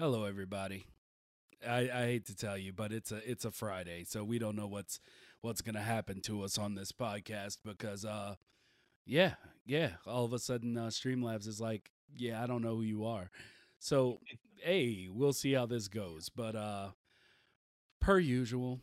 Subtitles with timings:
[0.00, 0.86] Hello, everybody.
[1.68, 4.54] I, I hate to tell you, but it's a it's a Friday, so we don't
[4.54, 5.00] know what's
[5.40, 8.36] what's gonna happen to us on this podcast because uh
[9.04, 9.34] yeah
[9.66, 13.06] yeah all of a sudden uh, Streamlabs is like yeah I don't know who you
[13.06, 13.28] are,
[13.80, 14.20] so
[14.62, 16.90] hey we'll see how this goes, but uh
[18.00, 18.78] per usual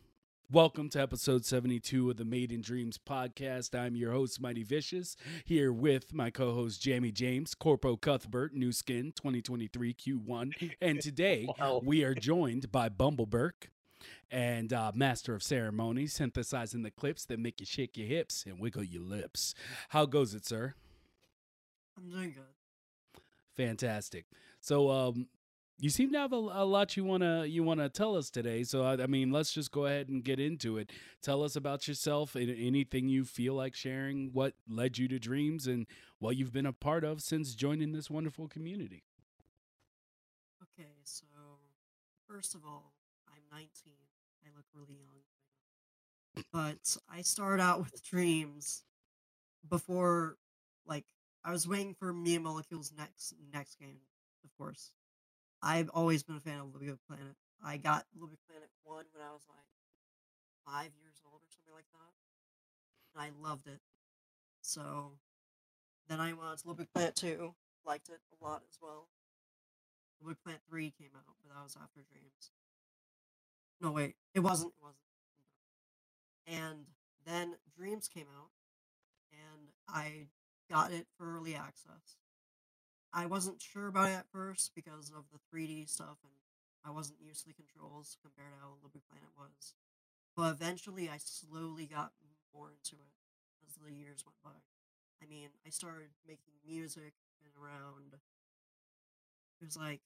[0.51, 3.73] Welcome to episode 72 of the Made in Dreams podcast.
[3.73, 8.71] I'm your host, Mighty Vicious, here with my co host, Jamie James, Corpo Cuthbert, New
[8.71, 10.71] Skin 2023 Q1.
[10.79, 11.81] And today wow.
[11.83, 13.53] we are joined by Bumbleberg
[14.29, 18.59] and uh, Master of Ceremonies, synthesizing the clips that make you shake your hips and
[18.59, 19.55] wiggle your lips.
[19.89, 20.75] How goes it, sir?
[21.97, 23.21] I'm doing good.
[23.57, 24.25] Fantastic.
[24.61, 25.27] So, um,
[25.77, 28.63] you seem to have a, a lot you wanna you wanna tell us today.
[28.63, 30.91] So I, I, mean, let's just go ahead and get into it.
[31.21, 34.29] Tell us about yourself and anything you feel like sharing.
[34.31, 35.85] What led you to dreams and
[36.19, 39.03] what you've been a part of since joining this wonderful community.
[40.61, 41.25] Okay, so
[42.27, 42.93] first of all,
[43.27, 43.93] I'm 19.
[44.45, 48.83] I look really young, but I started out with dreams
[49.69, 50.37] before,
[50.85, 51.05] like,
[51.43, 53.99] I was waiting for Media Molecule's next next game,
[54.43, 54.91] of course.
[55.65, 57.33] I've always been a fan of Little Big Planet.
[57.65, 59.65] I got Little Big Planet 1 when I was like
[60.61, 62.13] five years old or something like that.
[63.17, 63.81] And I loved it.
[64.61, 65.17] So
[66.07, 67.55] then I to Little Big Planet 2.
[67.83, 69.09] Liked it a lot as well.
[70.21, 72.51] Little Big Planet 3 came out, but that was after Dreams.
[73.81, 74.13] No, wait.
[74.35, 74.71] It wasn't.
[74.77, 75.01] It wasn't.
[76.45, 76.85] And
[77.25, 78.49] then Dreams came out,
[79.33, 80.27] and I
[80.69, 82.21] got it for early access.
[83.15, 86.35] I wasn't sure about it at first because of the 3D stuff, and
[86.83, 89.73] I wasn't used to the controls compared to how Little Planet was.
[90.35, 92.11] But eventually, I slowly got
[92.53, 93.13] more into it
[93.65, 94.59] as the years went by.
[95.23, 98.19] I mean, I started making music in around
[99.61, 100.01] it was like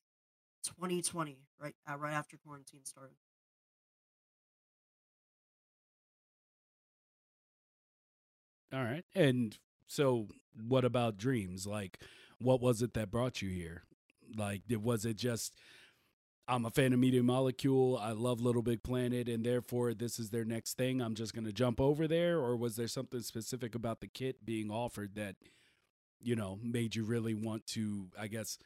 [0.64, 3.16] 2020, right uh, right after quarantine started.
[8.72, 10.28] All right, and so
[10.68, 11.66] what about dreams?
[11.66, 12.00] Like,
[12.40, 13.84] what was it that brought you here?
[14.36, 15.54] Like, was it just
[16.50, 20.32] I'm a fan of Media Molecule, I love Little Big Planet, and therefore this is
[20.32, 21.00] their next thing.
[21.00, 24.44] I'm just going to jump over there, or was there something specific about the kit
[24.44, 25.36] being offered that
[26.20, 28.58] you know made you really want to, I guess?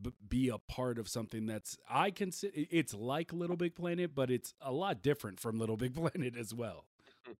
[0.00, 4.30] B- be a part of something that's I consider it's like Little Big Planet, but
[4.30, 6.86] it's a lot different from Little Big Planet as well.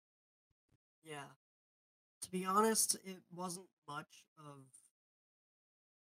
[1.02, 1.30] Yeah,
[2.20, 4.62] to be honest, it wasn't much of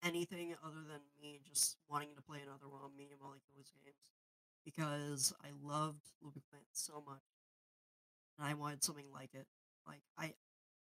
[0.03, 3.95] anything other than me just wanting to play another one of Media Molecule's games
[4.65, 6.01] because I loved
[6.33, 7.23] Big Planet so much,
[8.37, 9.47] and I wanted something like it.
[9.87, 10.33] Like I,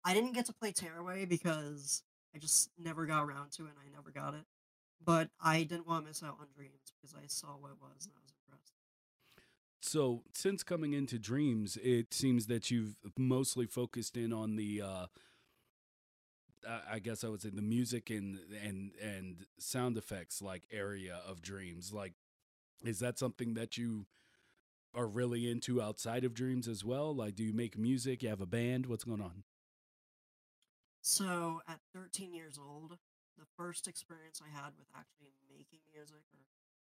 [0.04, 2.03] I didn't get to play Tearaway because
[2.34, 4.44] I just never got around to it, and I never got it.
[5.03, 8.04] But I didn't want to miss out on Dreams because I saw what it was
[8.04, 8.75] and I was impressed.
[9.81, 15.06] So, since coming into Dreams, it seems that you've mostly focused in on the uh,
[16.66, 21.21] Uh, I guess I would say the music and and and sound effects like area
[21.26, 21.93] of dreams.
[21.93, 22.15] Like,
[22.84, 24.06] is that something that you
[24.94, 27.15] are really into outside of dreams as well?
[27.15, 28.22] Like, do you make music?
[28.22, 28.87] You have a band?
[28.87, 29.44] What's going on?
[31.03, 32.98] So, at 13 years old,
[33.38, 36.44] the first experience I had with actually making music or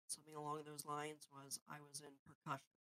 [0.07, 2.77] something along those lines was I was in percussion.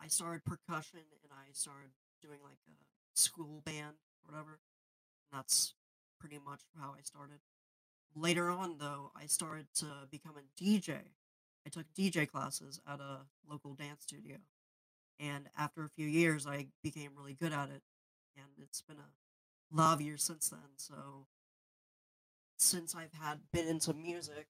[0.00, 1.90] I started percussion and I started
[2.22, 2.74] doing like a
[3.14, 4.58] school band or whatever
[5.32, 5.74] that's
[6.18, 7.38] pretty much how I started.
[8.14, 10.98] Later on, though, I started to become a DJ.
[11.66, 14.36] I took DJ classes at a local dance studio.
[15.20, 17.82] And after a few years, I became really good at it.
[18.36, 20.76] And it's been a lot of years since then.
[20.76, 21.26] So,
[22.56, 24.46] since I've had been into music,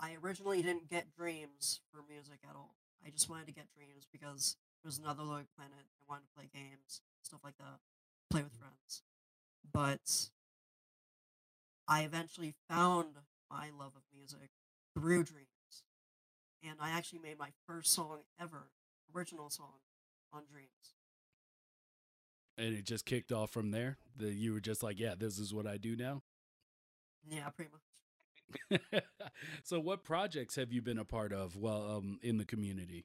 [0.00, 2.76] I originally didn't get dreams for music at all.
[3.04, 5.74] I just wanted to get dreams because it was another little planet.
[5.74, 7.80] I wanted to play games, stuff like that
[8.30, 9.02] play with friends.
[9.72, 10.30] But
[11.86, 13.16] I eventually found
[13.50, 14.50] my love of music
[14.94, 15.46] through dreams.
[16.62, 18.70] And I actually made my first song ever,
[19.14, 19.80] original song,
[20.32, 20.94] on dreams.
[22.56, 23.98] And it just kicked off from there.
[24.16, 26.22] The, you were just like, yeah, this is what I do now.
[27.28, 29.02] Yeah, pretty much.
[29.62, 33.04] so, what projects have you been a part of while um, in the community?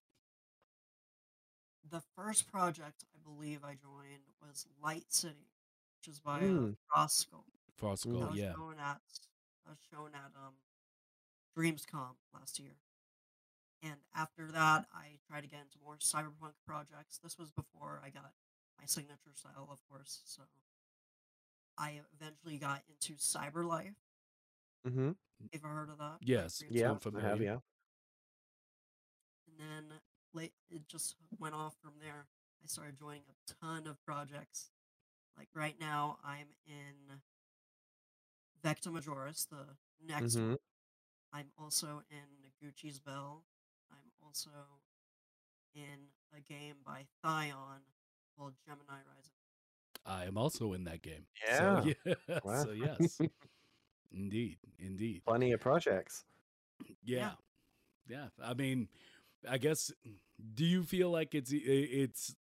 [1.89, 5.49] The first project I believe I joined was Light City,
[5.99, 6.75] which is by mm.
[6.95, 7.43] uh, Froskull.
[7.81, 8.53] Froskull, yeah.
[8.53, 9.01] Shown at,
[9.65, 10.53] I was shown at um,
[11.57, 12.75] Dreamscom last year.
[13.81, 17.19] And after that, I tried to get into more cyberpunk projects.
[17.21, 18.31] This was before I got
[18.79, 20.21] my signature style, of course.
[20.25, 20.43] So
[21.77, 23.95] I eventually got into Cyberlife,
[24.87, 25.11] Mm-hmm.
[25.51, 26.03] You've heard of that?
[26.03, 27.31] Like Yes, Dream Yeah, sound I have.
[27.37, 27.43] familiar.
[27.43, 27.57] Yeah.
[29.47, 29.59] And
[29.89, 29.99] then
[30.33, 32.25] late, it just went off from there.
[32.63, 34.69] I started joining a ton of projects.
[35.37, 37.19] Like right now, I'm in
[38.63, 39.65] Vecta Majoris, the
[40.07, 40.49] next Mm-hmm.
[40.49, 40.57] one.
[41.33, 43.43] I'm also in Noguchi's Bell.
[43.91, 44.49] I'm also
[45.73, 47.81] in a game by Thion
[48.37, 49.33] called Gemini Rising.
[50.05, 51.25] I am also in that game.
[51.47, 51.81] Yeah.
[51.81, 52.39] So, yeah.
[52.43, 52.63] Wow.
[52.63, 53.19] so yes.
[54.11, 54.57] indeed.
[54.77, 55.23] Indeed.
[55.25, 56.23] Plenty of projects.
[57.03, 57.31] Yeah.
[58.07, 58.27] Yeah.
[58.43, 58.87] I mean,
[59.49, 59.91] I guess
[60.53, 62.35] do you feel like it's it's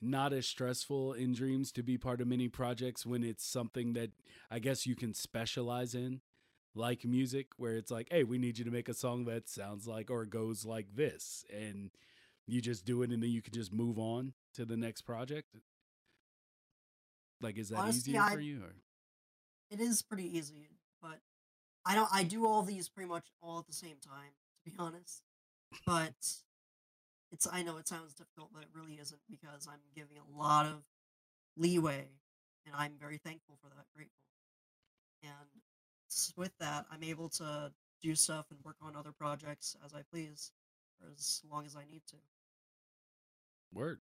[0.00, 4.10] not as stressful in dreams to be part of many projects when it's something that
[4.50, 6.20] I guess you can specialize in
[6.74, 9.86] like music where it's like, "Hey, we need you to make a song that sounds
[9.86, 11.90] like or goes like this." And
[12.46, 15.56] you just do it and then you can just move on to the next project?
[17.40, 18.74] Like is that Honestly, easier I- for you or
[19.70, 20.68] It is pretty easy,
[21.02, 21.20] but
[21.84, 22.08] I don't.
[22.12, 24.32] I do all these pretty much all at the same time,
[24.64, 25.22] to be honest.
[25.86, 26.14] But
[27.32, 27.48] it's.
[27.50, 30.82] I know it sounds difficult, but it really isn't because I'm giving a lot of
[31.56, 32.08] leeway,
[32.64, 33.86] and I'm very thankful for that.
[33.94, 34.14] Grateful,
[35.22, 37.72] and with that, I'm able to
[38.02, 40.52] do stuff and work on other projects as I please,
[41.00, 42.16] for as long as I need to.
[43.72, 44.00] Word.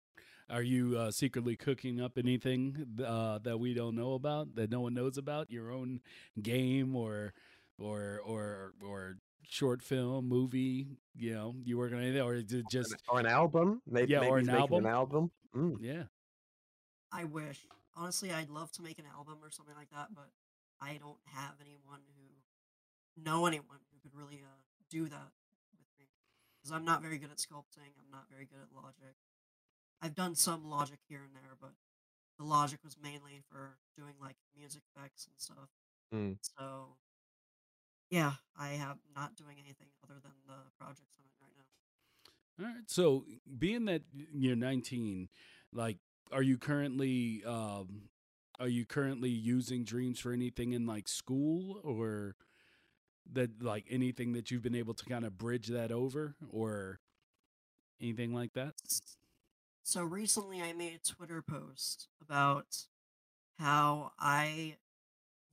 [0.50, 4.81] Are you uh, secretly cooking up anything uh, that we don't know about, that no
[4.81, 5.50] one knows about?
[5.50, 6.01] Your own
[6.42, 7.33] game or
[7.80, 9.18] or or or
[9.48, 10.88] short film, movie?
[11.16, 13.81] You know, you working on anything, or is it just or an album.
[13.88, 14.86] Maybe, Yeah, maybe or an album.
[14.86, 15.31] An album.
[15.56, 15.78] Mm.
[15.81, 16.04] yeah?
[17.12, 17.66] I wish.
[17.95, 20.30] Honestly, I'd love to make an album or something like that, but
[20.81, 25.31] I don't have anyone who know anyone who could really uh, do that
[25.78, 26.07] with me.
[26.57, 27.94] Because I'm not very good at sculpting.
[28.00, 29.16] I'm not very good at logic.
[30.01, 31.72] I've done some logic here and there, but
[32.38, 35.69] the logic was mainly for doing like music effects and stuff.
[36.13, 36.38] Mm.
[36.42, 36.98] So,
[38.09, 42.65] yeah, I have not doing anything other than the projects I'm in right now.
[42.65, 42.89] All right.
[42.89, 43.25] So,
[43.57, 44.03] being that
[44.33, 45.29] you're 19,
[45.73, 45.97] like,
[46.31, 48.09] are you currently um,
[48.59, 52.35] are you currently using dreams for anything in like school or
[53.31, 57.00] that like anything that you've been able to kind of bridge that over or
[58.01, 58.73] anything like that?
[59.83, 62.85] So recently I made a Twitter post about
[63.59, 64.77] how I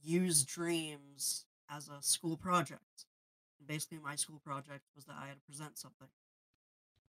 [0.02, 3.06] use dreams as a school project.
[3.58, 6.08] And basically my school project was that I had to present something.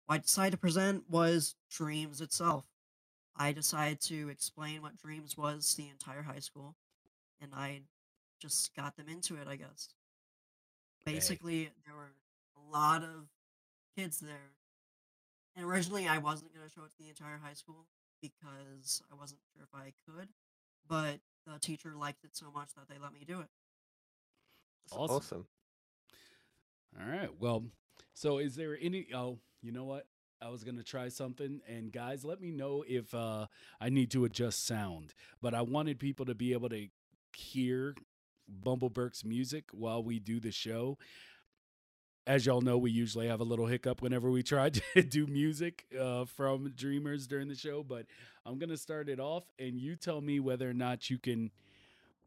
[0.07, 2.67] What I decided to present was dreams itself.
[3.37, 6.75] I decided to explain what dreams was to the entire high school
[7.41, 7.83] and I
[8.41, 9.91] just got them into it, I guess.
[11.05, 11.13] Hey.
[11.13, 12.13] Basically, there were
[12.57, 13.29] a lot of
[13.97, 14.53] kids there
[15.59, 17.87] and originally, I wasn't going to show it to the entire high school
[18.23, 20.29] because I wasn't sure if I could.
[20.87, 23.49] But the teacher liked it so much that they let me do it.
[24.93, 25.17] Awesome.
[25.17, 25.47] awesome.
[27.01, 27.31] All right.
[27.39, 27.65] Well,
[28.15, 29.07] so is there any?
[29.15, 30.07] Oh, you know what?
[30.41, 33.47] I was gonna try something, and guys, let me know if uh,
[33.81, 35.15] I need to adjust sound.
[35.43, 36.87] But I wanted people to be able to
[37.37, 37.95] hear
[38.65, 40.99] Bumbleberg's music while we do the show.
[42.27, 45.87] As y'all know, we usually have a little hiccup whenever we try to do music
[45.99, 47.83] uh, from Dreamers during the show.
[47.83, 48.07] But
[48.47, 51.51] I'm gonna start it off, and you tell me whether or not you can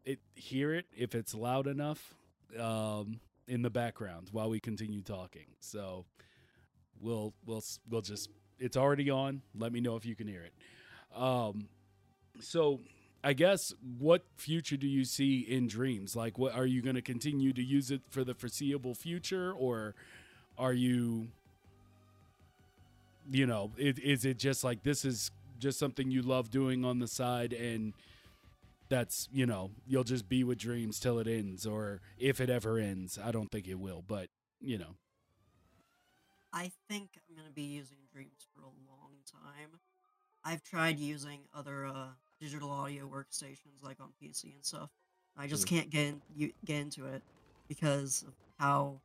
[0.04, 2.16] it, hear it if it's loud enough.
[2.60, 3.20] Um,
[3.52, 5.46] in the background while we continue talking.
[5.60, 6.06] So
[7.02, 8.30] we'll we'll we'll just
[8.60, 9.42] it's already on.
[9.54, 10.54] Let me know if you can hear it.
[11.16, 11.68] Um
[12.40, 12.80] so
[13.24, 16.16] I guess what future do you see in dreams?
[16.16, 19.96] Like what are you going to continue to use it for the foreseeable future or
[20.58, 21.28] are you
[23.30, 25.30] you know, it, is it just like this is
[25.60, 27.94] just something you love doing on the side and
[28.92, 32.78] that's you know you'll just be with dreams till it ends or if it ever
[32.78, 34.30] ends i don't think it will but
[34.62, 34.96] you know
[36.54, 39.80] I think I'm going to be using Dreams for a long time.
[40.44, 44.90] I've tried using other uh, digital audio workstations like on PC and stuff.
[45.38, 45.70] I just Mm.
[45.70, 47.24] can't get in, you, get into it
[47.70, 49.02] because of how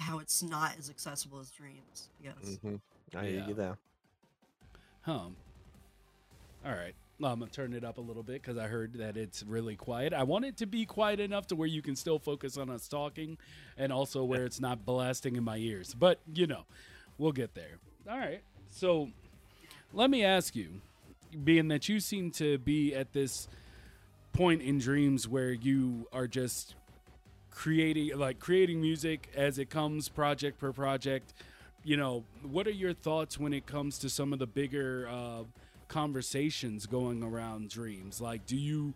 [0.00, 2.10] how it's not as accessible as Dreams.
[2.20, 2.58] I guess.
[2.62, 2.76] hmm
[3.16, 3.48] I hear Yeah.
[3.48, 3.78] you there.
[5.02, 8.94] huh all right well, i'm gonna turn it up a little bit because i heard
[8.94, 10.12] that it's really quiet.
[10.12, 12.88] I want it to be quiet enough to where you can still focus on us
[12.88, 13.38] talking
[13.76, 15.94] and also where it's not blasting in my ears.
[15.94, 16.64] But you know
[17.18, 17.78] we'll get there.
[18.08, 18.40] All right.
[18.70, 19.10] So
[19.92, 20.80] let me ask you
[21.44, 23.48] being that you seem to be at this
[24.32, 26.74] point in dreams where you are just
[27.50, 31.34] creating like creating music as it comes project per project
[31.82, 35.42] you know what are your thoughts when it comes to some of the bigger uh,
[35.88, 38.94] conversations going around dreams like do you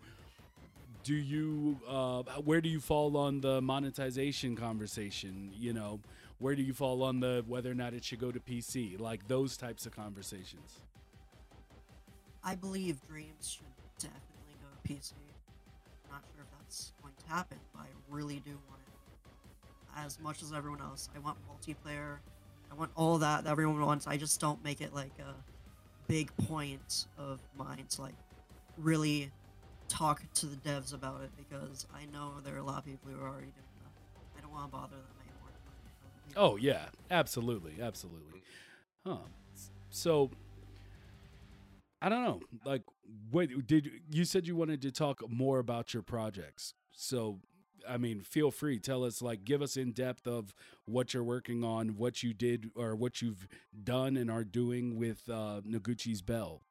[1.03, 5.51] do you uh, where do you fall on the monetization conversation?
[5.53, 5.99] You know,
[6.39, 8.99] where do you fall on the whether or not it should go to PC?
[8.99, 10.81] Like those types of conversations.
[12.43, 13.65] I believe Dreams should
[13.99, 15.13] definitely go to PC.
[16.11, 20.05] Not sure if that's going to happen, but I really do want it.
[20.05, 22.17] As much as everyone else, I want multiplayer.
[22.71, 24.07] I want all that that everyone wants.
[24.07, 25.35] I just don't make it like a
[26.07, 28.15] big point of mine to like
[28.77, 29.31] really
[29.87, 33.11] talk to the devs about it because I know there are a lot of people
[33.11, 34.37] who are already doing that.
[34.37, 35.51] I don't want to bother them anymore.
[36.35, 38.41] Oh yeah, absolutely, absolutely.
[39.05, 39.17] Huh.
[39.89, 40.31] So
[42.01, 42.41] I don't know.
[42.65, 42.83] Like
[43.31, 46.73] what did you said you wanted to talk more about your projects.
[46.91, 47.39] So
[47.87, 48.79] I mean, feel free.
[48.79, 50.53] Tell us, like, give us in depth of
[50.85, 53.47] what you're working on, what you did, or what you've
[53.83, 56.61] done and are doing with uh, Noguchi's Bell.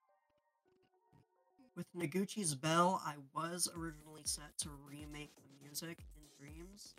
[1.76, 6.94] With Noguchi's Bell, I was originally set to remake the music in Dreams,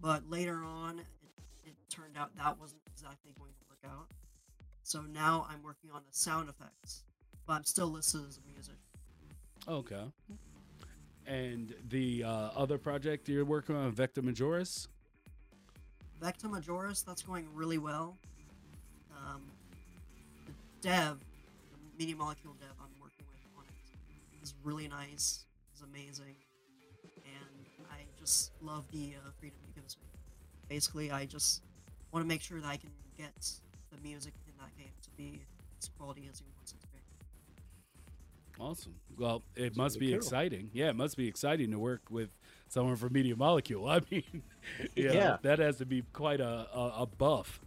[0.00, 1.06] but later on, it,
[1.64, 4.06] it turned out that wasn't exactly going to work out.
[4.82, 7.02] So now I'm working on the sound effects,
[7.46, 8.76] but I'm still listed as music.
[9.66, 10.04] Okay.
[11.26, 14.88] And the uh, other project you're working on, Vecta Majoris?
[16.22, 18.16] Vecta Majoris, that's going really well.
[19.16, 19.42] Um,
[20.46, 20.52] the
[20.86, 21.18] dev,
[21.72, 26.36] the media molecule dev I'm working with on it is really nice, is amazing,
[27.24, 30.04] and I just love the uh, freedom it gives me.
[30.68, 31.62] Basically, I just
[32.12, 33.34] want to make sure that I can get
[33.90, 35.40] the music in that game to be
[35.80, 36.46] as quality as he
[38.60, 38.94] Awesome.
[39.18, 40.18] Well, it must really be cool.
[40.18, 40.70] exciting.
[40.72, 42.30] Yeah, it must be exciting to work with
[42.68, 43.88] someone from Media Molecule.
[43.88, 44.42] I mean,
[44.96, 45.36] yeah, Yeah.
[45.42, 47.60] that has to be quite a, a, a buff.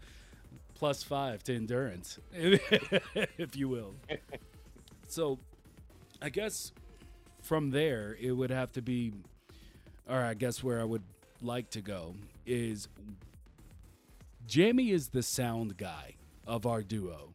[0.75, 3.95] Plus five to endurance, if you will.
[5.07, 5.39] So,
[6.21, 6.71] I guess
[7.41, 9.11] from there, it would have to be,
[10.07, 11.01] or I guess where I would
[11.41, 12.13] like to go
[12.45, 12.89] is
[14.45, 16.13] Jamie is the sound guy
[16.45, 17.33] of our duo.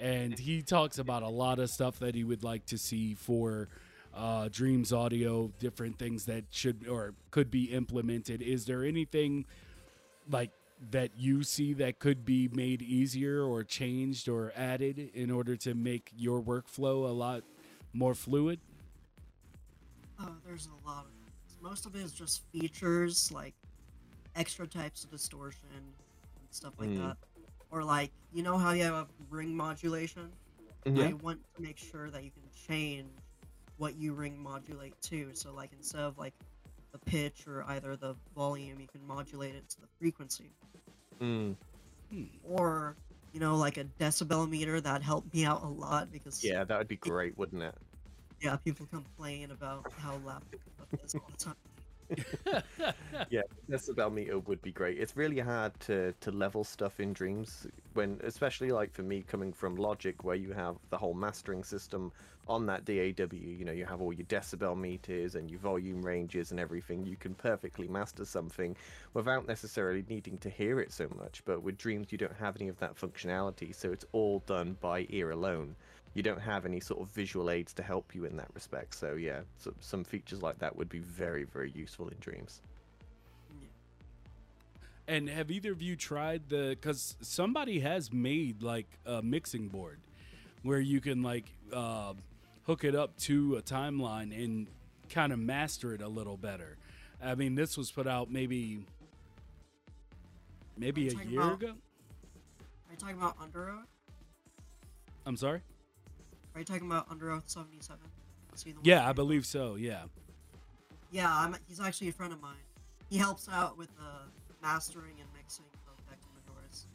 [0.00, 3.68] And he talks about a lot of stuff that he would like to see for
[4.14, 8.40] uh, Dreams Audio, different things that should or could be implemented.
[8.40, 9.44] Is there anything
[10.30, 10.50] like
[10.90, 15.74] that you see that could be made easier or changed or added in order to
[15.74, 17.42] make your workflow a lot
[17.92, 18.58] more fluid?
[20.18, 21.56] Oh, there's a lot of things.
[21.60, 23.54] Most of it is just features like
[24.34, 25.84] extra types of distortion and
[26.50, 26.98] stuff like Mm.
[27.08, 27.16] that.
[27.70, 30.30] Or like, you know how you have a ring modulation?
[30.84, 31.04] Yeah.
[31.04, 33.08] I want to make sure that you can change
[33.76, 35.30] what you ring modulate to.
[35.34, 36.34] So like instead of like
[36.92, 40.50] the pitch or either the volume, you can modulate it to the frequency.
[41.20, 41.54] Mm.
[42.44, 42.96] Or,
[43.32, 46.78] you know, like a decibel meter that helped me out a lot because Yeah, that
[46.78, 47.74] would be great, wouldn't it?
[48.40, 50.42] yeah, people complain about how loud
[50.76, 51.54] stuff is all the time.
[53.30, 54.98] Yeah, that's decibel meter would be great.
[54.98, 59.52] It's really hard to to level stuff in Dreams when, especially like for me coming
[59.52, 62.12] from Logic, where you have the whole mastering system
[62.48, 63.28] on that DAW.
[63.32, 67.06] You know, you have all your decibel meters and your volume ranges and everything.
[67.06, 68.76] You can perfectly master something
[69.14, 71.42] without necessarily needing to hear it so much.
[71.44, 75.06] But with Dreams, you don't have any of that functionality, so it's all done by
[75.10, 75.76] ear alone.
[76.14, 78.94] You don't have any sort of visual aids to help you in that respect.
[78.94, 82.60] So yeah, so, some features like that would be very, very useful in Dreams.
[85.06, 86.70] And have either of you tried the?
[86.70, 89.98] Because somebody has made like a mixing board
[90.62, 92.12] where you can like uh,
[92.64, 94.66] hook it up to a timeline and
[95.08, 96.76] kind of master it a little better.
[97.22, 98.84] I mean, this was put out maybe
[100.76, 101.68] maybe a year about- ago.
[101.68, 103.86] Are you talking about Under Oath?
[105.26, 105.60] I'm sorry.
[106.54, 107.98] Are you talking about Under Oath 77?
[108.54, 109.76] Is he the one Yeah, I believe so.
[109.76, 110.02] Yeah.
[111.10, 112.54] Yeah, I'm, he's actually a friend of mine.
[113.08, 114.30] He helps out with the
[114.62, 116.86] mastering and mixing of Vecta Majoris.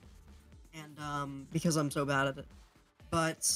[0.74, 2.46] And um, because I'm so bad at it.
[3.10, 3.50] But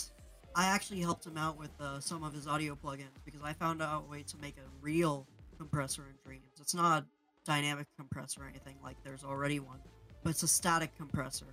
[0.55, 3.81] I actually helped him out with uh, some of his audio plugins because I found
[3.81, 5.27] out a way to make a real
[5.57, 6.59] compressor in Dreams.
[6.59, 7.05] It's not a
[7.45, 9.79] dynamic compressor or anything like there's already one,
[10.23, 11.45] but it's a static compressor.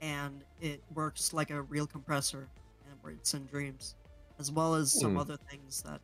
[0.00, 2.48] And it works like a real compressor
[3.08, 3.96] and Dreams.
[4.38, 5.18] As well as some Hmm.
[5.18, 6.00] other things that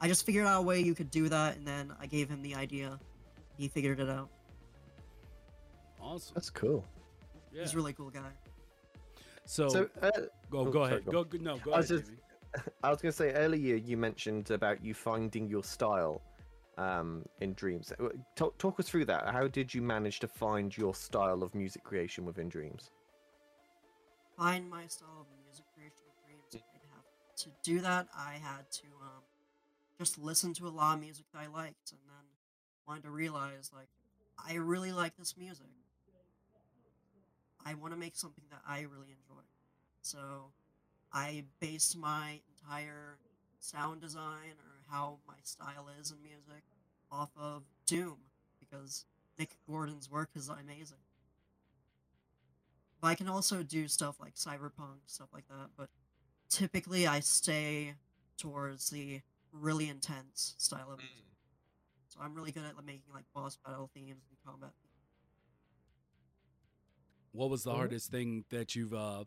[0.00, 2.42] I just figured out a way you could do that, and then I gave him
[2.42, 2.98] the idea.
[3.56, 4.28] He figured it out.
[6.00, 6.34] Awesome.
[6.34, 6.84] That's cool.
[7.52, 7.62] Yeah.
[7.62, 8.30] He's a really cool guy.
[9.46, 10.10] So, So, uh,
[10.50, 11.04] go oh, go sorry, ahead.
[11.06, 11.90] go Go, go no go I ahead.
[11.90, 12.10] was just-
[12.84, 16.22] I was going to say earlier you mentioned about you finding your style
[16.78, 17.92] um, in Dreams.
[18.00, 19.28] Uh, Talk, talk us through that.
[19.30, 22.90] How did you manage to find your style of music creation within Dreams?
[24.36, 25.26] Find my style of
[27.38, 28.08] to do that.
[28.16, 29.22] I had to um,
[29.98, 32.24] just listen to a lot of music that I liked, and then
[32.86, 33.88] wanted to realize like
[34.38, 35.66] I really like this music.
[37.66, 39.42] I want to make something that I really enjoy.
[40.02, 40.18] So
[41.12, 43.16] I based my entire
[43.58, 46.62] sound design or how my style is in music
[47.10, 48.16] off of Doom
[48.60, 49.06] because
[49.40, 50.98] Mick Gordon's work is amazing.
[53.00, 55.88] But I can also do stuff like cyberpunk, stuff like that, but
[56.54, 57.94] typically I stay
[58.38, 61.36] towards the really intense style of music.
[62.08, 64.72] So I'm really good at making like boss battle themes and combat.
[67.32, 67.74] What was the Cool.
[67.74, 69.24] hardest thing that you've uh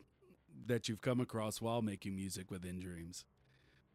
[0.66, 3.24] that you've come across while making music within Dreams?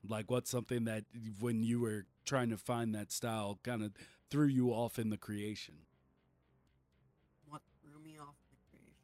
[0.08, 1.06] Like what's something that
[1.40, 3.94] when you were trying to find that style kind of
[4.30, 5.76] threw you off in the creation?
[7.46, 8.96] what threw me off the creation.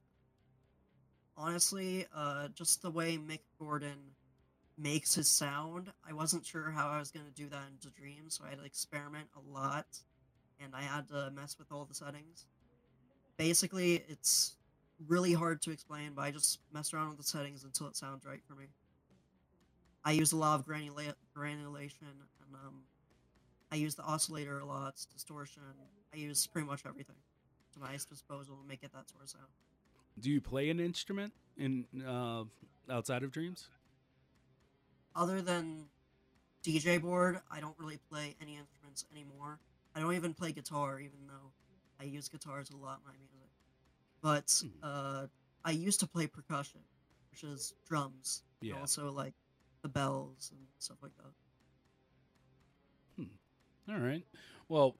[1.38, 4.16] Honestly, uh, just the way Mick Gordon
[4.80, 8.46] makes his sound, I wasn't sure how I was gonna do that into Dreams, so
[8.46, 9.86] I had to experiment a lot,
[10.60, 12.46] and I had to mess with all the settings.
[13.38, 14.56] Basically, it's
[15.08, 18.26] really hard to explain, but I just messed around with the settings until it sounds
[18.26, 18.66] right for me.
[20.04, 22.08] I use a lot of granula- granulation,
[22.42, 22.84] and um,
[23.72, 25.62] I use the oscillator a lot, distortion.
[26.14, 27.16] I use pretty much everything
[27.74, 29.46] to my disposal to make it that sort of sound.
[30.20, 32.44] Do you play an instrument in uh
[32.90, 33.70] outside of Dreams?
[35.20, 35.84] Other than
[36.64, 39.60] DJ board, I don't really play any instruments anymore.
[39.94, 41.52] I don't even play guitar, even though
[42.00, 43.50] I use guitars a lot in my music.
[44.24, 44.80] But Hmm.
[44.82, 45.28] uh,
[45.66, 46.80] I used to play percussion,
[47.32, 49.34] which is drums, and also like
[49.82, 51.34] the bells and stuff like that.
[53.92, 54.24] All right.
[54.68, 54.96] Well,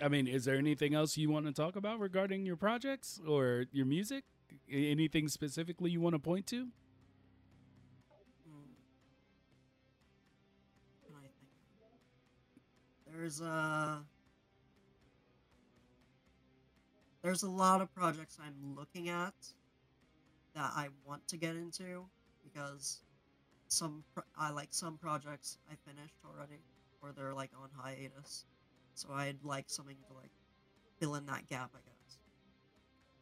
[0.00, 3.66] I mean, is there anything else you want to talk about regarding your projects or
[3.72, 4.24] your music?
[4.70, 6.68] Anything specifically you want to point to?
[13.20, 14.02] There's a
[17.22, 19.34] there's a lot of projects I'm looking at
[20.54, 22.06] that I want to get into
[22.42, 23.00] because
[23.68, 24.04] some
[24.38, 26.62] I like some projects I finished already
[27.02, 28.46] or they're like on hiatus,
[28.94, 30.30] so I'd like something to like
[30.98, 32.18] fill in that gap, I guess.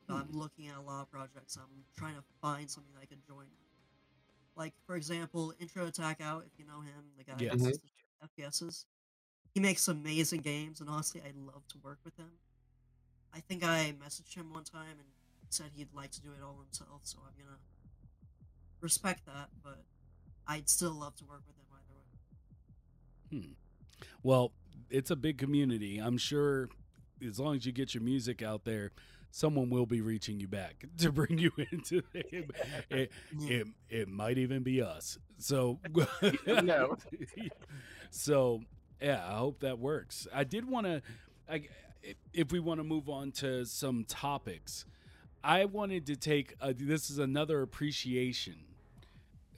[0.07, 0.39] So I'm hmm.
[0.39, 1.57] looking at a lot of projects.
[1.57, 3.47] I'm trying to find something I could join.
[4.55, 7.55] Like for example, Intro Attack Out, if you know him, the guy Yes.
[7.55, 8.37] who does mm-hmm.
[8.37, 8.85] the FPSs.
[9.59, 12.31] He makes amazing games, and honestly, I'd love to work with him.
[13.35, 15.09] I think I messaged him one time and
[15.51, 17.59] said he'd like to do it all himself, so I'm gonna
[18.81, 19.83] respect that, but
[20.47, 21.65] I'd still love to work with him
[23.33, 23.47] either way.
[23.49, 23.53] Hmm.
[24.23, 24.53] Well,
[24.91, 25.99] it's a big community.
[25.99, 26.69] I'm sure
[27.27, 28.93] as long as you get your music out there,
[29.33, 32.49] someone will be reaching you back to bring you into it.
[32.91, 33.49] It, Yeah.
[33.57, 35.19] it, it might even be us.
[35.39, 35.81] So,
[36.47, 36.97] No.
[38.11, 38.61] so
[39.01, 40.27] yeah, I hope that works.
[40.35, 41.03] I did want to,
[42.33, 44.85] if we want to move on to some topics,
[45.45, 48.55] I wanted to take a, this is another appreciation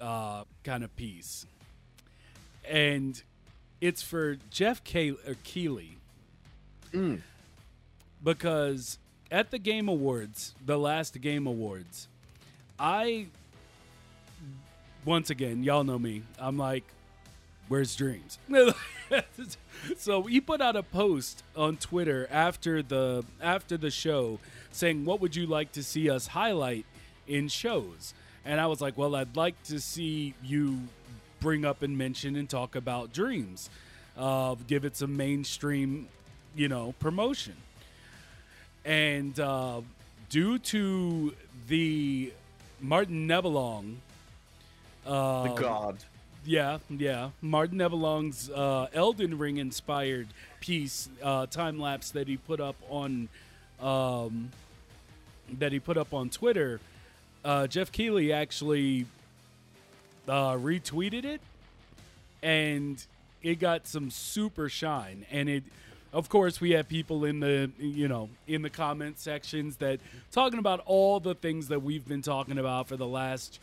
[0.01, 1.47] uh, kind of piece,
[2.69, 3.21] and
[3.81, 5.97] it's for Geoff Ke- Keighley
[6.93, 7.21] Mm.
[8.25, 8.99] because
[9.31, 12.09] at the Game Awards, the last Game Awards,
[12.79, 13.27] I
[15.05, 16.23] once again, y'all know me.
[16.39, 16.85] I'm like,
[17.69, 18.39] where's dreams?
[19.97, 24.39] so he put out a post on Twitter after the after the show
[24.73, 26.87] saying, "What would you like to see us highlight
[27.27, 30.81] in shows?" And I was like, "Well, I'd like to see you
[31.41, 33.71] bring up and mention and talk about dreams,
[34.17, 36.09] uh, give it some mainstream,
[36.55, 37.57] you know, promotion."
[38.85, 39.83] And uh,
[40.31, 41.35] due to
[41.69, 42.33] the
[42.81, 43.97] Martin Nebelong,
[45.07, 45.97] uh, The god.
[46.45, 47.31] Yeah, yeah.
[47.43, 50.29] Martin Nebelong's uh, Elden Ring inspired
[50.61, 53.29] piece, uh, time lapse that he put up on,
[53.81, 54.51] um,
[55.59, 56.81] that he put up on Twitter.
[57.45, 59.07] Uh, Geoff Keighley actually
[60.29, 61.41] uh, retweeted it,
[62.43, 63.05] and
[63.43, 65.27] it got some super shine.
[65.31, 65.65] And it,
[66.13, 70.01] of course, we have people in the you know in the comment sections that
[70.33, 73.59] talking about all the things that we've been talking about for the last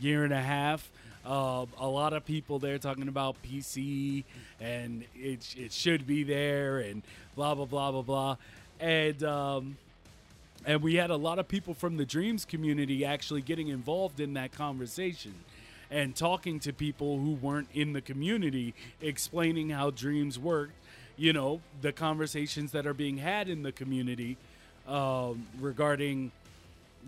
[0.00, 0.90] year and a half.
[1.24, 4.24] Uh, a lot of people there talking about PC
[4.60, 7.02] and it, it should be there and
[7.36, 8.36] blah blah blah blah blah,
[8.80, 9.76] and um,
[10.66, 14.34] and we had a lot of people from the Dreams community actually getting involved in
[14.34, 15.34] that conversation
[15.90, 20.72] and talking to people who weren't in the community, explaining how Dreams worked.
[21.16, 24.38] You know, the conversations that are being had in the community
[24.88, 26.32] um, regarding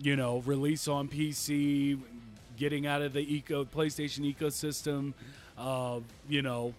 [0.01, 1.97] you know, release on PC,
[2.57, 5.13] getting out of the eco PlayStation ecosystem,
[5.57, 6.73] uh, you know,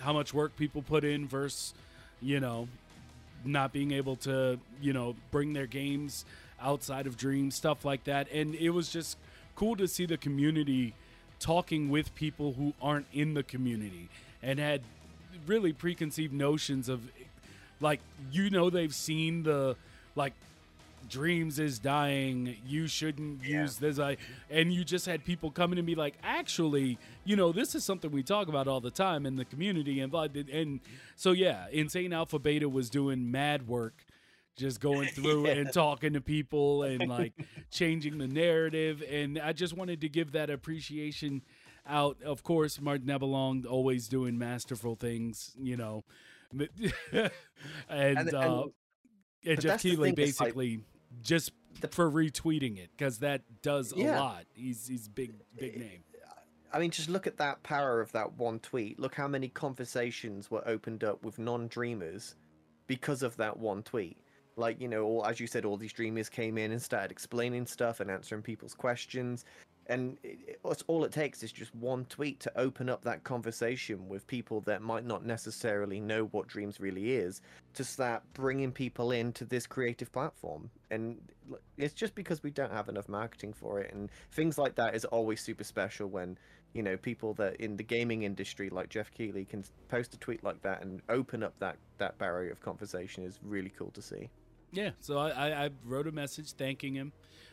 [0.00, 1.74] how much work people put in versus
[2.20, 2.68] you know
[3.44, 6.24] not being able to you know bring their games
[6.60, 8.30] outside of dreams stuff like that.
[8.32, 9.16] And it was just
[9.54, 10.94] cool to see the community
[11.38, 14.08] talking with people who aren't in the community
[14.42, 14.80] and had
[15.46, 17.02] really preconceived notions of
[17.80, 18.00] like
[18.32, 19.76] you know they've seen the
[20.14, 20.32] like
[21.08, 23.62] dreams is dying you shouldn't Yeah.
[23.62, 24.16] use this i
[24.50, 28.10] and you just had people coming to me like actually you know this is something
[28.10, 30.12] we talk about all the time in the community and
[30.52, 30.80] and
[31.14, 34.04] so yeah insane alpha beta was doing mad work
[34.56, 37.32] just going through and talking to people and like
[37.70, 41.42] changing the narrative and i just wanted to give that appreciation
[41.88, 42.16] out.
[42.24, 46.02] Of course martin nebelong always doing masterful things you know.
[47.88, 48.72] And, And- uh and-
[49.44, 50.80] and geoff keighley it's like- basically
[51.22, 56.04] just The- for retweeting it because that does a lot he's he's big big name
[56.72, 58.98] I mean, just look at that power of that one tweet.
[58.98, 62.34] Look how many conversations were opened up with non-dreamers
[62.86, 64.18] because of that one tweet.
[64.56, 67.66] Like, you know, all, as you said, all these dreamers came in and started explaining
[67.66, 69.46] stuff and answering people's questions.
[69.88, 74.08] And it, it- all it takes is just one tweet to open up that conversation
[74.08, 77.40] with people that might not necessarily know what dreams really is
[77.74, 80.70] to start bringing people into this creative platform.
[80.90, 81.18] And
[81.76, 83.92] it's just because we don't have enough marketing for it.
[83.94, 86.36] And things like that is always super special when
[86.72, 90.44] you know people that in the gaming industry like geoff keighley can post a tweet
[90.44, 94.28] like that and open up that that barrier of conversation is really cool to see
[94.72, 97.12] Yeah, so I, I, I wrote a message thanking him,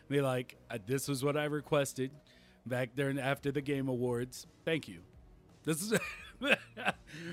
[0.10, 2.12] be like, "Uh, "This was what I requested
[2.66, 4.48] back there after the game awards.
[4.66, 5.00] Thank you."
[5.64, 5.98] This is,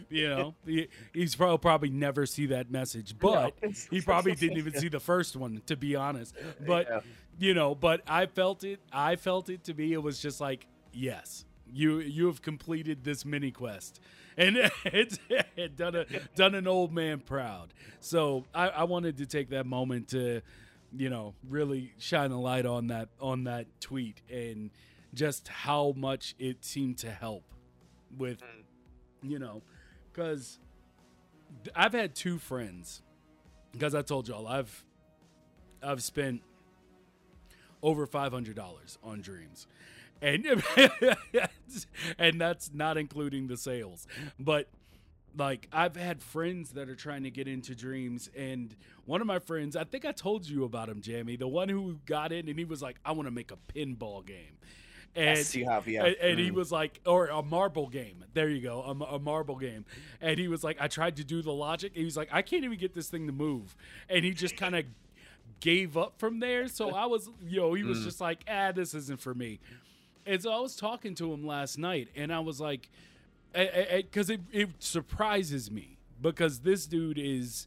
[0.08, 3.54] you know, he, he's probably probably never see that message, but
[3.90, 6.34] he probably didn't even see the first one, to be honest.
[6.66, 7.00] But Yeah.
[7.38, 8.80] you know, but I felt it.
[8.92, 9.92] I felt it to me.
[9.92, 14.00] It was just like, yes, you you have completed this mini quest,
[14.40, 15.18] and it's
[15.56, 17.72] it done a done an old man proud.
[18.00, 20.40] So I, I wanted to take that moment to,
[20.96, 24.70] you know, really shine a light on that on that tweet and
[25.14, 27.44] just how much it seemed to help
[28.16, 29.30] with, mm.
[29.30, 29.62] you know,
[30.12, 30.58] because
[31.74, 33.02] I've had two friends,
[33.72, 34.84] because I told y'all I've
[35.82, 36.42] I've spent
[37.82, 39.66] over five hundred dollars on dreams,
[40.22, 40.46] and
[42.18, 44.06] and that's not including the sales.
[44.38, 44.68] But
[45.36, 48.74] like I've had friends that are trying to get into dreams, and
[49.06, 51.98] one of my friends, I think I told you about him, Jamie, the one who
[52.06, 54.58] got in, and he was like, "I want to make a pinball game."
[55.16, 56.54] And, yes have yeah and, and he Mm.
[56.54, 58.24] was like, or a marble game.
[58.32, 59.84] There you go, a, a marble game.
[60.20, 61.92] And he was like, I tried to do the logic.
[61.94, 63.76] And he was like, I can't even get this thing to move.
[64.08, 64.84] And he just kind of
[65.60, 66.68] gave up from there.
[66.68, 68.04] So I was, you know, he was Mm.
[68.04, 69.58] just like, ah, this isn't for me.
[70.26, 72.90] And so I was talking to him last night, and I was like,
[73.52, 77.66] because it, it surprises me because this dude is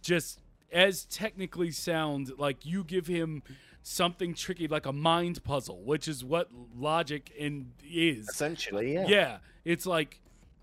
[0.00, 0.40] just
[0.72, 3.42] as technically sound like you give him
[3.82, 8.28] something tricky like a mind puzzle which is what logic and is.
[8.28, 9.06] Essentially yeah.
[9.06, 9.36] Yeah.
[9.64, 10.20] It's like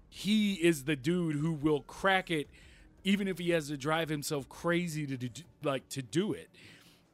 [0.10, 2.50] he is the dude who will crack it
[3.04, 5.30] even if he has to drive himself crazy to do,
[5.64, 6.50] like to do it.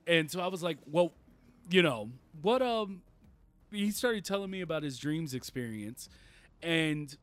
[0.08, 1.12] And so i was like well
[1.70, 3.02] you know what um
[3.76, 6.10] he started telling me about his dreams experience
[6.62, 7.18] and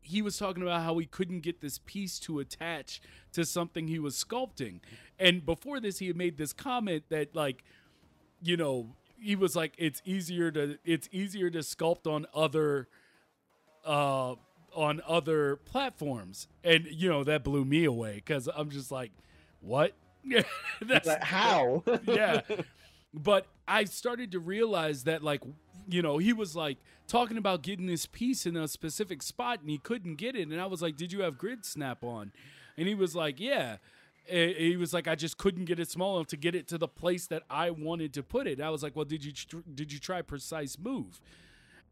[0.00, 3.00] he was talking about how he couldn't get this piece to attach
[3.32, 4.80] to something he was sculpting.
[5.18, 7.62] And before this, he had made this comment that, like,
[8.42, 12.88] you know, he was like, it's easier to it's easier to sculpt on other
[13.84, 14.34] uh
[14.74, 16.48] on other platforms.
[16.64, 19.12] And you know, that blew me away because I'm just like,
[19.60, 19.92] what?
[20.80, 22.40] That's Like, how yeah.
[23.14, 25.42] But I started to realize that, like,
[25.88, 29.68] you know, he was like talking about getting this piece in a specific spot and
[29.68, 30.48] he couldn't get it.
[30.48, 32.32] And I was like, Did you have grid snap on?
[32.76, 33.76] And he was like, Yeah.
[34.26, 36.86] He was like, I just couldn't get it small enough to get it to the
[36.86, 38.60] place that I wanted to put it.
[38.60, 41.20] I was like, Well, did you tr- did you try precise move?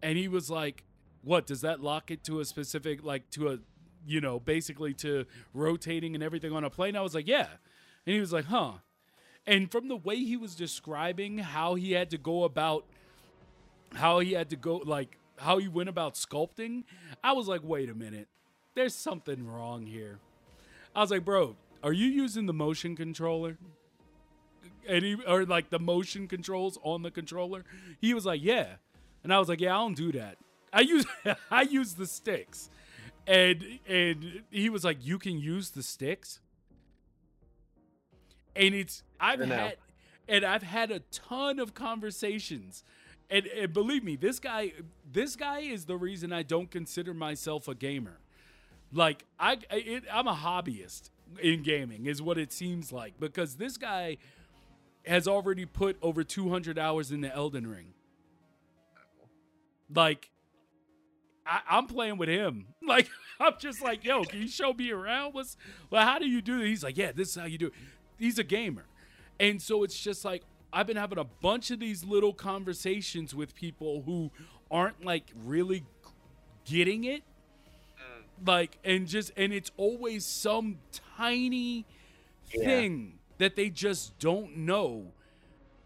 [0.02, 0.84] And he was like,
[1.22, 3.58] What does that lock it to a specific like to a
[4.06, 6.96] you know basically to rotating and everything on a plane?
[6.96, 7.48] I was like, Yeah.
[8.06, 8.74] And he was like, Huh.
[9.46, 12.84] And from the way he was describing how he had to go about
[13.94, 16.84] how he had to go like how he went about sculpting,
[17.24, 18.28] I was like, wait a minute.
[18.74, 20.18] There's something wrong here.
[20.94, 23.58] I was like, bro, are you using the motion controller?
[24.88, 27.64] And or like the motion controls on the controller?
[28.00, 28.66] He was like, Yeah.
[29.22, 30.36] And I was like, Yeah, I don't do that.
[30.72, 31.06] I use
[31.50, 32.70] I use the sticks.
[33.26, 36.40] And and he was like, You can use the sticks?
[38.56, 39.76] And it's I've had
[40.28, 42.84] and I've had a ton of conversations
[43.30, 44.72] and, and believe me, this guy,
[45.10, 48.18] this guy is the reason I don't consider myself a gamer.
[48.92, 53.76] Like I, it, I'm a hobbyist in gaming, is what it seems like, because this
[53.76, 54.16] guy
[55.06, 57.94] has already put over 200 hours in the Elden Ring.
[59.94, 60.30] Like,
[61.46, 62.66] I, I'm playing with him.
[62.82, 65.32] Like, I'm just like, yo, can you show me around?
[65.32, 65.56] What's
[65.90, 66.58] well, how do you do?
[66.58, 67.72] He's like, yeah, this is how you do it.
[68.18, 68.84] He's a gamer.
[69.40, 73.56] And so it's just like I've been having a bunch of these little conversations with
[73.56, 74.32] people who
[74.70, 75.84] aren't like really
[76.66, 77.24] getting it.
[78.44, 80.78] Like and just and it's always some
[81.16, 81.84] tiny
[82.54, 82.64] Yeah.
[82.64, 85.12] thing that they just don't know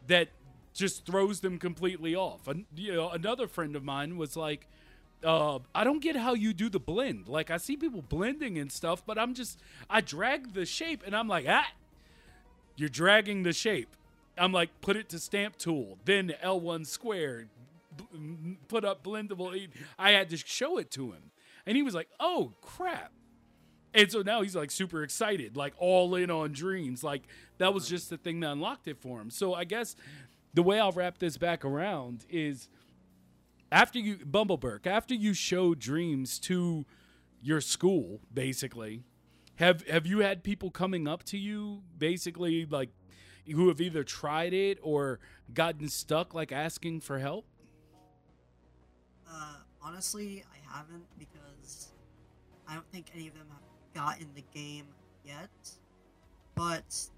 [0.07, 0.29] that
[0.75, 2.49] just throws them completely off.
[2.49, 4.69] And you know, another friend of mine was like,
[5.25, 7.29] uh, I don't get how you do the blend.
[7.29, 11.17] Like I see people blending and stuff, but I'm just I drag the shape and
[11.17, 11.67] I'm like, ah,
[12.77, 13.97] you're dragging the shape.
[14.37, 17.47] I'm like, put it to stamp tool, then L1 square,
[17.97, 19.69] b- put up blendable.
[19.99, 21.31] I had to show it to him,
[21.67, 23.13] and he was like, oh crap.
[23.95, 27.05] And so now he's like super excited, like all in on dreams.
[27.05, 27.23] Like
[27.59, 29.31] that was just the thing that unlocked it for him.
[29.31, 29.95] So I guess
[30.53, 32.69] the way I'll wrap this back around is
[33.71, 36.85] after you Bumbleberg, after you show dreams to
[37.41, 39.05] your school, basically,
[39.57, 42.91] have have you had people coming up to you basically like
[43.53, 45.21] who have either tried it or
[45.53, 47.47] gotten stuck like asking for help?
[49.31, 51.89] Uh, honestly, I haven't because
[52.67, 54.87] I don't think any of them have gotten the game
[55.25, 55.51] yet.
[56.55, 57.09] But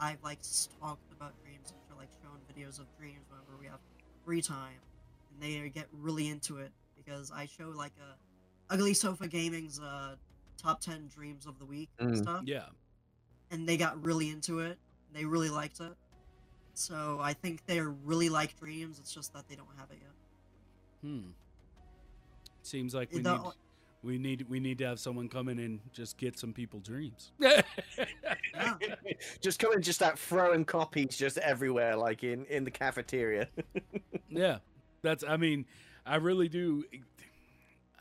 [0.00, 0.38] I've like
[0.80, 3.80] talked about dreams and like shown videos of dreams whenever we have
[4.24, 4.80] free time,
[5.32, 10.16] and they get really into it because I show like a Ugly Sofa Gaming's uh
[10.56, 12.22] top ten dreams of the week and Mm.
[12.22, 12.66] stuff, Yeah.
[13.50, 14.78] and they got really into it.
[15.12, 15.92] They really liked it.
[16.74, 18.98] So I think they really like dreams.
[18.98, 20.12] It's just that they don't have it yet.
[21.02, 21.30] Hmm.
[22.62, 23.52] Seems like we The- need
[24.02, 27.32] we need we need to have someone come in and just get some people dreams.
[27.38, 27.62] Yeah.
[29.40, 33.48] just come and just start throwing copies just everywhere, like in in the cafeteria.
[34.28, 34.58] yeah.
[35.02, 35.66] That's I mean,
[36.04, 36.84] I really do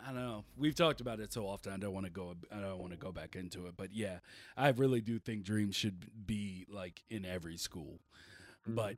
[0.07, 0.43] I don't know.
[0.57, 1.73] We've talked about it so often.
[1.73, 2.35] I don't want to go.
[2.51, 3.73] I don't want to go back into it.
[3.75, 4.19] But yeah,
[4.55, 7.99] I really do think dreams should be like in every school.
[8.69, 8.75] Mm.
[8.75, 8.97] But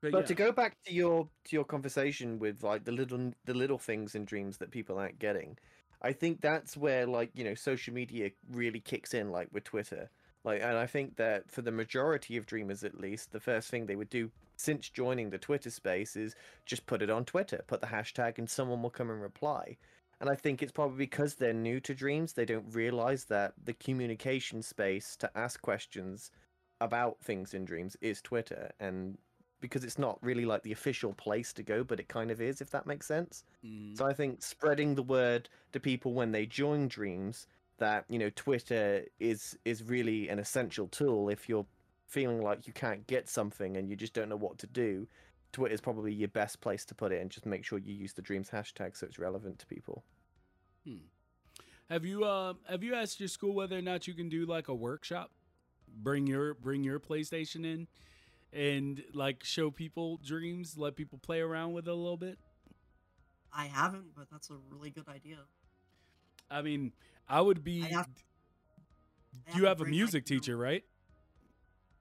[0.00, 0.26] but, But yeah.
[0.26, 4.14] to go back to your to your conversation with like the little the little things
[4.14, 5.56] in dreams that people aren't getting,
[6.02, 10.10] I think that's where like you know social media really kicks in, like with Twitter.
[10.44, 13.86] Like, and I think that for the majority of dreamers, at least, the first thing
[13.86, 17.80] they would do since joining the Twitter space is just put it on Twitter, put
[17.80, 19.76] the hashtag, and someone will come and reply.
[20.20, 23.74] And I think it's probably because they're new to dreams, they don't realize that the
[23.74, 26.30] communication space to ask questions
[26.80, 29.18] about things in dreams is Twitter, and
[29.60, 32.60] because it's not really like the official place to go, but it kind of is,
[32.60, 33.44] if that makes sense.
[33.62, 33.96] Mhm.
[33.96, 37.46] So I think spreading the word to people when they join Dreams
[37.78, 41.66] that you know Twitter is is really an essential tool if you're
[42.06, 45.08] feeling like you can't get something and you just don't know what to do.
[45.56, 48.12] Twitter is probably your best place to put it, and just make sure you use
[48.12, 50.04] the Dreams hashtag so it's relevant to people.
[51.88, 54.68] Have you uh, have you asked your school whether or not you can do like
[54.68, 55.30] a workshop?
[55.88, 57.86] Bring your bring your PlayStation in
[58.52, 62.38] and like show people dreams, let people play around with it a little bit.
[63.50, 65.38] I haven't, but that's a really good idea.
[66.50, 66.92] I mean,
[67.26, 67.82] I would be.
[67.82, 68.08] I have-
[69.48, 70.84] I you to have a music teacher, right?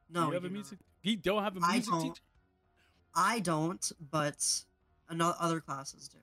[0.09, 0.53] No, you have I a do not.
[0.53, 0.79] music.
[1.03, 2.21] You don't have a music teacher.
[3.15, 4.63] I don't, but
[5.09, 6.17] other classes do.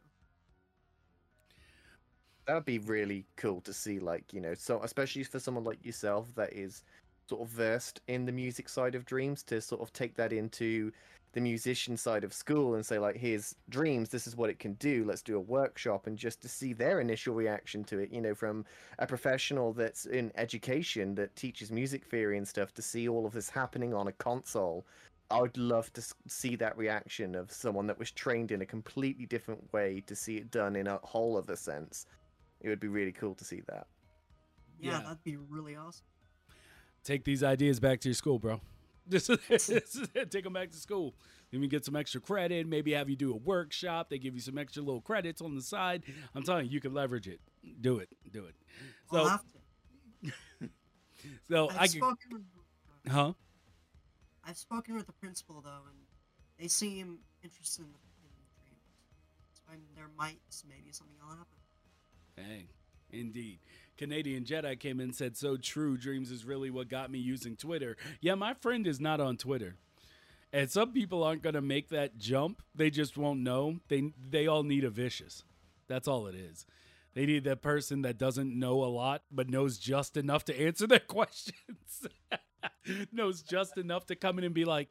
[2.46, 5.85] That would be really cool to see, like you know, so especially for someone like
[5.85, 6.83] yourself that is
[7.28, 10.90] sort of versed in the music side of dreams, to sort of take that into
[11.35, 14.74] the musician side of school and say like, here's dreams, this is what it can
[14.74, 15.02] do.
[15.05, 18.35] Let's do a workshop, and just to see their initial reaction to it, you know,
[18.35, 18.66] from
[18.98, 23.33] a professional that's in education that teaches music theory and stuff, to see all of
[23.33, 24.85] this happening on a console.
[25.33, 29.27] I would love to see that reaction of someone that was trained in a completely
[29.27, 32.07] different way to see it done in a whole other sense.
[32.61, 33.87] It would be really cool to see that.
[34.79, 35.03] Yeah, Yeah.
[35.03, 36.05] that'd be really awesome.
[37.05, 38.61] Take these ideas back to your school, bro.
[39.05, 40.31] This is, this is it.
[40.31, 41.16] Take them back to school.
[41.51, 42.68] Then we get some extra credit.
[42.68, 44.09] Maybe have you do a workshop.
[44.09, 46.05] They give you some extra little credits on the side.
[46.37, 47.40] I'm telling you, you can leverage it.
[47.81, 48.09] Do it.
[48.31, 48.55] Do it.
[49.11, 49.42] I'll So, have
[50.23, 50.68] to.
[51.51, 52.16] so I've I can, spoken.
[52.31, 53.33] With, huh?
[54.46, 55.98] I've spoken with the principal though, and
[56.59, 58.88] they seem interested in, in dreams.
[59.55, 61.59] So I'm, there might maybe something will happen.
[62.37, 62.66] Hey,
[63.11, 63.59] indeed.
[63.96, 65.96] Canadian Jedi came in and said, So true.
[65.96, 67.96] Dreams is really what got me using Twitter.
[68.20, 69.76] Yeah, my friend is not on Twitter.
[70.52, 72.62] And some people aren't going to make that jump.
[72.74, 73.78] They just won't know.
[73.88, 75.44] They they all need a vicious.
[75.88, 76.66] That's all it is.
[77.14, 80.87] They need that person that doesn't know a lot but knows just enough to answer
[80.87, 82.07] their questions.
[83.12, 84.88] knows just enough to come in and be like,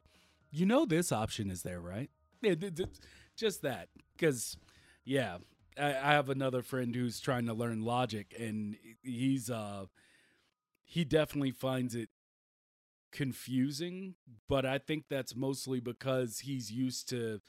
[0.50, 2.10] "You know this option is there, right?"
[3.36, 4.56] Just that cuz
[5.04, 5.38] yeah,
[5.78, 9.86] I, I have another friend who's trying to learn logic and he's uh
[10.84, 12.10] he definitely finds it
[13.10, 14.14] confusing,
[14.48, 17.40] but I think that's mostly because he's used to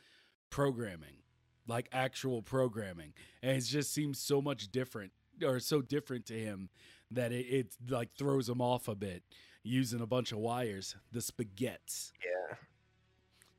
[0.49, 1.23] programming,
[1.67, 3.13] like actual programming.
[3.41, 6.69] And it just seems so much different or so different to him
[7.11, 9.23] that it, it like throws him off a bit
[9.63, 12.11] using a bunch of wires, the spaghettis.
[12.23, 12.55] Yeah.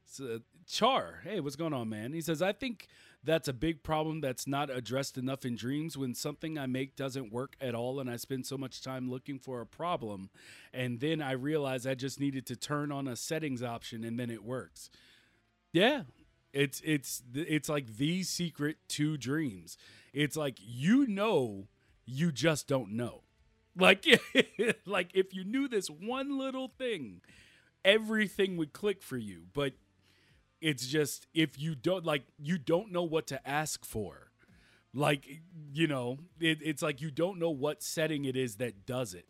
[0.05, 2.13] So, uh, Char, hey, what's going on, man?
[2.13, 2.89] He says, I think
[3.25, 7.33] that's a big problem that's not addressed enough in dreams when something I make doesn't
[7.33, 10.31] work at all and I spend so much time looking for a problem
[10.73, 14.31] and then I realize I just needed to turn on a settings option and then
[14.31, 14.91] it works.
[15.73, 16.03] Yeah.
[16.53, 19.77] It's it's it's like the secret to dreams.
[20.13, 21.67] It's like you know
[22.07, 23.24] you just don't know.
[23.77, 24.05] Like
[24.87, 27.21] like if you knew this one little thing,
[27.85, 29.75] everything would click for you, but
[30.61, 34.31] it's just if you don't like you don't know what to ask for.
[34.95, 35.27] Like
[35.73, 39.27] you know, it, it's like you don't know what setting it is that does it.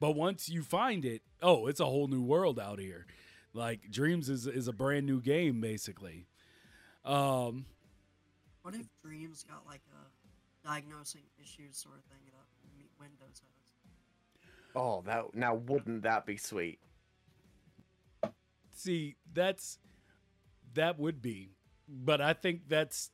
[0.00, 3.06] But once you find it, oh, it's a whole new world out here.
[3.52, 6.26] Like Dreams is is a brand new game basically.
[7.04, 7.66] Um
[8.62, 12.46] What if Dreams got like a diagnosing issues sort of thing that
[12.98, 13.59] Windows has?
[14.74, 16.78] Oh, that now wouldn't that be sweet?
[18.72, 19.78] See, that's
[20.74, 21.50] that would be,
[21.88, 23.10] but I think that's.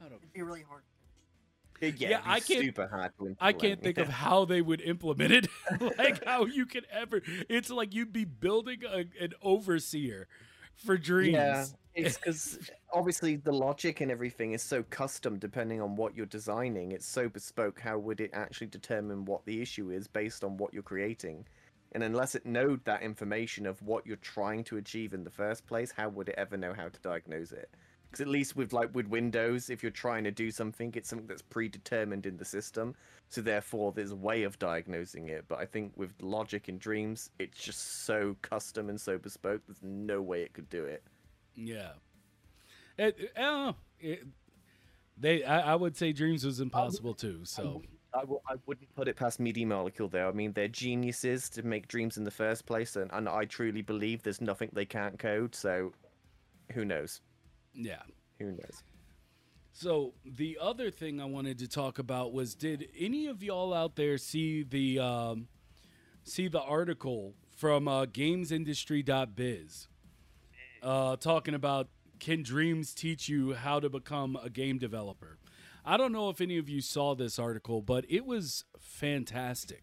[0.00, 0.18] I don't.
[0.18, 0.82] It'd be really hard.
[1.80, 2.64] Yeah, yeah I can't.
[2.64, 5.48] Super hard to I can't think of how they would implement it.
[5.98, 7.22] like how you could ever.
[7.48, 10.28] It's like you'd be building a, an overseer
[10.74, 11.32] for dreams.
[11.32, 12.58] Yeah, it's because
[12.92, 16.92] obviously the logic and everything is so custom depending on what you're designing.
[16.92, 17.80] It's so bespoke.
[17.80, 21.46] How would it actually determine what the issue is based on what you're creating?
[21.92, 25.66] And unless it knowed that information of what you're trying to achieve in the first
[25.66, 27.68] place, how would it ever know how to diagnose it?
[28.04, 31.28] Because at least with like with Windows, if you're trying to do something, it's something
[31.28, 32.94] that's predetermined in the system.
[33.28, 35.44] So therefore, there's a way of diagnosing it.
[35.46, 39.62] But I think with Logic and Dreams, it's just so custom and so bespoke.
[39.66, 41.04] There's no way it could do it.
[41.54, 41.92] Yeah.
[43.00, 44.26] It, uh, it,
[45.16, 47.40] they, I, I, would say Dreams was impossible too.
[47.44, 47.80] So
[48.12, 50.28] I w- I wouldn't put it past Media Molecule, though.
[50.28, 53.80] I mean, they're geniuses to make dreams in the first place, and, and I truly
[53.80, 55.54] believe there's nothing they can't code.
[55.54, 55.92] So,
[56.72, 57.22] who knows?
[57.72, 58.02] Yeah,
[58.38, 58.82] who knows?
[59.72, 63.96] So the other thing I wanted to talk about was: Did any of y'all out
[63.96, 65.48] there see the um,
[66.22, 69.88] see the article from uh, GamesIndustry.biz
[70.82, 71.88] uh, talking about
[72.20, 75.38] can dreams teach you how to become a game developer?
[75.84, 79.82] I don't know if any of you saw this article, but it was fantastic.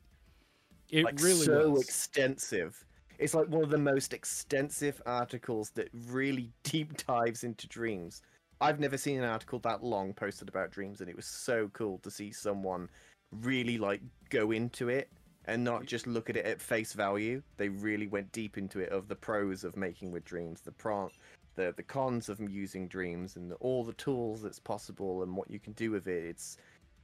[0.90, 1.84] It like really so was.
[1.84, 2.86] extensive.
[3.20, 8.22] It's like one of the most extensive articles that really deep dives into dreams.
[8.62, 12.00] I've never seen an article that long posted about dreams, and it was so cool
[12.00, 12.90] to see someone
[13.32, 15.10] really like go into it
[15.46, 17.42] and not just look at it at face value.
[17.58, 21.10] They really went deep into it of the pros of making with dreams, the pro-
[21.58, 25.60] the the cons of using dreams and all the tools that's possible and what you
[25.60, 26.24] can do with it.
[26.24, 26.58] It's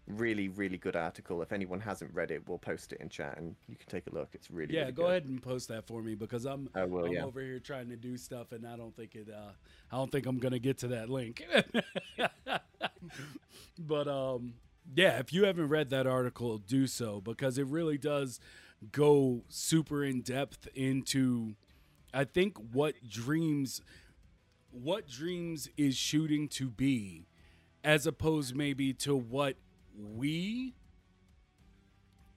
[0.07, 1.41] really really good article.
[1.41, 4.15] If anyone hasn't read it, we'll post it in chat and you can take a
[4.15, 4.29] look.
[4.33, 4.81] It's really yeah.
[4.81, 5.09] Really go good.
[5.09, 7.25] ahead and post that for me because I'm will, I'm yeah.
[7.25, 9.27] over here trying to do stuff and I don't think it.
[9.29, 9.51] Uh,
[9.91, 11.43] I don't think I'm gonna get to that link.
[13.79, 14.53] but um,
[14.95, 18.39] yeah, if you haven't read that article, do so because it really does
[18.91, 21.55] go super in depth into.
[22.15, 23.81] I think what dreams
[24.73, 27.27] what dreams is shooting to be
[27.83, 29.55] as opposed maybe to what
[29.97, 30.73] we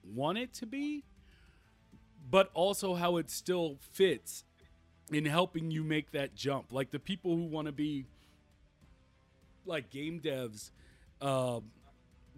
[0.04, 1.04] want it to be
[2.30, 4.44] but also how it still fits
[5.12, 6.72] in helping you make that jump.
[6.72, 8.06] Like the people who want to be
[9.64, 10.70] like game devs
[11.20, 11.60] uh,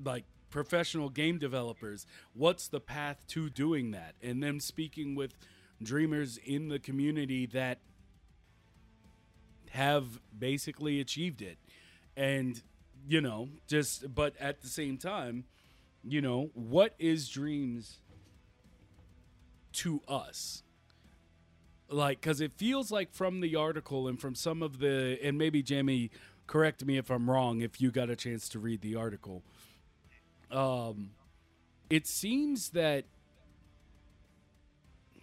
[0.02, 4.14] like professional game developers what's the path to doing that?
[4.22, 5.34] And them speaking with
[5.82, 7.78] dreamers in the community that
[9.72, 11.58] have basically achieved it.
[12.16, 12.62] And,
[13.06, 15.44] you know, just, but at the same time,
[16.02, 17.98] you know, what is dreams
[19.74, 20.62] to us?
[21.88, 25.62] Like, because it feels like from the article and from some of the, and maybe
[25.62, 26.10] Jamie,
[26.46, 29.42] correct me if I'm wrong if you got a chance to read the article.
[30.50, 31.10] Um,
[31.88, 33.04] it seems that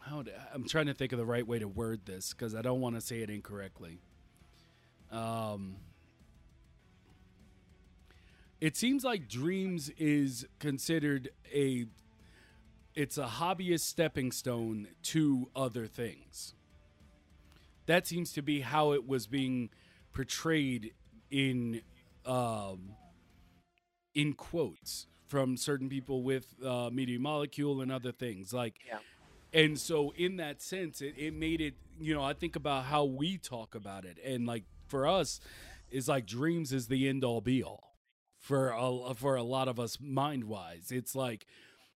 [0.01, 2.61] how to, I'm trying to think of the right way to word this because I
[2.61, 3.99] don't want to say it incorrectly.
[5.11, 5.75] Um,
[8.61, 11.85] it seems like Dreams is considered a
[12.95, 16.53] it's a hobbyist stepping stone to other things.
[17.87, 19.69] That seems to be how it was being
[20.13, 20.93] portrayed
[21.29, 21.81] in
[22.25, 22.95] um,
[24.13, 28.75] in quotes from certain people with uh, Media Molecule and other things like.
[28.87, 28.99] Yeah.
[29.53, 31.75] And so, in that sense, it, it made it.
[31.97, 35.39] You know, I think about how we talk about it, and like for us,
[35.89, 37.95] is like dreams is the end all be all
[38.39, 40.91] for a, for a lot of us mind wise.
[40.91, 41.47] It's like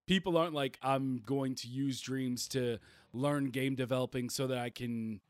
[0.07, 2.79] people aren't like I'm going to use dreams to
[3.13, 5.21] learn game developing so that I can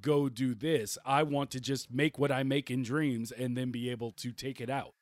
[0.00, 0.98] go do this.
[1.06, 4.32] I want to just make what I make in dreams and then be able to
[4.32, 4.94] take it out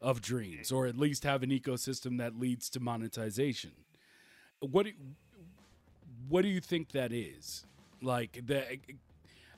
[0.00, 3.72] of dreams or at least have an ecosystem that leads to monetization.
[4.60, 4.92] What do,
[6.28, 7.66] what do you think that is?
[8.00, 8.78] Like the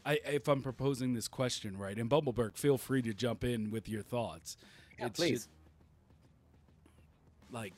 [0.04, 3.88] I, if I'm proposing this question right, and Bumbleberg, feel free to jump in with
[3.88, 4.56] your thoughts.
[4.98, 5.30] Yeah, It's please.
[5.30, 5.48] just-
[7.50, 7.72] like,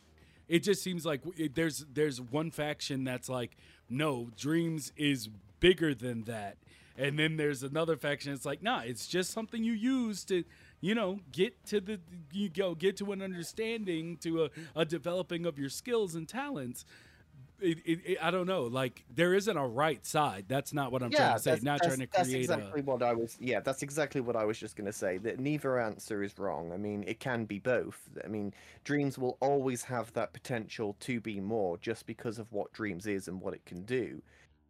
[0.48, 3.56] it just seems like it, there's there's one faction that's like,
[3.90, 5.28] no, Dreams is
[5.60, 6.56] bigger than that,
[6.96, 10.44] and then there's another faction that's like, nah, it's just something you use to,
[10.80, 12.00] you know, get to the
[12.32, 16.84] you go get to an understanding to a, a developing of your skills and talents.
[17.58, 18.64] It, it, I don't know.
[18.64, 20.44] Like there isn't a right side.
[20.46, 21.58] That's not what I'm trying to say.
[21.62, 22.12] Not trying to create.
[22.12, 22.84] that's exactly a.
[22.84, 23.36] what I was.
[23.40, 25.16] Yeah, that's exactly what I was just going to say.
[25.18, 26.72] That neither answer is wrong.
[26.72, 27.98] I mean, it can be both.
[28.22, 28.52] I mean,
[28.84, 33.26] dreams will always have that potential to be more, just because of what dreams is
[33.28, 34.20] and what it can do.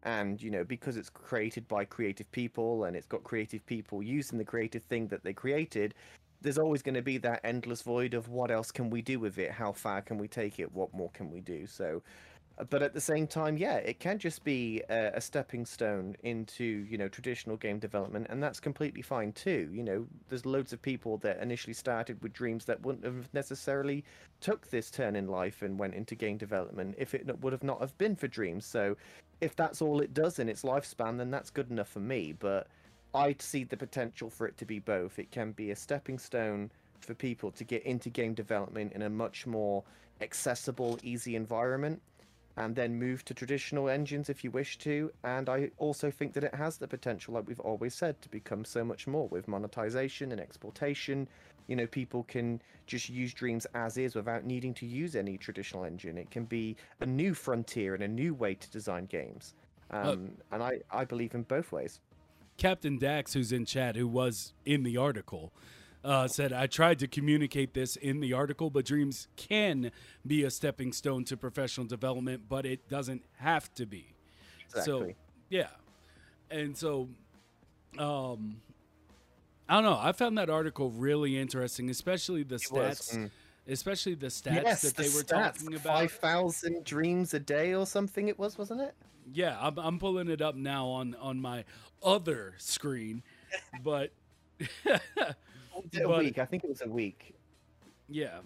[0.03, 4.37] And you know, because it's created by creative people and it's got creative people using
[4.37, 5.93] the creative thing that they created,
[6.41, 9.37] there's always going to be that endless void of what else can we do with
[9.37, 9.51] it?
[9.51, 10.71] How far can we take it?
[10.71, 11.65] What more can we do?
[11.65, 12.03] So
[12.69, 16.85] but at the same time yeah it can just be a, a stepping stone into
[16.89, 20.05] you know traditional game development and that's completely fine too you know.
[20.29, 24.03] There's loads of people that initially started with dreams that wouldn't have necessarily
[24.41, 27.79] took this turn in life and went into game development if it would have not
[27.79, 28.65] have been for dreams.
[28.65, 28.97] So
[29.39, 32.67] if that's all it does in its lifespan then that's good enough for me but
[33.13, 35.19] i see the potential for it to be both.
[35.19, 39.09] It can be a stepping stone for people to get into game development in a
[39.09, 39.83] much more
[40.21, 42.01] accessible easy environment
[42.57, 45.11] and then move to traditional engines if you wish to.
[45.23, 48.65] And I also think that it has the potential, like we've always said, to become
[48.65, 51.27] so much more with monetization and exportation.
[51.67, 55.83] You know, people can just use Dreams as is without needing to use any traditional
[55.83, 56.17] engine.
[56.17, 59.53] It can be a new frontier and a new way to design games.
[59.91, 61.99] Um, and I, I believe in both ways.
[62.57, 65.53] Captain Dax, who's in chat, who was in the article,
[66.07, 69.91] uh, said, I tried to communicate this in the article, but dreams can
[70.25, 74.13] be a stepping stone to professional development, but it doesn't have to be.
[74.83, 75.11] So,
[75.49, 75.67] yeah.
[76.49, 77.09] And so,
[77.99, 78.61] um,
[79.67, 79.99] I don't know.
[80.01, 83.29] I found that article really interesting, especially the It stats, mm.
[83.67, 85.83] especially the stats yes, that the they were stats, talking about.
[85.83, 88.29] Five thousand dreams a day or something.
[88.29, 88.95] It was, wasn't it?
[89.33, 91.65] Yeah, I'm, I'm pulling it up now on on my
[92.01, 93.23] other screen,
[93.83, 94.11] but
[95.93, 96.37] a But- week?
[96.39, 97.33] I think it was a week.
[98.09, 98.39] yeah,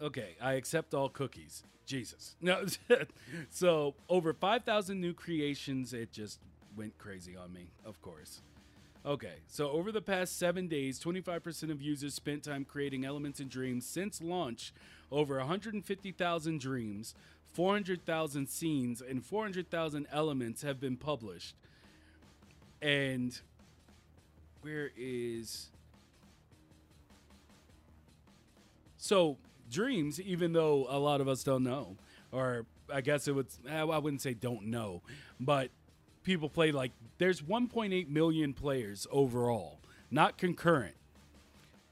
[0.00, 0.36] okay.
[0.40, 1.62] I accept all cookies.
[1.86, 2.64] Jesus, no.
[3.50, 5.92] so over five thousand new creations.
[5.92, 6.40] It just
[6.76, 7.68] went crazy on me.
[7.84, 8.40] Of course.
[9.04, 13.48] Okay, so over the past seven days, 25% of users spent time creating elements and
[13.48, 13.86] dreams.
[13.86, 14.72] Since launch,
[15.12, 17.14] over 150,000 dreams,
[17.52, 21.54] 400,000 scenes, and 400,000 elements have been published.
[22.82, 23.40] And
[24.62, 25.68] where is.
[29.06, 29.36] So,
[29.70, 31.96] dreams, even though a lot of us don't know,
[32.32, 35.00] or I guess it would, I wouldn't say don't know,
[35.38, 35.70] but
[36.24, 39.78] people play like there's 1.8 million players overall,
[40.10, 40.96] not concurrent.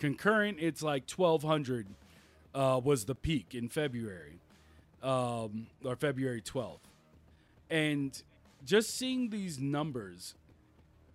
[0.00, 1.86] Concurrent, it's like 1,200
[2.52, 4.40] uh, was the peak in February,
[5.00, 6.80] um, or February 12th,
[7.70, 8.24] and
[8.64, 10.34] just seeing these numbers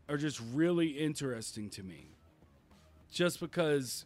[0.07, 2.07] are just really interesting to me.
[3.11, 4.05] Just because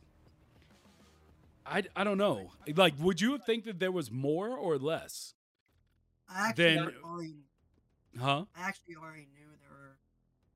[1.65, 2.51] I, I don't know.
[2.75, 5.33] Like, would you think that there was more or less?
[6.29, 7.35] I actually Then- al- already,
[8.19, 8.45] Huh?
[8.55, 9.97] I actually already knew there were,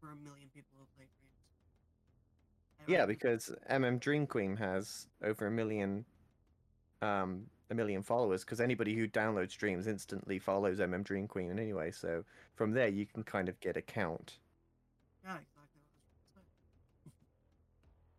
[0.02, 2.88] were a million people who played dreams.
[2.88, 6.06] Yeah, already- because MM Dream Queen has over a million,
[7.02, 8.44] um, a million followers.
[8.46, 11.92] Because anybody who downloads dreams instantly follows MM Dream Queen anyway.
[11.92, 12.24] So
[12.56, 14.38] from there, you can kind of get a count.
[15.24, 17.12] yeah, exactly what I was trying to say.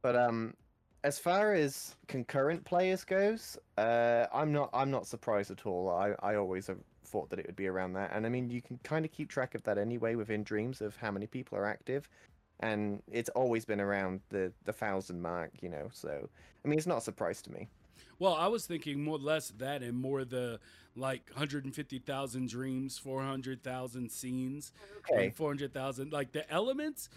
[0.03, 0.55] But um,
[1.09, 5.89] as far as concurrent players goes, uh, I'm not I'm not surprised at all.
[5.89, 8.11] I I always have thought that it would be around that.
[8.13, 10.97] And I mean, you can kind of keep track of that anyway within Dreams of
[10.97, 12.11] how many people are active,
[12.61, 15.89] and it's always been around the the thousand mark, you know.
[15.93, 16.29] So
[16.63, 17.69] I mean, it's not a surprise to me.
[18.19, 20.61] Well, I was thinking more less that and more the
[20.95, 24.73] like 150,000 dreams, 400,000 scenes,
[25.11, 27.09] Okay, and 400,000 like the elements.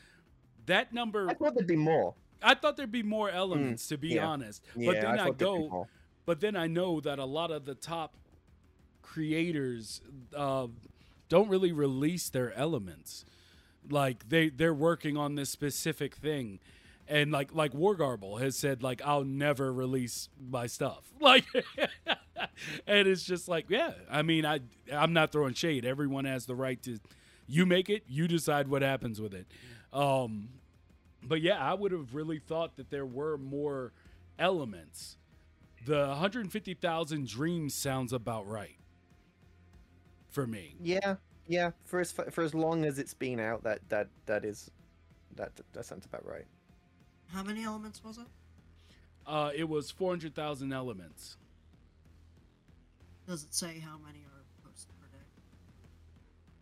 [0.67, 2.13] That number, I thought there'd be more.
[2.41, 4.27] I thought there'd be more elements to be yeah.
[4.27, 4.63] honest.
[4.75, 5.87] Yeah, but then I, thought go,
[6.25, 8.15] but then I know that a lot of the top
[9.01, 10.01] creators
[10.35, 10.67] uh,
[11.29, 13.25] don't really release their elements.
[13.89, 16.59] Like they they're working on this specific thing,
[17.07, 21.03] and like like Wargarble has said, like I'll never release my stuff.
[21.21, 21.45] Like,
[22.87, 23.91] and it's just like, yeah.
[24.09, 24.59] I mean, I
[24.91, 25.85] I'm not throwing shade.
[25.85, 26.99] Everyone has the right to.
[27.47, 28.03] You make it.
[28.07, 29.45] You decide what happens with it.
[29.93, 30.49] Um,
[31.23, 33.93] but yeah, I would have really thought that there were more
[34.39, 35.17] elements.
[35.85, 38.77] The 150,000 dreams sounds about right
[40.29, 40.75] for me.
[40.81, 41.15] Yeah,
[41.47, 41.71] yeah.
[41.85, 44.69] For as for as long as it's been out, that that that is
[45.35, 46.45] that that sounds about right.
[47.27, 48.27] How many elements was it?
[49.25, 51.37] Uh, it was 400,000 elements.
[53.27, 55.23] Does it say how many are posted per day?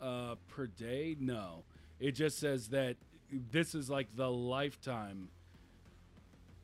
[0.02, 1.16] Uh, per day?
[1.20, 1.64] No.
[2.00, 2.98] It just says that
[3.52, 5.30] this is like the lifetime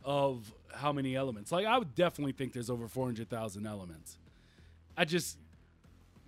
[0.04, 1.52] of how many elements.
[1.52, 4.18] Like, I would definitely think there's over 400,000 elements.
[4.98, 5.38] I just,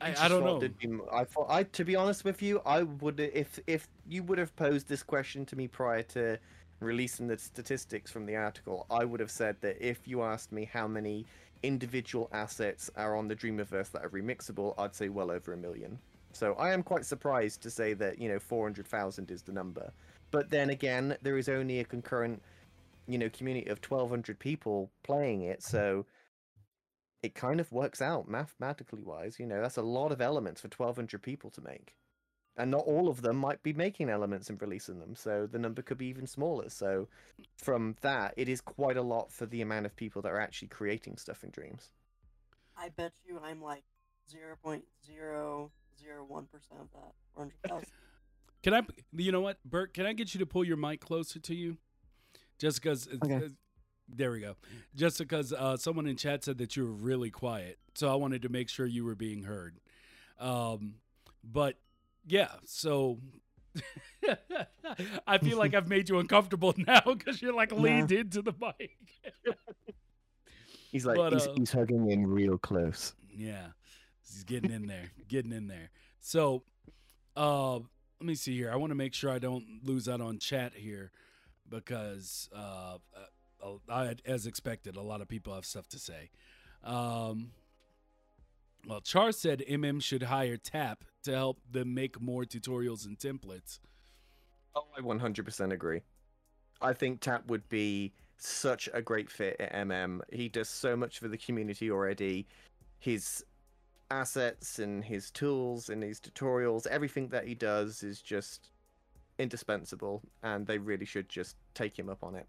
[0.02, 0.60] I, I don't know.
[0.60, 4.38] be I thought I to be honest with you, I would if if you would
[4.38, 6.38] have posed this question to me prior to
[6.80, 10.70] releasing the statistics from the article, I would have said that if you asked me
[10.72, 11.26] how many
[11.64, 15.98] individual assets are on the Dreamiverse that are remixable, I'd say well over a million.
[16.34, 19.92] So I am quite surprised to say that you know 400,000 is the number.
[20.32, 22.42] But then again, there is only a concurrent,
[23.08, 26.06] you know, community of 1,200 people playing it, so
[27.24, 29.40] it kind of works out mathematically wise.
[29.40, 31.96] You know, that's a lot of elements for 1,200 people to make.
[32.58, 35.84] And not all of them might be making elements and releasing them, so the number
[35.84, 36.70] could be even smaller.
[36.70, 37.08] So,
[37.58, 40.70] from that, it is quite a lot for the amount of people that are actually
[40.70, 41.92] creating stuff in Dreams.
[42.76, 43.84] I bet you I'm like
[44.34, 45.70] 0.001%
[46.02, 47.14] of that.
[47.36, 47.86] 400,000.
[48.64, 48.82] Can I,
[49.14, 51.78] you know what, Bert, can I get you to pull your mic closer to you?
[52.60, 53.50] Just because, Okay.
[54.10, 54.56] there we go.
[54.96, 57.78] Just because uh, someone in chat said that you were really quiet.
[57.96, 59.80] So I wanted to make sure you were being heard.
[60.40, 60.96] Um,
[61.44, 61.78] but
[62.26, 63.20] yeah, so
[65.28, 68.98] I feel like I've made you uncomfortable now because you're like leaned into the mic.
[70.92, 73.14] He's like, But, he's, uh, he's hugging in real close.
[73.30, 73.68] Yeah,
[74.22, 75.90] he's getting in there, getting in there.
[76.22, 76.64] So,
[77.36, 77.80] uh,
[78.20, 78.72] let me see here.
[78.72, 81.12] I want to make sure I don't lose out on chat here
[81.70, 82.98] because, uh,
[83.64, 86.30] uh, I, as expected, a lot of people have stuff to say.
[86.84, 87.52] Um,
[88.88, 93.80] well, Char said MM should hire Tap to help them make more tutorials and templates.
[94.76, 96.02] Oh, I 100% agree.
[96.82, 100.22] I think Tap would be such a great fit at MM.
[100.32, 102.48] He does so much for the community already.
[103.00, 103.44] His
[104.10, 108.70] assets and his tools and his tutorials, everything that he does is just
[109.40, 112.48] indispensable, and they really should just take him up on it.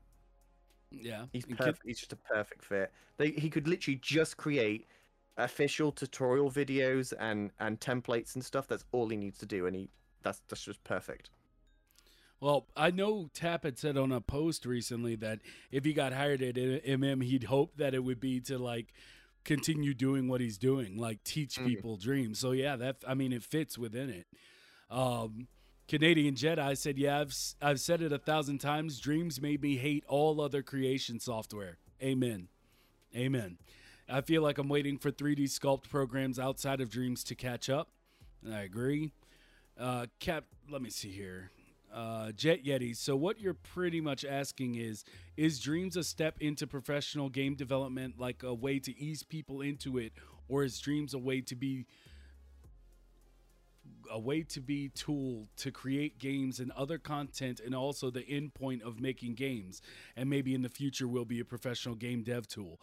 [0.90, 1.82] Yeah, He's perfect.
[1.84, 2.92] He's just a perfect fit.
[3.18, 4.86] They, he could literally just create
[5.36, 8.66] official tutorial videos and and templates and stuff.
[8.66, 9.90] That's all he needs to do, and he
[10.22, 11.30] that's that's just perfect.
[12.40, 15.40] Well, I know Tap had said on a post recently that
[15.72, 18.92] if he got hired at MM, he'd hope that it would be to like
[19.48, 21.66] continue doing what he's doing, like teach Mhm.
[21.66, 22.38] people dreams.
[22.38, 24.26] So yeah, that I mean, it fits within it.
[24.90, 25.48] Um,
[25.88, 29.00] Canadian Jedi said, "Yeah, I've I've said it a thousand times.
[29.00, 31.78] Dreams made me hate all other creation software.
[32.02, 32.48] Amen,
[33.16, 33.58] amen.
[34.06, 37.88] I feel like I'm waiting for 3D sculpt programs outside of Dreams to catch up.
[38.42, 39.12] And I agree.
[39.78, 41.50] Uh, Cap, let me see here
[41.92, 42.96] uh, Jet Yeti.
[42.96, 45.04] So what you're pretty much asking is:
[45.36, 49.98] Is Dreams a step into professional game development, like a way to ease people into
[49.98, 50.12] it,
[50.48, 51.86] or is Dreams a way to be
[54.10, 58.54] a way to be tool to create games and other content, and also the end
[58.54, 59.82] point of making games,
[60.16, 62.80] and maybe in the future will be a professional game dev tool?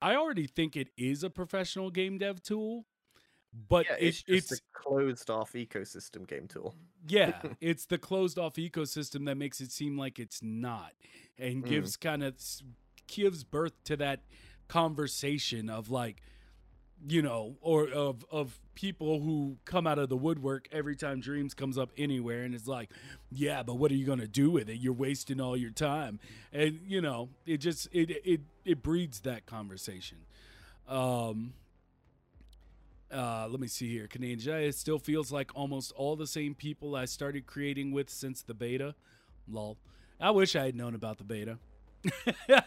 [0.00, 2.86] I already think it is a professional game dev tool,
[3.68, 6.74] but Yeah, it- it's just a closed off ecosystem game tool.
[7.06, 10.92] yeah, it's the closed off ecosystem that makes it seem like it's not
[11.38, 11.68] and Mm.
[11.68, 12.34] gives kind of
[13.06, 14.20] gives birth to that
[14.68, 16.22] conversation of like
[17.06, 21.52] you know or of of people who come out of the woodwork every time dreams
[21.52, 22.90] comes up anywhere and it's like
[23.30, 26.18] yeah but what are you going to do with it you're wasting all your time
[26.52, 30.18] and you know it just it it it breeds that conversation
[30.88, 31.52] um
[33.12, 34.06] Uh, let me see here.
[34.06, 38.08] Canadian Jedi it still feels like almost all the same people I started creating with
[38.08, 38.94] since the beta.
[39.48, 39.76] Lol.
[40.20, 41.58] I wish I had known about the beta.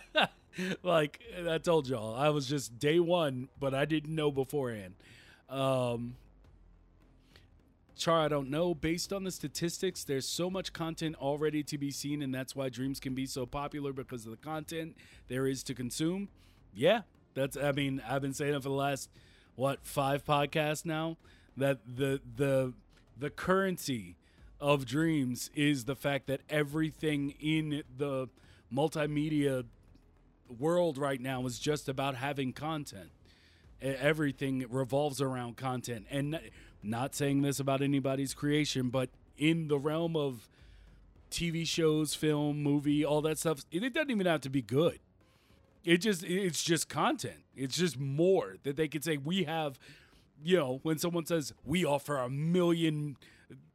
[0.83, 4.95] like I told y'all, I was just day one, but I didn't know beforehand.
[5.49, 6.15] Um,
[7.95, 8.75] Char, I don't know.
[8.75, 12.69] Based on the statistics, there's so much content already to be seen, and that's why
[12.69, 16.27] Dreams can be so popular because of the content there is to consume.
[16.73, 17.01] Yeah,
[17.33, 17.55] that's.
[17.55, 19.09] I mean, I've been saying it for the last
[19.55, 21.17] what five podcasts now.
[21.57, 22.73] That the the
[23.17, 24.17] the currency
[24.59, 28.29] of Dreams is the fact that everything in the
[28.73, 29.65] multimedia
[30.59, 33.11] world right now is just about having content.
[33.81, 36.39] Everything revolves around content, and
[36.81, 40.49] not saying this about anybody's creation, but in the realm of
[41.29, 44.99] TV shows, film, movie, all that stuff, it doesn't even have to be good.
[45.83, 47.44] It just it's just content.
[47.55, 49.79] It's just more that they could say we have,
[50.43, 53.17] you know, when someone says we offer a million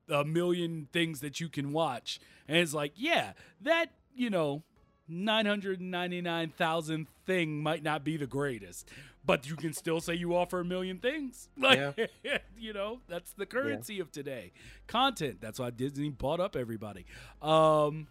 [0.09, 2.21] a million things that you can watch.
[2.49, 4.65] And it's like, yeah, that, you know,
[5.09, 8.89] 999,000 thing might not be the greatest,
[9.25, 11.49] but you can still say you offer a million things.
[11.57, 12.11] Like,
[12.59, 14.53] you know, that's the currency of today.
[14.87, 15.41] Content.
[15.41, 17.07] That's why Disney bought up everybody.
[17.43, 18.09] Um,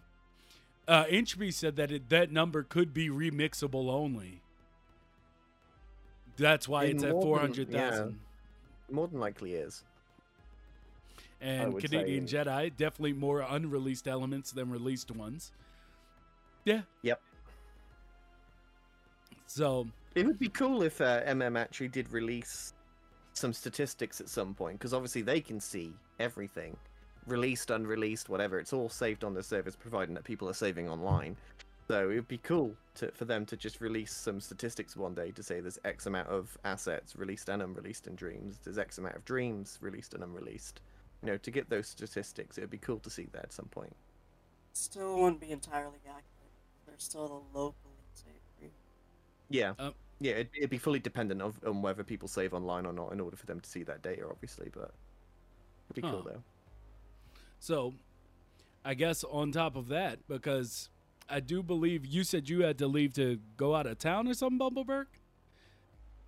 [0.88, 4.42] uh, Inchby said that it, that number could be remixable only.
[6.40, 8.18] That's why It it's at more than- 400,000.
[8.90, 9.84] More than likely is.
[11.40, 15.52] And Canadian say- Jedi, definitely more unreleased elements than released ones.
[16.64, 16.82] Yeah.
[17.02, 17.20] Yep.
[19.46, 22.72] So, It would be cool if uh, MM actually did release
[23.32, 26.76] some statistics at some point, because obviously they can see everything,
[27.26, 28.58] released, unreleased, whatever.
[28.58, 31.36] It's all saved on the service, providing that people are saving online.
[31.90, 35.32] So it would be cool to, for them to just release some statistics one day
[35.32, 39.16] to say there's X amount of assets released and unreleased in Dreams, there's X amount
[39.16, 40.82] of dreams released and unreleased.
[41.20, 43.66] You know, to get those statistics, it would be cool to see that at some
[43.72, 43.92] point.
[44.72, 46.52] Still wouldn't be entirely accurate.
[46.86, 48.70] There's still the local saved dream.
[49.48, 49.72] Yeah.
[49.80, 53.12] Um, yeah, it'd, it'd be fully dependent of, on whether people save online or not
[53.12, 54.92] in order for them to see that data, obviously, but
[55.90, 56.40] it'd be cool though.
[57.58, 57.94] so
[58.84, 60.88] I guess on top of that, because
[61.30, 64.34] I do believe you said you had to leave to go out of town or
[64.34, 65.06] something, Bumbleberg?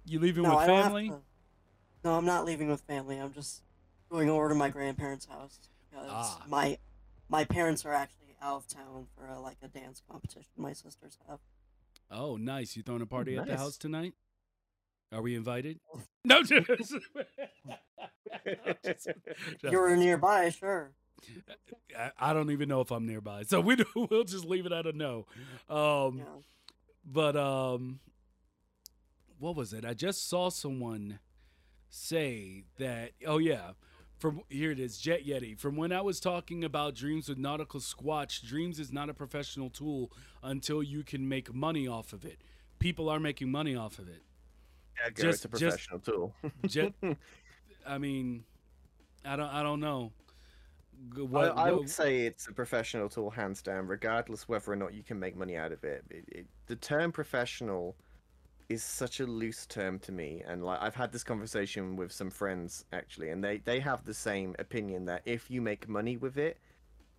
[0.06, 1.12] You leaving No, with I family?
[2.04, 3.18] No, I'm not leaving with family.
[3.18, 3.62] I'm just
[4.10, 5.58] going over to my grandparents' house
[5.90, 6.44] because Ah.
[6.48, 6.78] my
[7.28, 11.18] my parents are actually out of town for a, like a dance competition my sisters
[11.28, 11.38] have.
[12.10, 12.76] Oh, nice.
[12.76, 14.14] You throwing a party at the house tonight?
[15.12, 15.78] Are we invited?
[16.24, 16.66] No, just,
[18.84, 19.08] just-
[19.62, 20.92] You're nearby, sure.
[21.98, 24.72] I, I don't even know if I'm nearby, so we do- we'll just leave it
[24.72, 25.26] at a no.
[25.68, 26.24] Um, Yeah.
[27.04, 28.00] but um,
[29.38, 29.84] what was it?
[29.84, 31.18] I just saw someone
[31.90, 33.12] say that.
[33.26, 33.72] Oh yeah,
[34.18, 35.58] from here it is, Jet Yeti.
[35.58, 39.68] From when I was talking about Dreams with Nautical Squatch, Dreams is not a professional
[39.70, 40.12] tool
[40.42, 42.40] until you can make money off of it.
[42.78, 44.22] People are making money off of it.
[45.02, 46.34] Yeah, go, Just- it's a just- professional tool.
[46.66, 46.92] Jet,
[47.86, 48.44] I mean,
[49.24, 50.12] I don't, I don't know.
[51.16, 54.76] I, What, I what- would say it's a professional tool, hands down, regardless whether or
[54.76, 56.04] not you can make money out of it.
[56.10, 57.96] It- it- the term professional
[58.68, 62.30] is such a loose term to me, and like I've had this conversation with some
[62.30, 66.38] friends actually, and they they have the same opinion that if you make money with
[66.38, 66.58] it,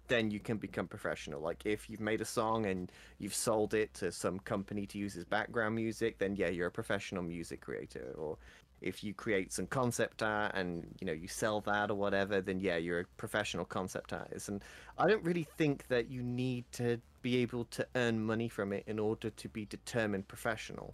[0.07, 1.41] then you can become professional.
[1.41, 5.15] Like if you've made a song and you've sold it to some company to use
[5.15, 8.13] as background music, then yeah, you're a professional music creator.
[8.17, 8.37] Or
[8.83, 12.59] if you create some concept art and you know you sell that or whatever, then
[12.59, 14.49] yeah, you're a professional concept artist.
[14.49, 14.61] And
[14.97, 18.83] I don't really think that you need to be able to earn money from it
[18.85, 20.93] in order to be determined professional.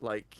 [0.00, 0.36] Like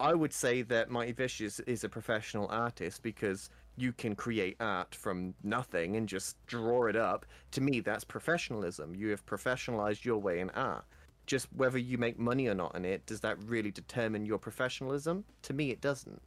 [0.00, 4.94] I would say that Mighty Vicious is a professional artist because you can create art
[4.94, 7.26] from nothing and just draw it up.
[7.52, 8.94] To me, that's professionalism.
[8.94, 10.84] You have professionalized your way in art.
[11.26, 15.24] Just whether you make money or not in it, does that really determine your professionalism?
[15.42, 16.20] To me, it doesn't.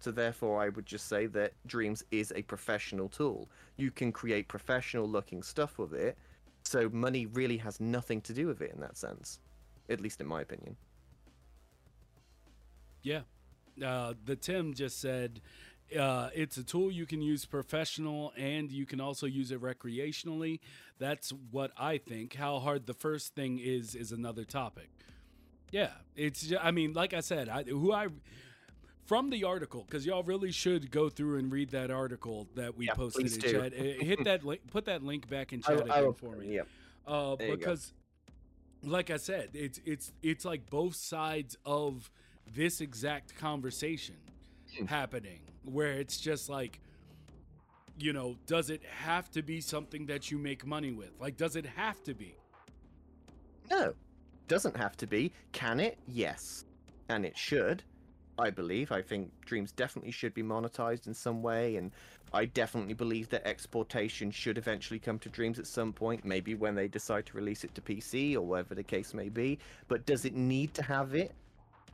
[0.00, 3.48] So therefore, I would just say that Dreams is a professional tool.
[3.76, 6.18] You can create professional looking stuff with it.
[6.64, 9.38] So money really has nothing to do with it in that sense.
[9.88, 10.76] At least in my opinion.
[13.02, 13.20] Yeah.
[13.84, 15.40] Uh, the Tim just said
[15.96, 20.60] uh, it's a tool you can use professional and you can also use it recreationally.
[20.98, 22.34] That's what I think.
[22.34, 24.88] How hard the first thing is is another topic.
[25.70, 26.42] Yeah, it's.
[26.46, 28.08] ju- I mean, like I said, I who I
[29.06, 32.86] from the article because y'all really should go through and read that article that we
[32.86, 33.52] Yeah, posted in do.
[33.52, 33.72] chat.
[33.72, 34.60] Uh, Hit that link.
[34.70, 36.68] Put that link back in chat I again will- for me Yep.
[37.06, 37.58] uh, There you go.
[37.58, 37.92] because
[38.84, 42.10] like i said it's it's it's like both sides of
[42.52, 44.16] this exact conversation.
[44.88, 46.80] happening where it's just like
[47.98, 51.10] you know, does it have to be something that you make money with?
[51.20, 52.34] Like does it have to be?
[53.70, 53.94] No,
[54.48, 55.32] doesn't have to be.
[55.52, 55.98] Can it?
[56.06, 56.64] Yes,
[57.08, 57.82] and it should.
[58.38, 58.92] I believe.
[58.92, 61.92] I think Dreams definitely should be monetized in some way, and
[62.32, 66.74] I definitely believe that exportation should eventually come to Dreams at some point, maybe when
[66.74, 69.58] they decide to release it to PC or whatever the case may be.
[69.88, 71.32] But does it need to have it?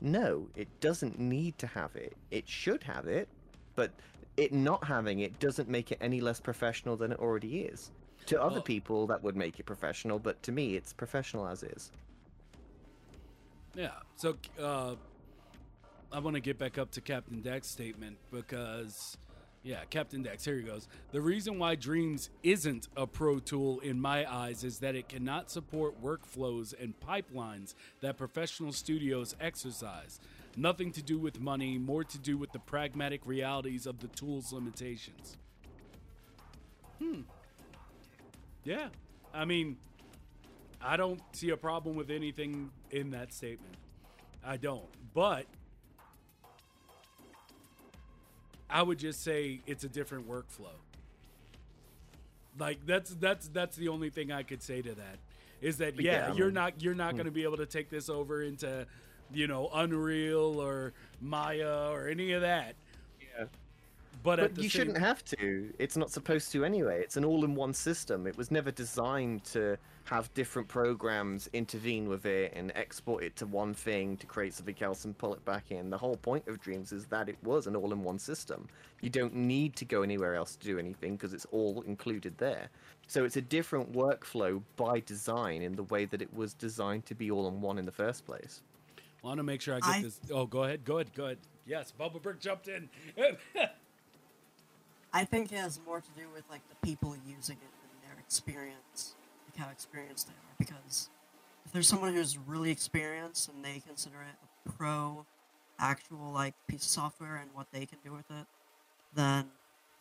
[0.01, 2.17] No, it doesn't need to have it.
[2.31, 3.29] It should have it,
[3.75, 3.91] but
[4.37, 7.91] it not having it doesn't make it any less professional than it already is.
[8.27, 11.63] To other Well- people, that would make it professional, but to me, it's professional as
[11.63, 11.91] is.
[13.75, 13.93] Yeah.
[14.17, 14.97] So uh
[16.11, 19.19] I want to get back up to Captain Dax's statement because
[19.69, 20.89] yeah, Captain Dax, here he goes.
[21.13, 25.51] The reason why Dreams isn't a pro tool in my eyes is that it cannot
[25.51, 30.21] support workflows and pipelines that professional studios exercise.
[30.57, 34.55] Nothing to do with money, more to do with the pragmatic realities of the tool's
[34.55, 35.37] limitations.
[36.99, 37.21] Hmm.
[38.65, 38.89] Yeah.
[39.35, 39.77] I mean,
[40.81, 43.75] I don't see a problem with anything in that statement.
[44.43, 44.89] I don't.
[45.13, 45.45] But
[48.71, 50.77] I would just say it's a different workflow.
[52.59, 55.19] Like that's that's that's the only thing I could say to that
[55.61, 58.09] is that yeah, yeah, you're not you're not going to be able to take this
[58.09, 58.87] over into
[59.33, 62.75] you know Unreal or Maya or any of that.
[64.19, 64.37] Yeah.
[64.37, 65.73] But, But you same, shouldn't have to.
[65.79, 67.01] It's not supposed to anyway.
[67.01, 68.27] It's an all-in-one system.
[68.27, 73.47] It was never designed to have different programs intervene with it and export it to
[73.47, 75.91] one thing to create something else and pull it back in.
[75.91, 78.69] The whole point of Dreams is that it was an all-in-one system.
[79.03, 82.71] You don't need to go anywhere else to do anything because it's all included there.
[83.07, 87.15] So it's a different workflow by design in the way that it was designed to
[87.15, 88.63] be all-in-one in the first place.
[89.23, 90.21] I want to make sure I get I- this.
[90.33, 91.39] Oh, go ahead, go ahead, go ahead.
[91.67, 92.89] Yes, Bubba Brick jumped in.
[95.13, 98.19] I think it has more to do with like the people using it and their
[98.21, 99.15] experience,
[99.47, 100.55] like how experienced they are.
[100.59, 101.09] Because
[101.65, 104.37] if there's someone who's really experienced and they consider it
[104.67, 105.25] a pro,
[105.79, 108.47] actual like piece of software and what they can do with it,
[109.15, 109.47] then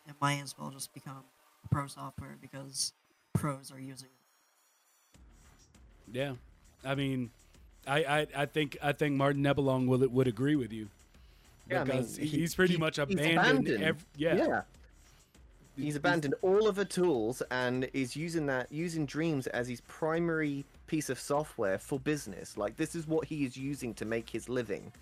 [0.06, 1.24] it might as well just become
[1.70, 2.92] pro software because
[3.34, 4.08] pros are using
[5.14, 5.20] it.
[6.12, 6.32] yeah,
[6.84, 7.30] I mean,
[7.86, 10.88] I, I I think I think Martin Nebelong will would agree with you.
[11.70, 13.38] Yeah, I mean, because he- he's pretty he- much he's abandoned.
[13.68, 13.84] abandoned.
[13.84, 14.62] ev- yeah,
[15.78, 20.64] He's abandoned all of the tools and is using that using Dreams as his primary
[20.88, 22.56] piece of software for business.
[22.56, 24.92] Like this is what he is using to make his living.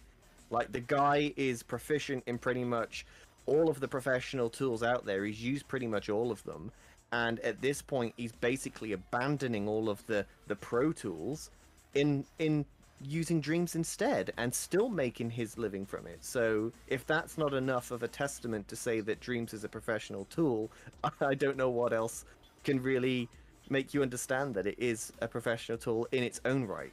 [0.50, 3.06] Like the guy is proficient in pretty much
[3.46, 5.24] all of the professional tools out there.
[5.24, 6.70] He's used pretty much all of them.
[7.10, 11.50] And at this point he's basically abandoning all of the the pro tools
[11.94, 12.66] in in
[13.00, 16.24] using dreams instead and still making his living from it.
[16.24, 20.24] So if that's not enough of a testament to say that dreams is a professional
[20.26, 20.70] tool,
[21.20, 22.24] I don't know what else
[22.64, 23.28] can really
[23.68, 26.92] make you understand that it is a professional tool in its own right.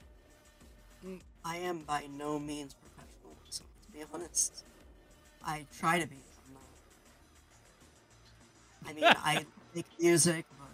[1.05, 4.63] Mm, I am by no means professional myself, to be honest.
[5.45, 6.15] I try to be.
[8.85, 10.67] I mean, I make music, but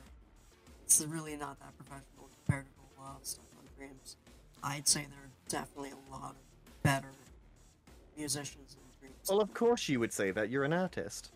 [0.86, 2.09] it's really not that professional
[4.64, 6.36] I'd say there are definitely a lot of
[6.84, 7.10] better
[8.18, 9.28] musicians in Dreams.
[9.30, 10.50] Well, of course you would say that.
[10.50, 11.32] You're an artist.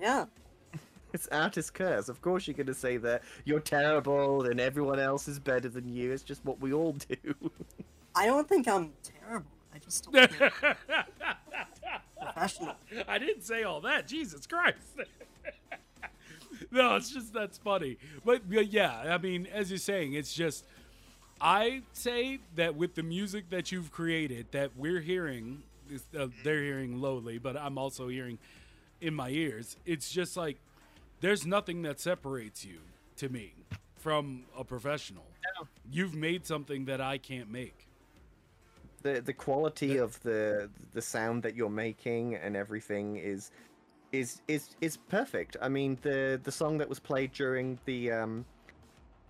[0.00, 0.26] yeah,
[1.14, 2.08] It's artist curse.
[2.10, 5.88] Of course you're going to say that you're terrible and everyone else is better than
[5.88, 6.12] you.
[6.12, 7.16] It's just what we all do.
[8.14, 8.92] I don't think I'm
[9.24, 9.46] terrible.
[9.74, 10.52] I just don't think
[12.20, 12.74] professional.
[13.06, 14.06] I didn't say all that.
[14.06, 14.76] Jesus Christ.
[16.70, 17.96] no, it's just that's funny.
[18.24, 20.66] But, but yeah, I mean, as you're saying, it's just
[21.40, 25.62] I say that with the music that you've created, that we're hearing,
[26.18, 28.38] uh, they're hearing lowly, but I'm also hearing
[29.00, 29.76] in my ears.
[29.86, 30.58] It's just like
[31.20, 32.80] there's nothing that separates you
[33.16, 33.54] to me
[33.96, 35.26] from a professional.
[35.90, 37.88] You've made something that I can't make.
[39.02, 43.50] the the quality of the the sound that you're making and everything is
[44.12, 45.56] is is is perfect.
[45.62, 48.46] I mean the the song that was played during the um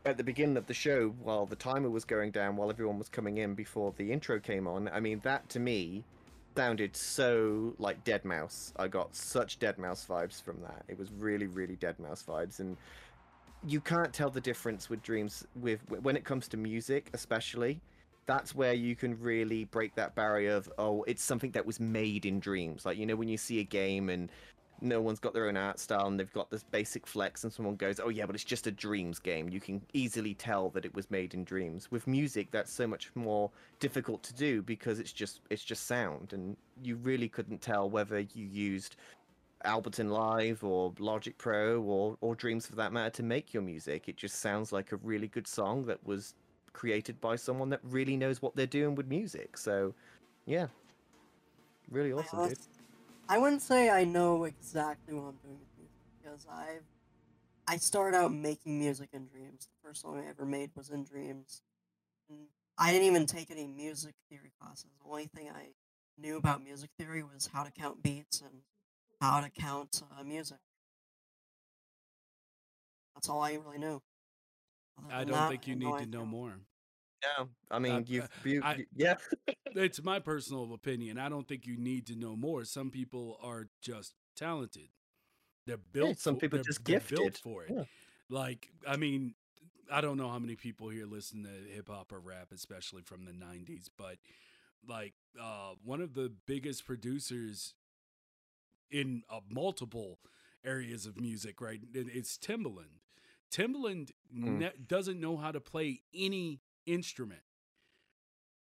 [0.05, 3.09] at the beginning of the show while the timer was going down while everyone was
[3.09, 4.89] coming in before the intro came on.
[4.89, 6.05] I mean that to me
[6.57, 8.73] sounded so like Deadmau5.
[8.77, 10.83] I got such Deadmau5 vibes from that.
[10.89, 12.77] It was really really Deadmau5 vibes and
[13.67, 17.81] you can't tell the difference with dreams with when it comes to music especially
[18.27, 22.25] that's where you can really break that barrier of oh it's something that was made
[22.25, 24.31] in dreams like you know when you see a game and
[24.81, 27.77] no one's got their own art style and they've got this basic flex and someone
[27.77, 29.49] goes oh yeah but it's just a dreams game.
[29.49, 31.91] You can easily tell that it was made in dreams.
[31.91, 33.51] With music that's so much more
[33.81, 38.21] difficult to do because it's just it's just sound and you really couldn't tell whether
[38.21, 38.97] you used
[39.65, 44.09] Ableton Live or Logic Pro or or Dreams for that matter to make your music.
[44.09, 46.35] It just sounds like a really good song that was
[46.73, 49.59] created by someone that really knows what they're doing with music.
[49.59, 49.95] So
[50.47, 50.69] yeah.
[51.91, 52.59] Really awesome dude
[53.29, 56.85] I wouldn't say I know exactly what I'm doing with music because I've
[57.67, 59.67] I started out making music in Dreams.
[59.67, 61.61] The first song I ever made was in Dreams.
[62.31, 62.47] And
[62.79, 64.91] I didn't even take any music theory classes.
[65.03, 65.73] The only thing I
[66.17, 68.63] knew about music theory was how to count beats and
[69.21, 70.59] how to count uh, music.
[73.15, 74.01] That's all I really knew.
[75.11, 76.55] I don't that, think you need to know more.
[77.23, 79.17] Yeah, I mean, you've, you, I- yeah,
[79.75, 81.19] It's my personal opinion.
[81.19, 82.65] I don't think you need to know more.
[82.65, 84.89] Some people are just talented.
[85.67, 86.19] They're built.
[86.19, 87.39] some for, people just they're built gifted.
[87.43, 87.73] for it.
[87.75, 87.85] Yeah.
[88.31, 89.35] Like, I mean,
[89.93, 93.25] I don't know how many people here listen to hip hop or rap, especially from
[93.25, 94.17] the '90s, but
[94.87, 97.75] like uh, one of the biggest producers
[98.91, 100.19] in uh, multiple
[100.65, 101.81] areas of music, right?
[101.93, 103.01] It's Timbaland.
[103.53, 104.59] Timbaland Mm.
[104.59, 107.43] ne- doesn't know how to play any instrument.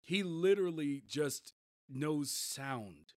[0.00, 1.52] He literally just
[1.88, 3.14] knows sound.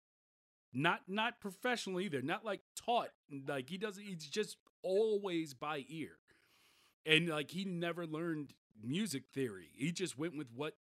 [0.73, 2.21] Not not professional either.
[2.21, 3.11] Not like taught.
[3.47, 4.03] Like he doesn't.
[4.03, 6.17] He's just always by ear,
[7.05, 8.53] and like he never learned
[8.83, 9.69] music theory.
[9.73, 10.75] He just went with what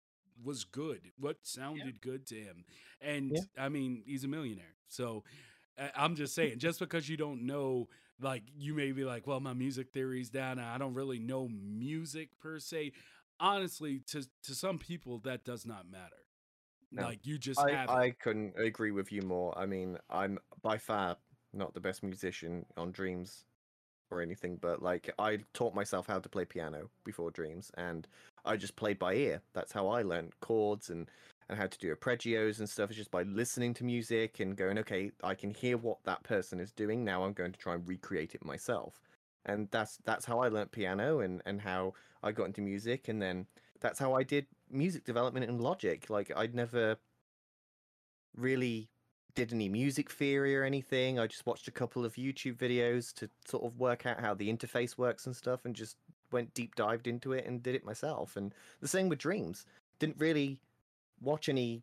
[0.42, 2.64] was good, what sounded good to him.
[3.00, 3.40] And Yeah.
[3.58, 4.74] I mean, he's a millionaire.
[4.88, 5.24] So
[5.96, 7.88] I'm just saying, just because you don't know,
[8.20, 10.58] like, you may be like, well, my music theory's down.
[10.58, 12.92] I don't really know music per se.
[13.42, 16.16] Honestly, to to some people, that does not matter.
[16.92, 17.02] No.
[17.02, 19.56] Like, you just I, I couldn't agree with you more.
[19.58, 21.16] I mean, I'm by far
[21.52, 23.44] not the best musician on Dreams
[24.12, 28.06] or anything, but like I taught myself how to play piano before Dreams, and
[28.44, 29.42] I just played by ear.
[29.54, 31.10] That's how I learned chords and
[31.48, 32.90] and how to do arpeggios and stuff.
[32.90, 36.60] It's just by listening to music and going, okay, I can hear what that person
[36.60, 37.04] is doing.
[37.04, 39.00] Now I'm going to try and recreate it myself.
[39.44, 43.20] And that's that's how I learned piano and and how I got into music, and
[43.20, 43.46] then
[43.80, 46.08] that's how I did music development in Logic.
[46.08, 46.96] Like I'd never
[48.36, 48.88] really
[49.34, 51.18] did any music theory or anything.
[51.18, 54.52] I just watched a couple of YouTube videos to sort of work out how the
[54.52, 55.96] interface works and stuff and just
[56.30, 58.36] went deep dived into it and did it myself.
[58.36, 59.66] And the same with Dreams.
[59.98, 60.60] Didn't really
[61.20, 61.82] watch any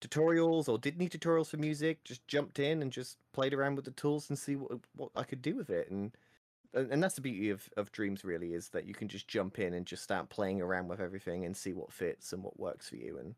[0.00, 3.84] tutorials or did any tutorials for music, just jumped in and just played around with
[3.84, 5.90] the tools and see what what I could do with it.
[5.90, 6.12] And
[6.74, 9.58] and and that's the beauty of, of dreams really is that you can just jump
[9.58, 12.88] in and just start playing around with everything and see what fits and what works
[12.88, 13.34] for you and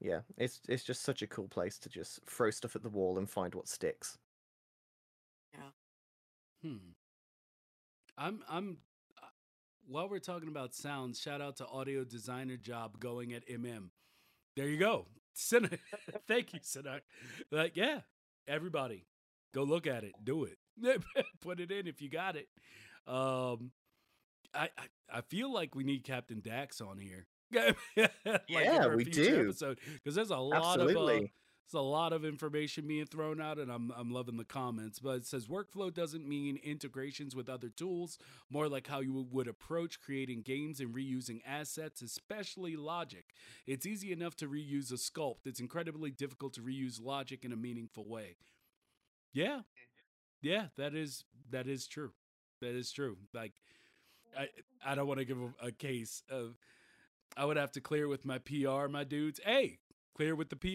[0.00, 3.18] yeah it's it's just such a cool place to just throw stuff at the wall
[3.18, 4.18] and find what sticks
[5.54, 5.70] yeah
[6.62, 6.76] Hmm.
[8.16, 8.78] I'm I'm
[9.22, 9.26] uh,
[9.86, 13.90] while we're talking about sounds, shout out to audio designer job going at MM.
[14.56, 15.06] There you go.
[15.34, 15.70] Sina-
[16.28, 17.00] Thank you, Sinak.
[17.50, 18.00] Like, yeah,
[18.46, 19.06] everybody,
[19.54, 20.14] go look at it.
[20.24, 20.58] Do it.
[21.40, 22.48] Put it in if you got it.
[23.06, 23.72] Um
[24.54, 27.26] I, I I feel like we need Captain Dax on here.
[27.96, 29.46] like Yeah, we do.
[29.48, 31.20] Episode because there's a lot of uh,
[31.72, 34.98] it's a lot of information being thrown out, and I'm I'm loving the comments.
[34.98, 38.18] But it says workflow doesn't mean integrations with other tools,
[38.50, 43.24] more like how you would approach creating games and reusing assets, especially Logic.
[43.66, 45.46] It's easy enough to reuse a sculpt.
[45.46, 48.36] It's incredibly difficult to reuse Logic in a meaningful way.
[49.32, 49.60] Yeah,
[50.42, 52.12] yeah, that is that is true.
[52.60, 53.16] That is true.
[53.32, 53.52] Like,
[54.38, 54.48] I
[54.84, 56.56] I don't want to give a, a case of.
[57.36, 59.40] I would have to clear with my PR, my dudes.
[59.42, 59.78] Hey,
[60.14, 60.68] clear with the PR.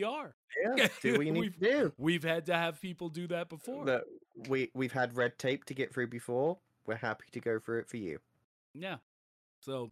[0.65, 3.47] yeah do what you need We've- to do We've had to have people do that
[3.49, 3.86] before.
[3.86, 4.05] that
[4.49, 6.57] we we've had red tape to get through before
[6.88, 8.20] we're happy to go through it for you
[8.74, 8.97] Yeah.
[9.61, 9.91] So,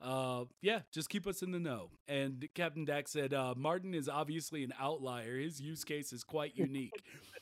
[0.00, 1.90] uh, yeah, just keep us in the know.
[2.08, 5.36] And Captain Dax said, uh, Martin is obviously an outlier.
[5.38, 6.92] His use case is quite unique.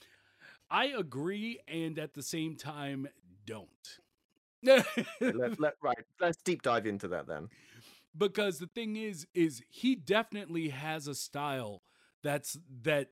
[0.70, 3.08] I agree, and at the same time,
[3.46, 3.68] don't.
[4.62, 7.48] let, let, right let's deep dive into that then.
[8.16, 11.82] Because the thing is is he definitely has a style
[12.22, 13.10] that's that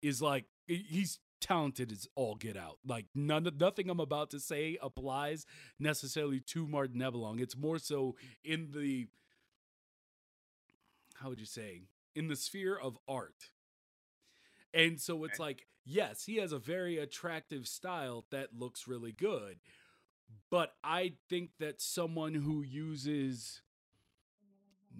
[0.00, 2.78] is like he's talented as all get out.
[2.86, 5.44] Like none nothing i'm about to say applies
[5.78, 9.06] necessarily to martin nebelong it's more so in the
[11.14, 11.82] how would you say
[12.14, 13.50] in the sphere of art.
[14.72, 19.58] And so it's like yes he has a very attractive style that looks really good
[20.50, 23.62] but i think that someone who uses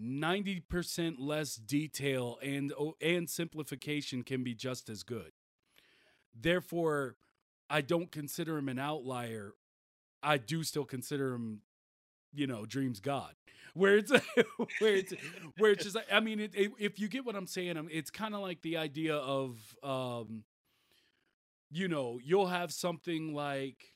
[0.01, 5.33] 90% less detail and oh, and simplification can be just as good.
[6.39, 7.17] Therefore,
[7.71, 9.55] I don't consider him an outlier.
[10.23, 11.61] I do still consider him,
[12.35, 13.35] you know, Dreams God.
[13.75, 14.11] Where it's
[14.79, 15.15] where it's
[15.59, 18.11] where it's just I mean, it, it, if you get what I'm saying, um, it's
[18.11, 20.45] kind of like the idea of, um,
[21.71, 23.95] you know, you'll have something like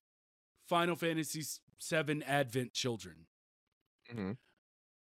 [0.68, 1.42] Final Fantasy
[1.90, 3.26] VII Advent Children,
[4.10, 4.38] Mhm.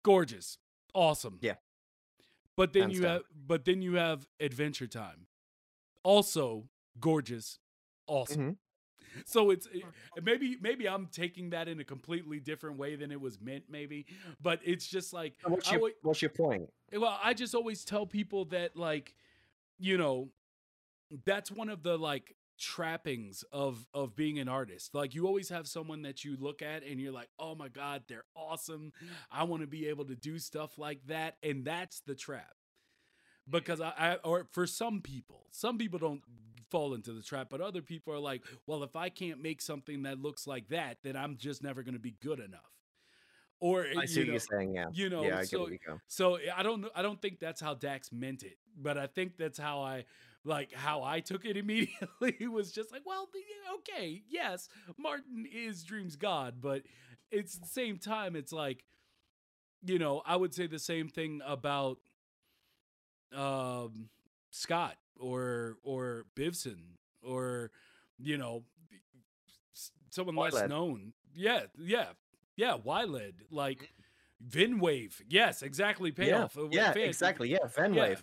[0.03, 0.59] gorgeous,
[0.95, 1.57] awesome, Yeah.
[2.57, 3.11] But then Hands you down.
[3.13, 5.27] have, but then you have Adventure Time,
[6.03, 6.69] also
[7.01, 7.59] gorgeous,
[8.07, 8.53] awesome.
[8.53, 8.59] Mhm.
[9.27, 9.67] So it's
[10.23, 14.07] maybe maybe I'm taking that in a completely different way than it was meant, maybe.
[14.41, 16.73] But it's just like What's your, alwa- what's your point?
[16.93, 19.15] well, I just always tell people that like,
[19.79, 20.33] you know,
[21.25, 24.95] that's one of the like trappings of of being an artist.
[24.95, 28.05] Like you always have someone that you look at and you're like, "Oh my god,
[28.07, 28.93] they're awesome.
[29.31, 32.55] I want to be able to do stuff like that." And that's the trap.
[33.51, 36.23] Because I, I or for some people, some people don't
[36.71, 40.05] fall into the trap, but other people are like, "Well, if I can't make something
[40.05, 42.61] that looks like that, then I'm just never going to be good enough."
[43.59, 44.75] Or eh, I see what know, you're saying.
[44.75, 44.87] Yeah.
[44.93, 46.91] you know, yeah, I so you so eh, I don't know.
[46.95, 50.05] I don't think that's how Dax meant it, but I think that's how I
[50.45, 52.47] like how I took it immediately.
[52.47, 53.29] Was just like, well,
[53.77, 54.69] okay, yes,
[54.99, 56.83] Martin is Dream's God, but
[57.31, 58.37] it's the same time.
[58.37, 58.85] It's like,
[59.85, 61.99] you know, I would say the same thing about
[63.35, 64.09] um
[64.51, 67.71] Scott or or Bivson or
[68.19, 68.65] you know
[70.11, 70.71] someone less Wyled.
[70.71, 71.13] known.
[71.35, 72.09] Yeah, yeah,
[72.57, 72.77] yeah.
[72.83, 73.91] Wyled, like
[74.47, 75.15] Vinwave.
[75.29, 76.13] Yes, exactly.
[76.13, 76.57] Payoff.
[76.57, 77.51] Uh, yeah, exactly.
[77.51, 78.23] Yeah, Venwave.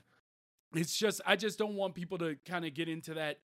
[0.74, 3.40] It's just I just don't want people to kind of get into that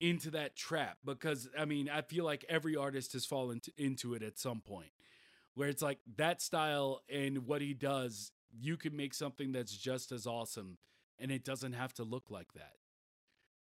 [0.00, 4.22] into that trap because I mean I feel like every artist has fallen into it
[4.22, 4.90] at some point
[5.54, 10.12] where it's like that style and what he does you can make something that's just
[10.12, 10.78] as awesome
[11.18, 12.74] and it doesn't have to look like that.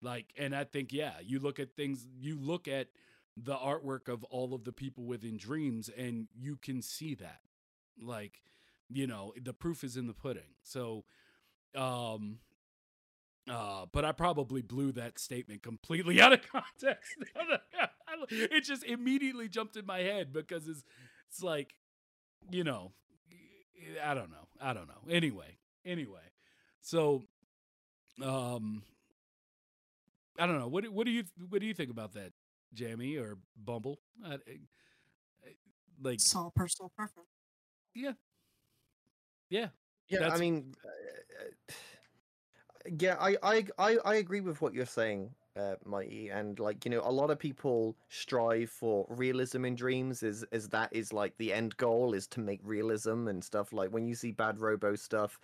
[0.01, 2.87] Like and I think yeah you look at things you look at
[3.37, 7.39] the artwork of all of the people within dreams and you can see that.
[8.01, 8.41] Like
[8.89, 10.55] you know the proof is in the pudding.
[10.63, 11.05] So
[11.75, 12.39] um
[13.49, 17.15] uh, but I probably blew that statement completely out of context.
[18.31, 20.83] it just immediately jumped in my head because it's
[21.29, 21.75] it's like,
[22.51, 22.91] you know,
[24.03, 25.01] I don't know, I don't know.
[25.09, 26.21] Anyway, anyway,
[26.81, 27.23] so,
[28.23, 28.83] um,
[30.39, 30.67] I don't know.
[30.67, 32.31] What do- what do you what do you think about that,
[32.73, 33.99] Jamie or Bumble?
[34.25, 34.39] I, I-
[36.01, 37.29] like, It's all personal preference.
[37.93, 38.13] yeah,
[39.49, 39.67] yeah,
[40.09, 41.73] Yeah, I That's- mean, uh,
[42.99, 46.91] yeah, I, I, I, I agree with what you're saying, uh, Mighty, and like you
[46.91, 50.23] know, a lot of people strive for realism in dreams.
[50.23, 53.73] Is is that is like the end goal is to make realism and stuff.
[53.73, 55.39] Like when you see bad Robo stuff,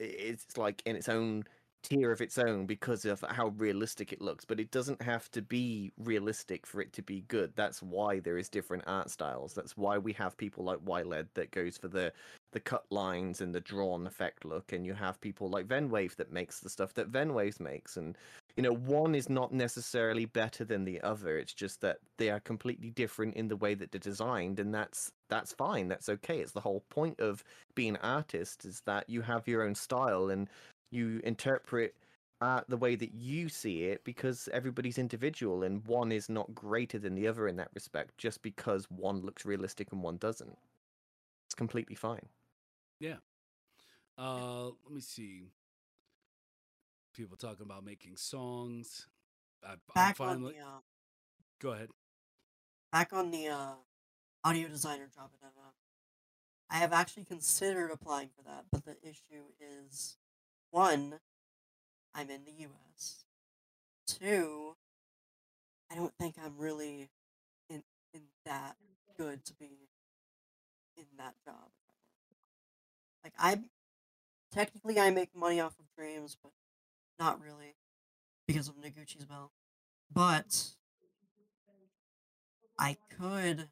[0.00, 1.44] it's like in its own
[1.82, 4.44] tier of its own because of how realistic it looks.
[4.44, 7.52] But it doesn't have to be realistic for it to be good.
[7.56, 9.54] That's why there is different art styles.
[9.54, 12.12] That's why we have people like Wyled that goes for the
[12.52, 16.32] the cut lines and the drawn effect look, and you have people like Venwave that
[16.32, 18.16] makes the stuff that Venwave makes, and
[18.56, 21.38] you know one is not necessarily better than the other.
[21.38, 25.12] It's just that they are completely different in the way that they're designed, and that's
[25.28, 25.88] that's fine.
[25.88, 26.40] That's okay.
[26.40, 30.30] It's the whole point of being an artist is that you have your own style
[30.30, 30.48] and
[30.90, 31.94] you interpret
[32.40, 36.98] art the way that you see it because everybody's individual and one is not greater
[36.98, 40.56] than the other in that respect just because one looks realistic and one doesn't.
[41.46, 42.26] It's completely fine.
[43.00, 43.16] Yeah
[44.18, 45.44] uh, let me see.
[47.14, 49.06] People talking about making songs.
[49.64, 50.54] I, I'm Back on finally.
[50.54, 50.80] the uh,
[51.60, 51.88] Go ahead.
[52.92, 53.72] back on the uh,
[54.44, 55.50] audio designer job at
[56.70, 60.18] I have actually considered applying for that, but the issue is
[60.70, 61.20] one,
[62.14, 63.24] I'm in the U.S.
[64.06, 64.76] Two,
[65.90, 67.08] I don't think I'm really
[67.68, 68.76] in in that
[69.16, 69.88] good to be
[70.96, 71.70] in that job.
[73.24, 73.58] Like I,
[74.52, 76.52] technically, I make money off of dreams, but
[77.18, 77.74] not really
[78.46, 79.52] because of Noguchi's Bell.
[80.12, 80.68] But
[82.78, 83.68] I could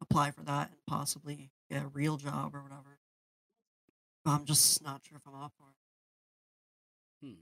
[0.00, 2.98] apply for that and possibly get a real job or whatever.
[4.24, 5.79] But I'm just not sure if I'm up for it.
[7.22, 7.32] Hmm.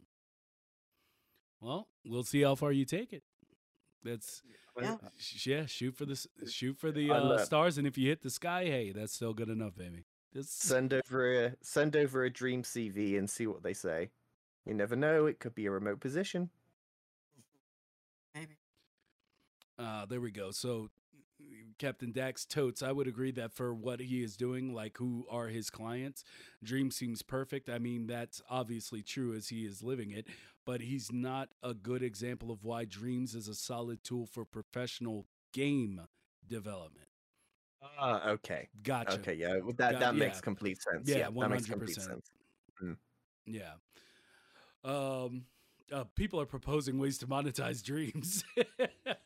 [1.60, 3.22] Well, we'll see how far you take it.
[4.04, 4.42] That's
[4.80, 4.96] Yeah.
[5.16, 5.66] sh- yeah.
[5.66, 8.92] Shoot for the shoot for the uh, stars, and if you hit the sky, hey,
[8.92, 10.04] that's still good enough, baby.
[10.32, 14.10] Just Send over a send over a dream CV and see what they say.
[14.66, 16.50] You never know; it could be a remote position.
[18.34, 18.58] Maybe.
[19.78, 20.50] Uh, there we go.
[20.52, 20.90] So,
[21.78, 25.48] Captain Dax Totes, I would agree that for what he is doing, like who are
[25.48, 26.24] his clients,
[26.62, 27.68] Dream seems perfect.
[27.68, 30.26] I mean, that's obviously true as he is living it.
[30.66, 35.24] but he's not a good example of why Dreams is a solid tool for professional
[35.54, 36.02] game
[36.46, 37.06] development.
[37.98, 38.68] Ah, okay.
[38.82, 39.12] Gotcha.
[39.20, 39.56] Okay, yeah.
[39.58, 40.40] well, That Got- that makes yeah.
[40.42, 41.08] complete sense.
[41.08, 42.00] Yeah, Yeah, that makes complete 100%.
[42.02, 42.30] sense.
[43.46, 43.72] Yeah.
[44.84, 45.44] Um
[45.90, 48.44] uh, people are proposing ways to monetize dreams,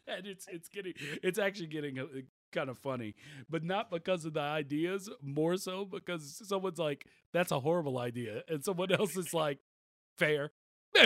[0.07, 2.05] and it's it's getting it's actually getting uh,
[2.53, 3.15] kind of funny,
[3.51, 8.43] but not because of the ideas, more so because someone's like, "That's a horrible idea,"
[8.49, 9.59] and someone else is like,
[10.19, 10.53] "Fair."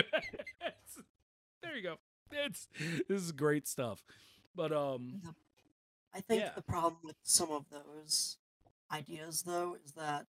[1.63, 1.95] There you go.
[2.31, 2.67] It's
[3.07, 4.03] this is great stuff,
[4.55, 5.35] but um, The-
[6.13, 6.51] I think Yeah.
[6.55, 8.37] the problem with some of those
[8.91, 10.25] ideas, though, is that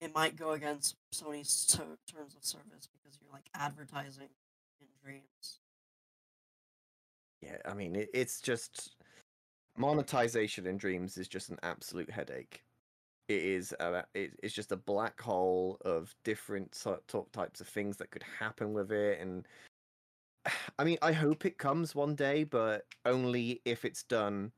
[0.00, 4.28] it might go against Sony's to- terms of service because you're like advertising
[4.80, 5.60] in dreams.
[7.40, 8.93] Yeah, I mean, it, it's just
[9.76, 12.62] monetization in dreams is just an absolute headache.
[13.28, 16.78] It is a, it, it's just a black hole of different
[17.32, 19.46] types of things that could happen with it, and
[20.78, 24.52] I mean, I hope it comes one day, but only if it's done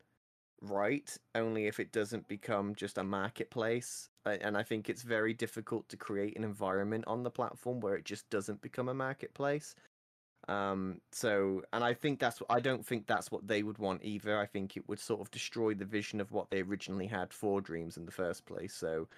[0.62, 1.16] right.
[1.34, 4.08] Only if it doesn't become just a marketplace.
[4.24, 8.04] And I think it's very difficult to create an environment on the platform where it
[8.04, 9.74] just doesn't become a marketplace.
[10.48, 14.38] Um, so, and I think that's I don't think that's what they would want either.
[14.38, 17.60] I think it would sort of destroy the vision of what they originally had for
[17.60, 18.72] Dreams in the first place.
[18.72, 19.08] So,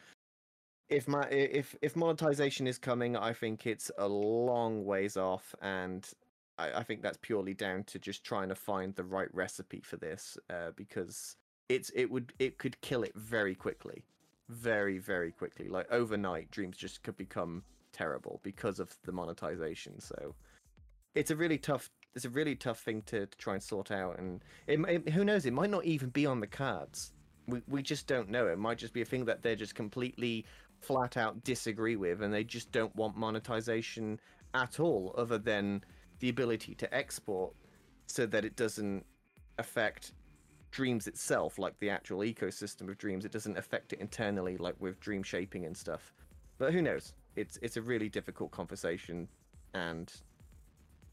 [0.89, 6.09] if my if if monetization is coming, I think it's a long ways off, and
[6.57, 9.99] I, I think that's purely down to just trying to find the right recipe for
[9.99, 11.37] this, uh, because
[11.69, 14.03] it's it would it could kill it very quickly,
[14.49, 15.69] very very quickly.
[15.69, 20.01] Like overnight, Dreams just could become terrible because of the monetization.
[20.01, 20.35] So
[21.19, 24.19] it's a really tough it's a really tough thing to, to try and sort out
[24.19, 27.13] and it, it, who knows it might not even be on the cards.
[27.47, 28.47] We, we just don't know.
[28.49, 30.47] It might just be a thing that they're just completely
[30.81, 34.21] flat out disagree with and they just don't want monetization
[34.55, 35.83] at all other than
[36.21, 37.53] the ability to export
[38.07, 39.05] so that it doesn't
[39.59, 40.13] affect
[40.71, 43.25] dreams itself like the actual ecosystem of dreams.
[43.25, 46.13] It doesn't affect it internally like with dream shaping and stuff.
[46.59, 47.15] But who knows?
[47.37, 49.29] It's it's a really difficult conversation
[49.75, 50.13] and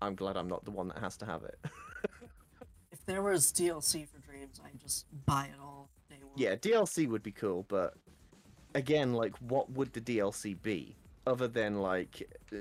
[0.02, 1.60] I'm glad I'm not the one that has to have it.
[2.91, 6.32] If there was DLC for dreams, I'd just buy it all day one.
[6.36, 7.93] yeah, DLC would be cool, but
[8.74, 10.96] again, like, what would the DLC be?
[11.28, 12.58] Other than like uh,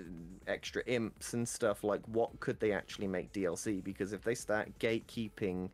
[0.47, 3.83] extra imps and stuff, like what could they actually make DLC?
[3.83, 5.71] Because if they start gatekeeping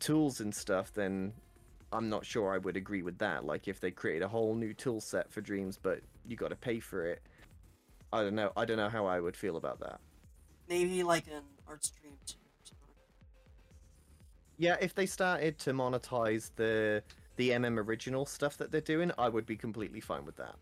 [0.00, 1.32] tools and stuff, then
[1.92, 3.44] I'm not sure I would agree with that.
[3.44, 6.56] Like if they create a whole new tool set for Dreams, but you got to
[6.56, 7.22] pay for it,
[8.12, 8.52] I don't know.
[8.56, 10.00] I don't know how I would feel about that.
[10.68, 12.36] Maybe like an art stream too.
[14.56, 17.02] Yeah, if they started to monetize the
[17.36, 20.54] the MM original stuff that they're doing, I would be completely fine with that.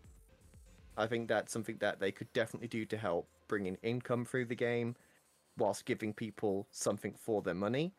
[0.97, 4.45] I think that's something that they could definitely do to help bring in income through
[4.45, 4.95] the game,
[5.57, 7.93] whilst giving people something for their money.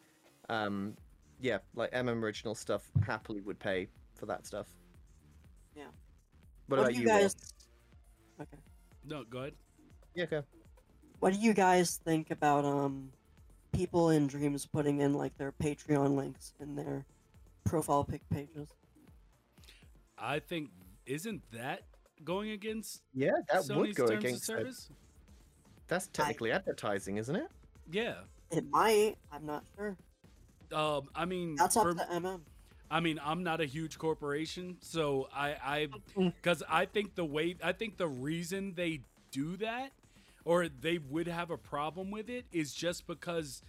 [0.48, 0.96] Um,
[1.40, 4.66] yeah, like MM original stuff happily would pay for that stuff.
[5.76, 5.84] Yeah.
[6.66, 7.20] What, What about do you you, Will?
[7.20, 7.36] guys?
[8.40, 8.58] Okay.
[9.06, 9.54] no, go ahead.
[10.14, 10.42] Yeah, okay.
[11.24, 13.08] What do you guys think about um
[13.72, 17.06] people in dreams putting in like their Patreon links in their
[17.64, 18.68] profile pic pages?
[20.18, 20.68] I think
[21.06, 21.80] isn't that
[22.24, 24.48] going against Yeah, that Sony's would go terms against.
[24.50, 24.58] of it.
[24.58, 24.90] service?
[25.88, 27.48] That's technically advertising, isn't it?
[27.90, 28.16] Yeah.
[28.50, 29.14] It might.
[29.32, 29.96] I'm not sure.
[30.74, 32.42] Um, I mean, That's up for- to MM.
[32.90, 36.34] I mean, I'm not a huge corporation, so I, I, Mm.
[36.36, 39.00] because I think the way, I think the reason they
[39.30, 39.90] do that,
[40.44, 43.62] or they would have a problem with it, is just because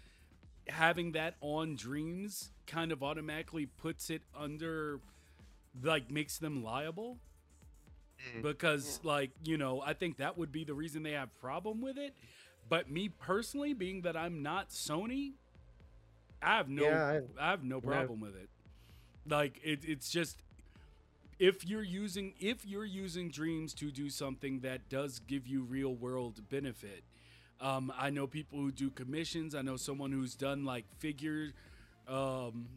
[0.68, 5.00] having that on Dreams kind of automatically puts it under,
[5.84, 7.18] like, makes them liable.
[8.30, 8.42] Mm-hmm.
[8.42, 11.98] Because, like, you know, I think that would be the reason they have problem with
[11.98, 12.14] it.
[12.68, 15.34] But me personally, being that I'm not Sony,
[16.42, 18.50] I have no, Yeah, I have no problem with it.
[19.28, 20.38] Like it, it's just
[21.40, 25.94] if you're using if you're using dreams to do something that does give you real
[25.94, 27.04] world benefit.
[27.62, 29.56] Um, I know people who do commissions.
[29.56, 31.54] I know someone who's done like figure,
[32.08, 32.68] um,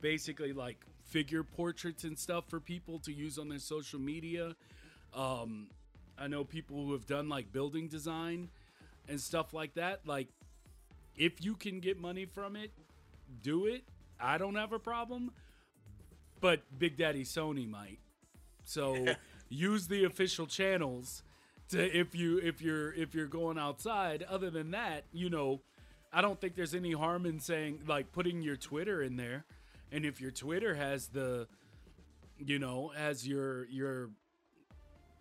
[0.00, 4.54] basically like figure portraits and stuff for people to use on their social media.
[5.12, 5.66] Um,
[6.16, 8.48] I know people who have done like building design
[9.08, 10.06] and stuff like that.
[10.06, 10.28] Like,
[11.16, 12.70] if you can get money from it,
[13.42, 13.82] do it.
[14.20, 15.32] I don't have a problem,
[16.40, 17.98] but Big Daddy Sony might.
[18.64, 19.06] So
[19.48, 21.22] use the official channels
[21.70, 24.24] to if you if you're if you're going outside.
[24.28, 25.60] Other than that, you know,
[26.12, 29.44] I don't think there's any harm in saying like putting your Twitter in there,
[29.92, 31.46] and if your Twitter has the,
[32.38, 34.10] you know, has your your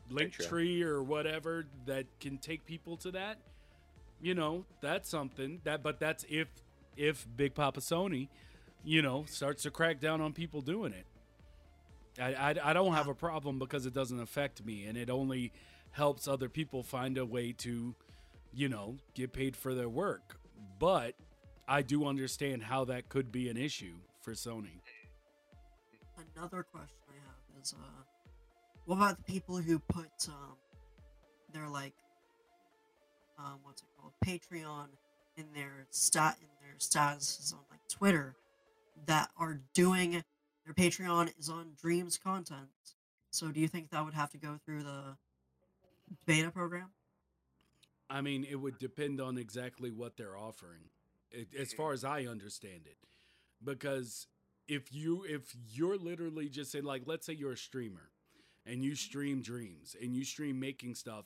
[0.09, 3.37] link tree or whatever that can take people to that,
[4.21, 6.47] you know, that's something that but that's if
[6.97, 8.27] if Big Papa Sony,
[8.83, 11.05] you know, starts to crack down on people doing it.
[12.19, 15.51] I, I, I don't have a problem because it doesn't affect me and it only
[15.91, 17.95] helps other people find a way to,
[18.53, 20.37] you know, get paid for their work.
[20.79, 21.15] But
[21.67, 24.81] I do understand how that could be an issue for Sony.
[26.35, 28.03] Another question I have is, uh,
[28.85, 30.57] what about the people who put um,
[31.53, 31.93] their like,
[33.37, 34.87] um, what's it called, Patreon
[35.37, 38.35] in their stat in their statuses on like Twitter
[39.05, 40.23] that are doing
[40.69, 42.69] their Patreon is on Dreams content.
[43.31, 45.15] So do you think that would have to go through the
[46.25, 46.89] beta program?
[48.09, 50.89] I mean, it would depend on exactly what they're offering,
[51.31, 52.97] it, as far as I understand it.
[53.63, 54.27] Because
[54.67, 58.09] if you if you're literally just saying like, let's say you're a streamer,
[58.65, 58.95] and you mm-hmm.
[58.95, 61.25] stream dreams and you stream making stuff,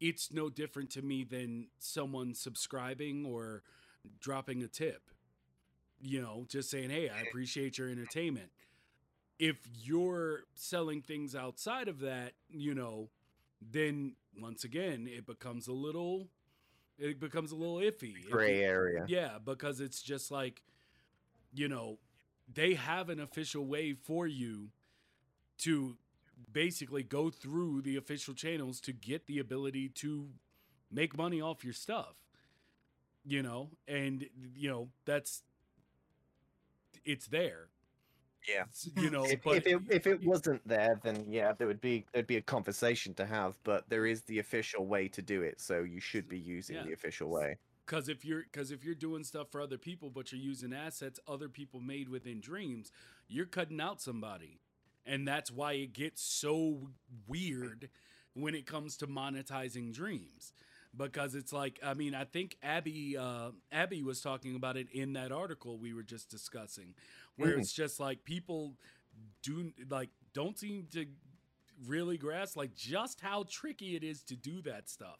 [0.00, 3.62] it's no different to me than someone subscribing or
[4.20, 5.10] dropping a tip.
[6.00, 8.50] You know, just saying, hey, I appreciate your entertainment.
[9.38, 13.10] If you're selling things outside of that, you know,
[13.60, 16.28] then once again it becomes a little
[16.98, 18.14] it becomes a little iffy.
[18.30, 19.04] Gray area.
[19.08, 20.62] yeah because it's just like
[21.54, 21.98] you know
[22.52, 24.68] they have an official way for you
[25.58, 25.96] to
[26.52, 30.28] basically go through the official channels to get the ability to
[30.92, 32.14] make money off your stuff
[33.26, 33.70] you know?
[33.86, 35.42] And you know that's
[37.04, 37.68] it's there
[38.48, 38.64] Yeah.
[38.96, 42.06] You know If, but if it if it wasn't there, then yeah, there would be
[42.12, 43.58] there'd be a conversation to have.
[43.64, 46.84] But there is the official way to do it, so you should be using Yeah.
[46.84, 47.58] the official way.
[47.86, 51.20] because if you're because if you're doing stuff for other people but you're using assets
[51.28, 52.90] other people made within dreams
[53.28, 54.60] you're cutting out somebody
[55.04, 56.88] and that's why it gets so
[57.28, 57.88] weird
[58.34, 60.52] when it comes to monetizing dreams
[60.96, 65.12] because it's like i mean i think abby uh, abby was talking about it in
[65.14, 66.94] that article we were just discussing
[67.36, 67.60] where Mhm.
[67.60, 68.76] it's just like people
[69.42, 71.06] do like don't seem to
[71.86, 75.18] really grasp like just how tricky it is to do that stuff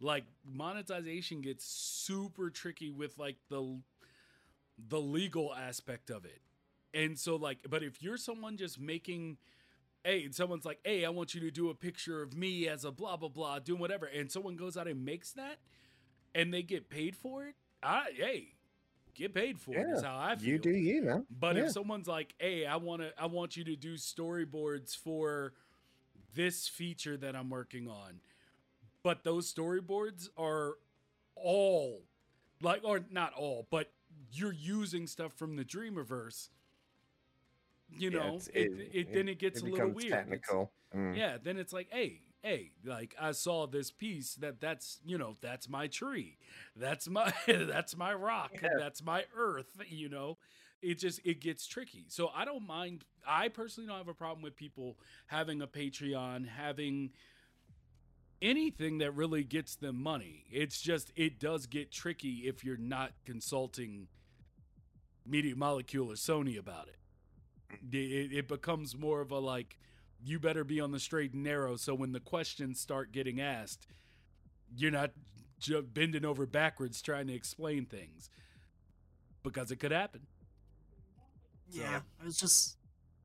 [0.00, 3.80] like monetization gets super tricky with like the
[4.88, 6.40] the legal aspect of it
[6.94, 9.36] and so like but if you're someone just making
[10.06, 12.84] hey and someone's like hey i want you to do a picture of me as
[12.84, 15.58] a blah blah blah doing whatever and someone goes out and makes that
[16.34, 18.48] and they get paid for it i hey
[19.14, 21.26] get paid for it is how i feel You do you, man.
[21.30, 21.64] but Yeah.
[21.64, 25.54] if someone's like, "Hey, I want to I want you to do storyboards for
[26.34, 28.20] this feature that I'm working on."
[29.02, 30.74] But those storyboards are
[31.34, 32.02] all
[32.60, 33.90] like or not all, but
[34.32, 36.48] you're using stuff from the Dreamiverse.
[37.90, 40.10] You Yeah, know, it's- it, it, then it gets it a little weird.
[40.12, 40.72] Technical.
[40.94, 41.16] Mm.
[41.16, 45.36] yeah, then it's like, hey, hey, like I saw this piece that that's you know
[45.40, 46.38] that's my tree,
[46.76, 48.70] that's my that's my rock, Yeah.
[48.78, 49.80] that's my earth.
[49.88, 50.38] You know,
[50.82, 52.06] it just it gets tricky.
[52.08, 53.04] So I don't mind.
[53.26, 54.96] I personally don't have a problem with people
[55.26, 57.10] having a Patreon, having
[58.42, 60.44] anything that really gets them money.
[60.50, 64.08] It's just it does get tricky if you're not consulting
[65.24, 66.96] Media Molecule or Sony about it.
[67.70, 69.78] It, it- it becomes more of a like
[70.24, 73.86] you better be on the straight and narrow so when the questions start getting asked
[74.76, 75.10] you're not
[75.60, 78.30] ju- bending over backwards trying to explain things
[79.42, 80.22] because it could happen
[81.70, 82.76] Yeah, I was just,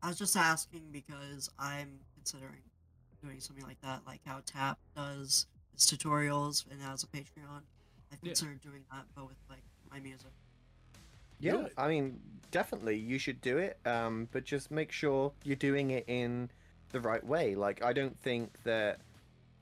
[0.02, 2.62] I was just asking because I'm considering
[3.24, 7.62] doing something like that, like how Tap does its tutorials and has a Patreon.
[8.12, 8.30] I Yeah.
[8.30, 10.32] considered doing that, but with like my music.
[11.42, 11.68] Yeah.
[11.78, 12.20] I mean,
[12.52, 13.78] definitely you should do it.
[13.86, 16.50] Um, but just make sure you're doing it in
[16.92, 17.56] the right way.
[17.56, 19.00] Like, I don't think that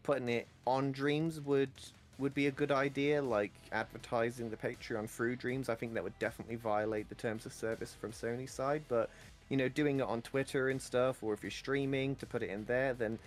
[0.04, 1.72] putting it on Dreams would
[2.18, 3.22] would be a good idea.
[3.22, 7.54] Like advertising the Patreon through Dreams, I think that would definitely violate the terms of
[7.54, 8.84] service from Sony's side.
[8.90, 9.10] But
[9.48, 12.50] you know, doing it on Twitter and stuff, or if you're streaming to put it
[12.50, 13.18] in there, then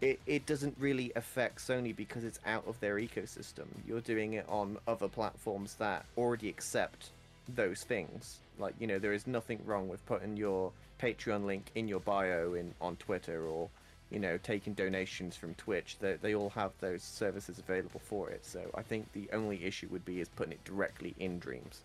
[0.00, 3.66] it, it doesn't really affect Sony because it's out of their ecosystem.
[3.86, 7.10] You're doing it on other platforms that already accept
[7.48, 8.38] those things.
[8.58, 12.54] Like, you know, there is nothing wrong with putting your Patreon link in your bio
[12.54, 13.68] in on Twitter or,
[14.10, 15.96] you know, taking donations from Twitch.
[16.00, 18.44] They, they all have those services available for it.
[18.44, 21.80] So I think the only issue would be is putting it directly in Dreams.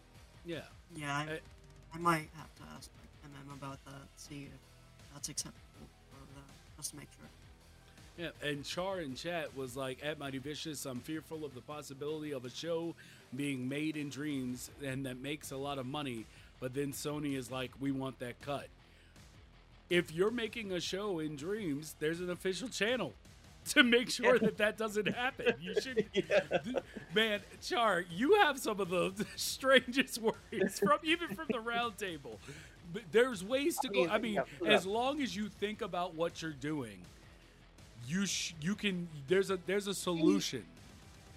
[0.45, 0.61] yeah
[0.95, 1.39] Yeah, I, I-
[1.93, 4.59] I might have to ask like, MM about that, see if
[5.13, 6.43] that's acceptable for them,
[6.75, 7.27] just to make sure.
[8.17, 12.31] Yeah, and Char in chat was like, "At Mighty Vicious, I'm fearful of the possibility
[12.34, 12.93] of a show
[13.35, 16.25] being made in dreams and that makes a lot of money,
[16.59, 18.67] but then Sony is like, we want that cut."
[19.89, 23.13] If you're making a show in dreams, there's an official channel.
[23.67, 25.53] to make sure that that doesn't happen.
[25.59, 26.39] You should, Yeah.
[27.13, 32.39] man, Char, you have some of the strangest worries from even from the round table.
[32.93, 34.07] But there's ways to go.
[34.07, 34.69] I mean, yeah.
[34.69, 36.97] as long as you think about what you're doing,
[38.07, 39.09] you sh- you can.
[39.27, 40.63] There's a there's a solution.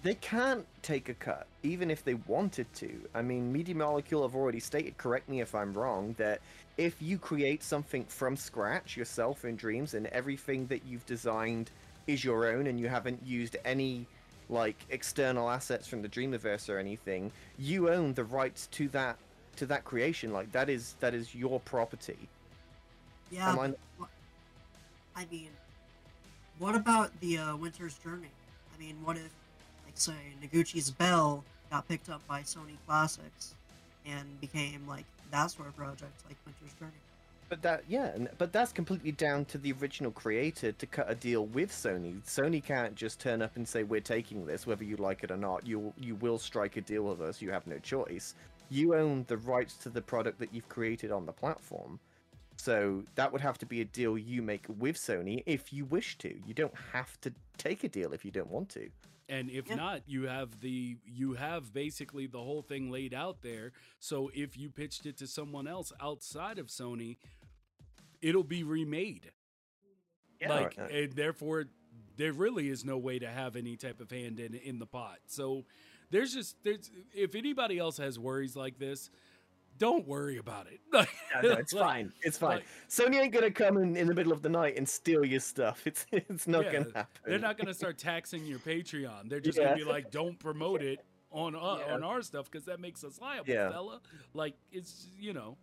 [0.03, 2.89] They can't take a cut, even if they wanted to.
[3.13, 6.41] I mean, Media Molecule have already stated, correct me if I'm wrong, that
[6.77, 11.69] if you create something from scratch yourself in Dreams and everything that you've designed
[12.07, 14.07] is your own and you haven't used any
[14.49, 19.17] like external assets from the Dreamiverse or anything, you own the rights to that
[19.57, 20.33] to that creation.
[20.33, 22.17] Like that is that is your property.
[23.31, 23.55] Yeah, I-
[25.15, 25.49] I mean,
[26.57, 28.27] what about the uh, Winter's Journey?
[28.75, 29.29] I mean, what if,
[29.99, 30.13] say,
[30.43, 33.55] Noguchi's Bell got picked up by Sony Classics
[34.05, 36.91] and became like that sort of project, like Winter's Journey?
[37.49, 41.47] But that, yeah, but that's completely down to the original creator to cut a deal
[41.47, 42.23] with Sony.
[42.23, 45.37] Sony can't just turn up and say we're taking this, whether you like it or
[45.37, 45.67] not.
[45.67, 47.41] You you will strike a deal with us.
[47.41, 48.35] You have no choice.
[48.69, 51.99] You own the rights to the product that you've created on the platform.
[52.55, 56.17] So that would have to be a deal you make with Sony if you wish
[56.19, 56.33] to.
[56.47, 58.87] You don't have to take a deal if you don't want to.
[59.31, 59.75] And if Yeah.
[59.75, 63.71] not, you have the you have basically the whole thing laid out there.
[63.99, 67.17] So if you pitched it to someone else outside of Sony,
[68.21, 69.31] it'll be remade.
[70.39, 70.49] yeah.
[70.49, 70.91] like right.
[70.91, 71.65] and therefore
[72.17, 75.19] there really is no way to have any type of hand in in the pot.
[75.27, 75.65] So
[76.09, 79.09] there's just there's if anybody else has worries like this,
[79.77, 80.79] don't worry about it.
[80.93, 82.13] Yeah, no, it's Like- fine.
[82.21, 82.57] It's fine.
[82.57, 85.39] like- Sony ain't gonna come in, in the middle of the night and steal your
[85.39, 85.81] stuff.
[85.87, 87.21] It's it's not Yeah, gonna happen.
[87.25, 89.29] They're not going to start taxing your Patreon.
[89.29, 89.65] They're just Yeah.
[89.65, 90.99] going to be like, "Don't promote it
[91.31, 91.93] on uh, Yeah.
[91.93, 94.01] on our stuff because that makes us liable, fella."
[94.33, 95.57] Like it's you know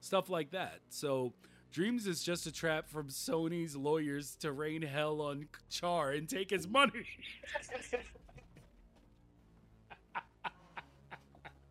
[0.00, 0.80] stuff like that.
[0.90, 1.32] So
[1.72, 6.50] Dreams is just a trap from Sony's lawyers to rain hell on Char and take
[6.50, 7.06] his money.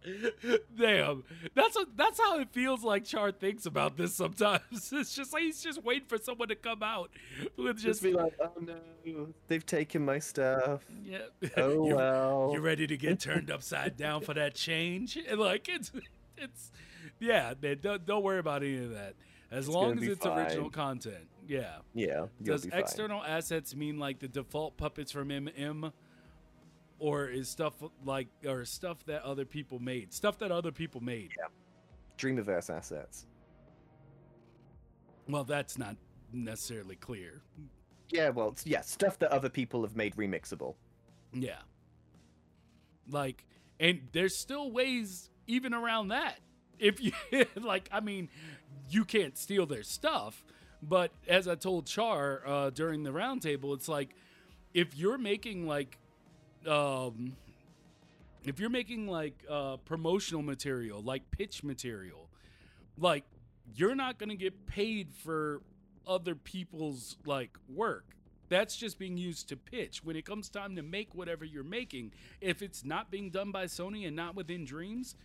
[0.78, 1.24] Damn,
[1.54, 4.62] that's a, that's how it feels like Char thinks about this sometimes.
[4.92, 7.10] It's just like he's just waiting for someone to come out
[7.58, 10.86] with just just be like, oh no, they've taken my stuff.
[11.04, 11.20] yeah.
[11.58, 12.52] Oh you, well.
[12.54, 15.18] you ready to get turned upside down for that change?
[15.18, 15.92] And, Like it's
[16.38, 16.72] it's
[17.20, 19.16] yeah, man, don't don't worry about any of that.
[19.52, 21.28] As It's long as it's original content.
[21.48, 21.78] Yeah.
[21.94, 22.26] Yeah.
[22.42, 22.80] Does be fine.
[22.80, 25.92] external assets mean like the default puppets from MM
[27.06, 30.12] or is stuff like or stuff that other people made?
[30.12, 31.30] Stuff that other people made.
[32.18, 33.28] Dreamiverse assets?
[35.30, 35.98] Well, that's not
[36.34, 37.44] necessarily clear.
[38.10, 38.30] Yeah.
[38.30, 40.74] Well, it's, yeah, stuff that other people have made remixable.
[41.32, 41.60] Yeah.
[43.08, 43.46] Like,
[43.80, 46.40] and there's still ways even around that.
[46.80, 47.12] If you
[47.56, 48.30] like, I mean,
[48.90, 50.44] you can't steal their stuff,
[50.82, 54.16] but as I told Char uh, during the roundtable, it's like
[54.74, 56.00] if you're making like,
[56.68, 57.36] um,
[58.44, 62.30] if you're making like uh, promotional material, like pitch material,
[62.98, 63.24] like
[63.76, 65.62] you're not gonna get paid for
[66.08, 68.06] other people's like work.
[68.50, 70.04] That's just being used to pitch.
[70.04, 72.12] When it comes time to make whatever you're making,
[72.42, 75.16] if it's not being done by Sony and not within Dreams,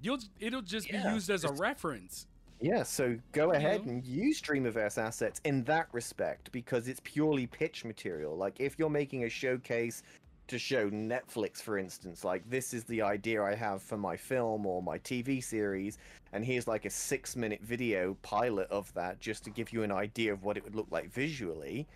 [0.00, 2.26] you'll it'll just Yeah, be used as a reference.
[2.60, 7.84] Yeah, so go ahead and use Dreamiverse assets in that respect because it's purely pitch
[7.84, 8.36] material.
[8.36, 10.02] Like if you're making a showcase
[10.48, 14.66] to show Netflix, for instance, like this is the idea I have for my film
[14.66, 15.98] or my TV series,
[16.32, 19.92] and here's like a six minute video pilot of that just to give you an
[19.92, 21.86] idea of what it would look like visually,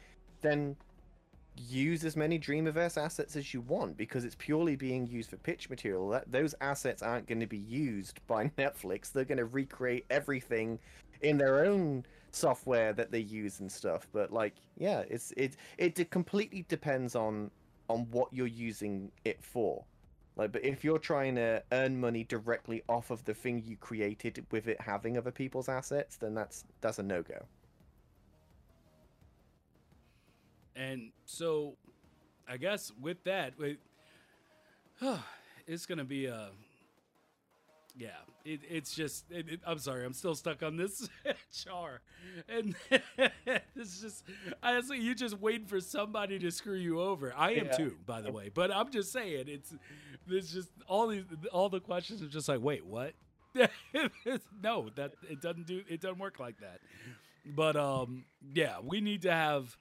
[0.42, 0.76] then
[1.56, 5.68] use as many Dreamiverse assets as you want because it's purely being used for pitch
[5.68, 6.08] material.
[6.08, 9.12] That those assets aren't going to be used by Netflix.
[9.12, 10.78] They're going to recreate everything
[11.20, 14.06] in their own software that they use and stuff.
[14.12, 17.50] But like, yeah, it's it it completely depends on
[17.88, 19.84] on what you're using it for.
[20.34, 24.46] Like, but if you're trying to earn money directly off of the thing you created
[24.50, 27.44] with it having other people's assets, then that's that's a no go.
[30.76, 31.74] And so,
[32.48, 33.78] I guess with that, wait,
[35.66, 36.48] it's gonna be a.
[37.94, 38.08] Yeah,
[38.46, 39.30] it, it's just.
[39.30, 41.08] It, it- I'm sorry, I'm still stuck on this
[41.52, 42.00] char,
[42.48, 42.74] and
[43.76, 44.24] it's just.
[44.62, 47.34] Honestly, you just waiting for somebody to screw you over.
[47.36, 47.72] I am Yeah.
[47.72, 48.50] too, by the way.
[48.52, 49.74] But I'm just saying, it's.
[50.28, 53.12] It's just all these all the questions are just like, wait, what?
[54.62, 55.82] no, that it doesn't do.
[55.88, 56.78] It doesn't work like that.
[57.44, 58.24] But um,
[58.54, 59.76] yeah, we need to have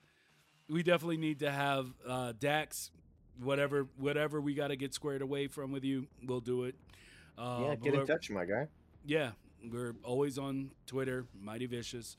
[0.72, 2.92] we definitely need to have uh, Dax.
[3.42, 6.76] Whatever, whatever we got to get squared away from with you, we'll do it.
[7.38, 8.68] Uh, yeah, get in touch, my guy.
[9.06, 9.32] Yeah,
[9.72, 12.18] we're always on Twitter, Mighty Vicious.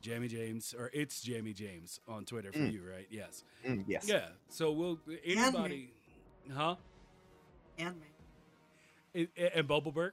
[0.00, 2.72] Jamie James, or it's Jamie James on Twitter for Mm.
[2.72, 3.06] you, right?
[3.10, 3.44] Yes.
[3.66, 4.06] Mm, yes.
[4.06, 4.28] Yeah.
[4.50, 5.90] So we'll anybody,
[6.52, 6.76] huh?
[7.78, 7.94] And
[9.14, 10.10] me And, and Bumbleberg.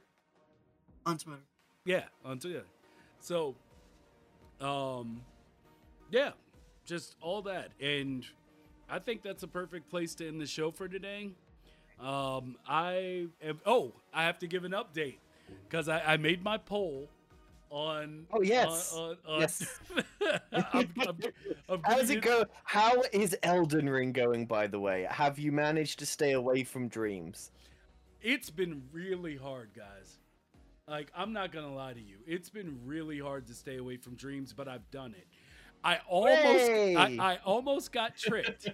[1.05, 1.41] on Twitter.
[1.85, 2.63] Yeah, on Twitter.
[3.19, 3.55] So,
[4.61, 5.21] um,
[6.11, 6.31] yeah,
[6.85, 8.25] just all that, and
[8.89, 11.31] I think that's a perfect place to end the show for today.
[11.99, 13.59] Um, I am.
[13.65, 15.17] Oh, I have to give an update
[15.69, 17.07] because I, I made my poll
[17.69, 18.25] on.
[18.31, 18.93] Oh, yes.
[18.93, 19.79] On, on, on- Yes.
[20.53, 21.17] I'm, I'm,
[21.69, 22.45] I'm How does it go?
[22.63, 25.07] How is Elden Ring going, by the way?
[25.09, 27.51] Have you managed to stay away from dreams?
[28.21, 30.17] It's been really hard, guys.
[30.87, 32.17] Like, I'm not gonna lie to you.
[32.27, 35.27] It's been really hard to stay away from dreams, but I've done it.
[35.83, 38.69] I almost I, I almost got tricked.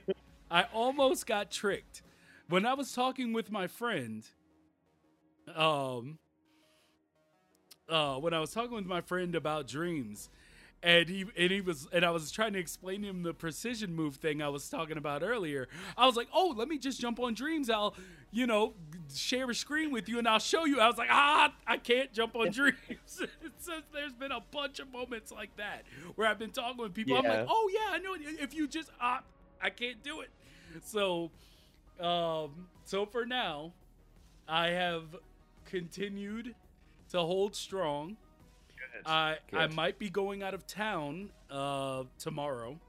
[0.51, 2.01] I almost got tricked.
[2.47, 4.25] When I was talking with my friend,
[5.55, 6.19] um
[7.89, 10.29] uh when I was talking with my friend about dreams,
[10.81, 13.93] and he and he was and I was trying to explain to him the precision
[13.95, 15.67] move thing I was talking about earlier.
[15.97, 17.69] I was like, "Oh, let me just jump on dreams.
[17.69, 17.95] I'll,
[18.31, 18.73] you know,
[19.13, 22.13] share a screen with you and I'll show you." I was like, "Ah, I can't
[22.13, 22.77] jump on dreams."
[23.57, 25.83] says there's been a bunch of moments like that
[26.15, 27.17] where I've been talking with people.
[27.17, 28.15] I'm like, "Oh yeah, I know.
[28.17, 29.21] If you just ah,
[29.61, 30.29] I can't do it."
[30.83, 31.31] So,
[31.99, 33.73] um, so for now,
[34.47, 35.03] I have
[35.65, 36.55] continued
[37.09, 38.17] to hold strong.
[39.05, 39.75] I I Good.
[39.75, 42.79] might be going out of town uh, tomorrow.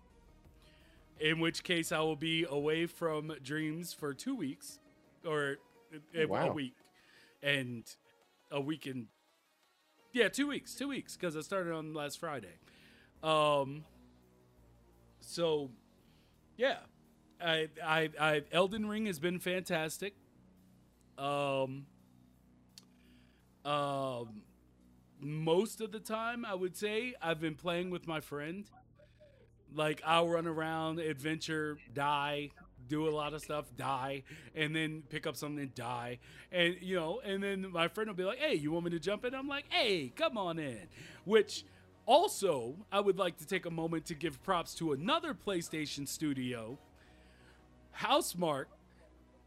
[1.18, 4.78] In which case, I will be away from Dreams for two weeks,
[5.26, 5.58] or
[6.14, 6.74] a, a week,
[7.42, 7.84] and
[8.50, 9.06] a week and
[10.12, 12.58] yeah, two weeks, two weeks, because I started on last Friday.
[13.22, 13.84] Um.
[15.20, 15.70] So,
[16.56, 16.78] yeah,
[17.40, 20.14] I I I Elden Ring has been fantastic.
[21.18, 21.86] Um.
[23.64, 24.42] Um
[25.20, 28.64] most of the time i would say i've been playing with my friend.
[29.74, 32.50] Like i'll run around adventure die
[32.88, 34.24] do a lot of stuff die
[34.56, 36.18] and then pick up something and die.
[36.50, 38.98] And you know and then my friend will be like hey you want me to
[38.98, 39.32] jump in?
[39.34, 40.88] I'm like hey come on in.
[41.24, 41.64] Which
[42.06, 46.76] also i would like to take a moment to give props to another playstation studio
[47.98, 48.66] Housemarque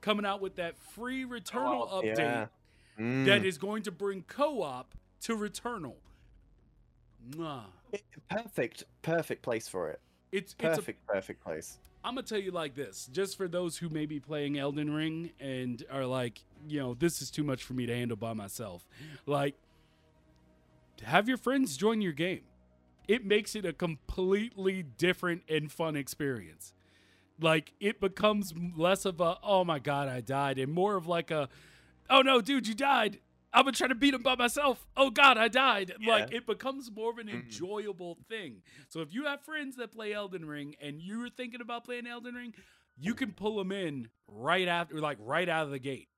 [0.02, 2.46] coming out with that free returnal Oh, update yeah.
[3.00, 3.26] Mm.
[3.26, 4.94] that is going to bring co-op
[5.24, 5.96] to Returnal.
[7.32, 7.64] Mwah.
[8.30, 10.00] perfect, perfect place for it.
[10.32, 11.78] It's it's a, Perfect, perfect place.
[12.04, 15.32] I'm gonna tell you like this, just for those who may be playing Elden Ring
[15.40, 18.86] and are like, you know, this is too much for me to handle by myself.
[19.26, 19.56] Like,
[21.04, 22.42] have your friends join your game.
[23.08, 26.74] It makes it a completely different and fun experience.
[27.40, 31.32] Like, it becomes less of a, oh my god, I died, and more of like
[31.32, 31.48] a,
[32.10, 33.20] oh no, dude, you died.
[33.54, 34.86] I'm gonna try to beat him by myself.
[34.98, 35.94] Oh God, I died.
[36.06, 37.44] Like it becomes more of an Mhm.
[37.44, 38.64] enjoyable thing.
[38.90, 42.34] So if you have friends that play Elden Ring and you're thinking about playing Elden
[42.36, 42.54] Ring,
[42.98, 46.10] you can pull them in right after, like right out of the gate,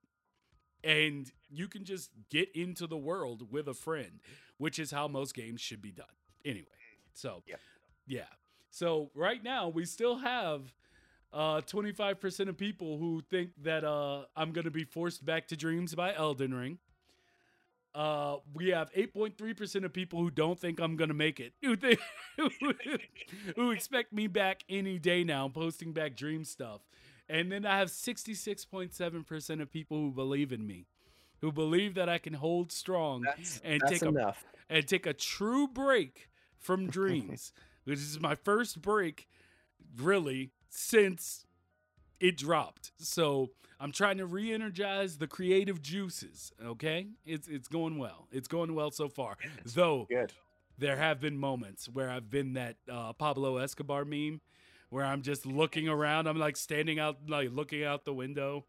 [0.84, 4.22] and you can just get into the world with a friend,
[4.58, 6.06] which is how most games should be done.
[6.44, 6.68] Anyway,
[7.14, 7.60] so Yep.
[8.08, 8.28] yeah.
[8.70, 10.74] So right now we still have
[11.34, 15.58] uh 25% of people who think that uh I'm going to be forced back to
[15.58, 16.80] dreams by Elden Ring.
[17.96, 21.54] Uh we have 8.3% of people who don't think I'm going to make it.
[21.62, 22.00] Who think
[23.56, 26.82] who expect me back any day now posting back dream stuff.
[27.28, 30.86] And then I have 66.7% of people who believe in me.
[31.42, 34.36] Who believe that I can hold strong That's, and that's take a
[34.70, 37.54] and take a true break from dreams.
[37.86, 39.28] this is my first break,
[39.98, 41.45] really, since
[42.20, 42.92] it dropped.
[42.98, 46.52] So I'm trying to re-energize the creative juices.
[46.64, 48.28] Okay, it's it's going well.
[48.32, 49.38] It's going well so far.
[49.66, 50.34] Though Good.
[50.78, 54.42] there have been moments where I've been that uh, Pablo Escobar meme,
[54.90, 56.28] where I'm just looking around.
[56.28, 58.66] I'm like standing out, like looking out the window,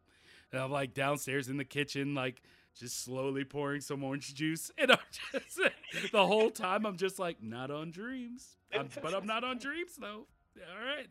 [0.53, 2.43] and I'm like downstairs in the kitchen, like
[2.79, 4.99] just slowly pouring some orange juice, and I'm
[5.33, 9.59] just the whole time I'm just like not on dreams, I'm- but I'm not on
[9.59, 10.27] dreams though.
[10.59, 11.07] All right,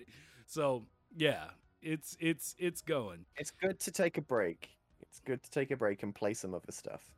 [0.47, 0.83] so
[1.15, 1.45] yeah,
[1.85, 3.25] it's it's it's going.
[3.37, 4.69] It's good to take a break.
[5.01, 7.11] It's good to take a break and play some other stuff.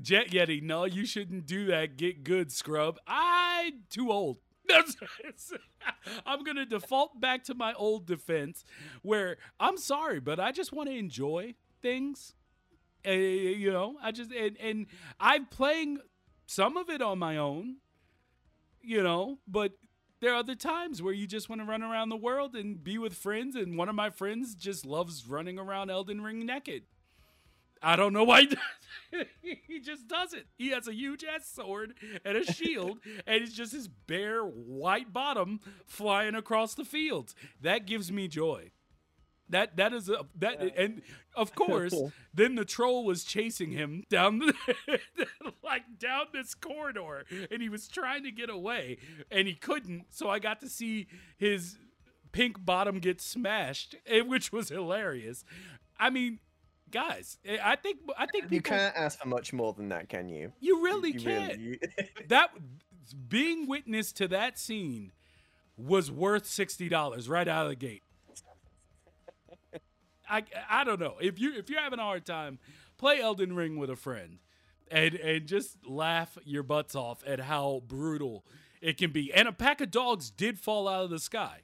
[0.00, 1.96] Jet Yeti, no, you shouldn't do that.
[1.96, 2.98] Get good, scrub.
[3.06, 4.38] I'm too old.
[6.26, 8.64] I'm gonna default back to my old defense,
[9.02, 12.34] where I'm sorry, but I just want to enjoy things.
[13.06, 14.86] Uh, you know, I just and and
[15.20, 15.98] I'm playing
[16.46, 17.76] some of it on my own.
[18.80, 19.72] You know, but
[20.20, 22.98] there are other times where you just want to run around the world and be
[22.98, 26.82] with friends, and one of my friends just loves running around Elden Ring naked.
[27.82, 28.40] I don't know why.
[28.42, 29.26] He, does
[29.66, 30.46] he just does it.
[30.56, 35.12] He has a huge ass sword and a shield, and it's just his bare white
[35.12, 37.34] bottom flying across the fields.
[37.60, 38.72] That gives me joy.
[39.50, 40.82] That that is a that Yeah.
[40.84, 41.02] and
[41.34, 41.94] of course
[42.34, 44.54] then the troll was chasing him down the
[45.62, 48.98] like down this corridor and he was trying to get away
[49.30, 51.06] and he couldn't so I got to see
[51.38, 51.78] his
[52.32, 53.94] pink bottom get smashed
[54.26, 55.44] which was hilarious.
[55.98, 56.40] I mean
[56.90, 60.08] guys eh, I think I think You people can't ask for much more than that,
[60.08, 60.52] can you?
[60.60, 61.78] you really You can't you-
[62.28, 62.50] that
[63.28, 65.12] being witness to that scene
[65.76, 68.02] was worth sixty dollars right out of the gate.
[70.28, 72.58] I I don't know if you if you're having a hard time,
[72.96, 74.38] play Elden Ring with a friend,
[74.90, 78.44] and and just laugh your butts off at how brutal
[78.80, 79.32] it can be.
[79.32, 81.60] And a pack of dogs did fall out of the sky.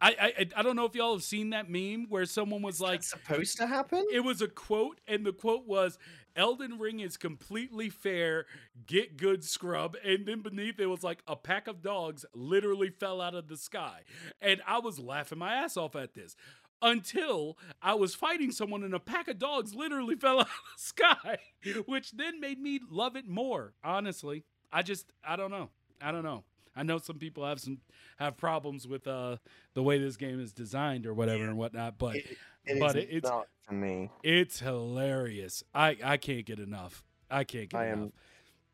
[0.00, 3.02] I I I don't know if y'all have seen that meme where someone was like,
[3.02, 4.04] supposed to happen?
[4.12, 5.98] it was a quote, and the quote was
[6.36, 8.46] Elden Ring is completely fair,
[8.86, 9.96] get good scrub.
[10.04, 13.56] And then beneath it was like a pack of dogs literally fell out of the
[13.56, 14.00] sky.
[14.40, 16.36] And I was laughing my ass off at this.
[16.82, 20.82] Until I was fighting someone and a pack of dogs literally fell out of the
[20.82, 21.38] sky,
[21.86, 23.72] which then made me love it more.
[23.84, 25.70] Honestly, I just I don't know.
[26.00, 26.42] I don't know.
[26.74, 27.78] I know some people have some
[28.18, 29.36] have problems with uh
[29.74, 33.08] the way this game is designed or whatever and whatnot, but It- it but it-
[33.10, 34.10] it's- not for me.
[34.24, 35.62] it's hilarious.
[35.74, 37.04] I I can't get enough.
[37.30, 37.98] I can't get I enough.
[37.98, 38.12] am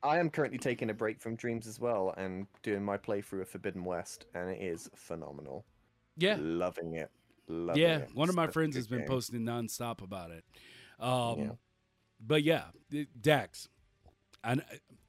[0.02, 3.48] I am currently taking a break from Dreams as well and doing my playthrough of
[3.48, 5.64] Forbidden West, and it is phenomenal.
[6.16, 7.10] Yeah, Loving it.
[7.48, 7.96] Loving yeah.
[7.98, 8.10] it.
[8.14, 9.08] One of my a friends has been game.
[9.08, 10.44] posting nonstop about it.
[11.00, 11.50] Um, Yeah.
[12.20, 12.64] but yeah,
[13.20, 13.68] Dax,
[14.44, 14.56] I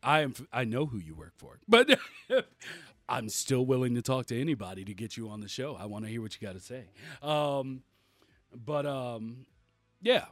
[0.02, 2.00] I am I know who you work for, but
[3.10, 5.76] I'm still willing to talk to anybody to get you on the show.
[5.80, 6.86] I want to hear what you got to say.
[7.22, 7.82] Um,
[8.56, 9.46] but um,
[10.02, 10.26] yeah,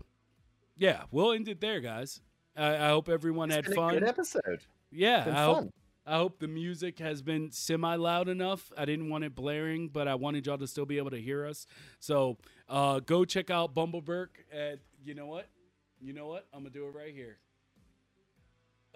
[0.77, 1.03] yeah.
[1.11, 2.21] We'll end it there, guys.
[2.55, 3.93] I, I hope everyone It's had fun.
[3.95, 4.61] good episode.
[4.91, 5.71] Yeah, I hope fun.
[6.07, 8.71] I hope the music has been semi loud enough.
[8.77, 11.45] I didn't want it blaring, but I wanted y'all to still be able to hear
[11.45, 11.67] us.
[11.99, 12.38] So
[12.69, 15.49] uh, go check out Bumbleberg at you know what?
[15.99, 16.47] You know what?
[16.53, 17.39] I'm gonna do it right here.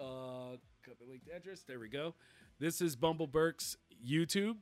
[0.00, 1.62] Uh copy link to address.
[1.66, 2.14] There we go.
[2.58, 4.56] This is Bumbleberg's YouTube.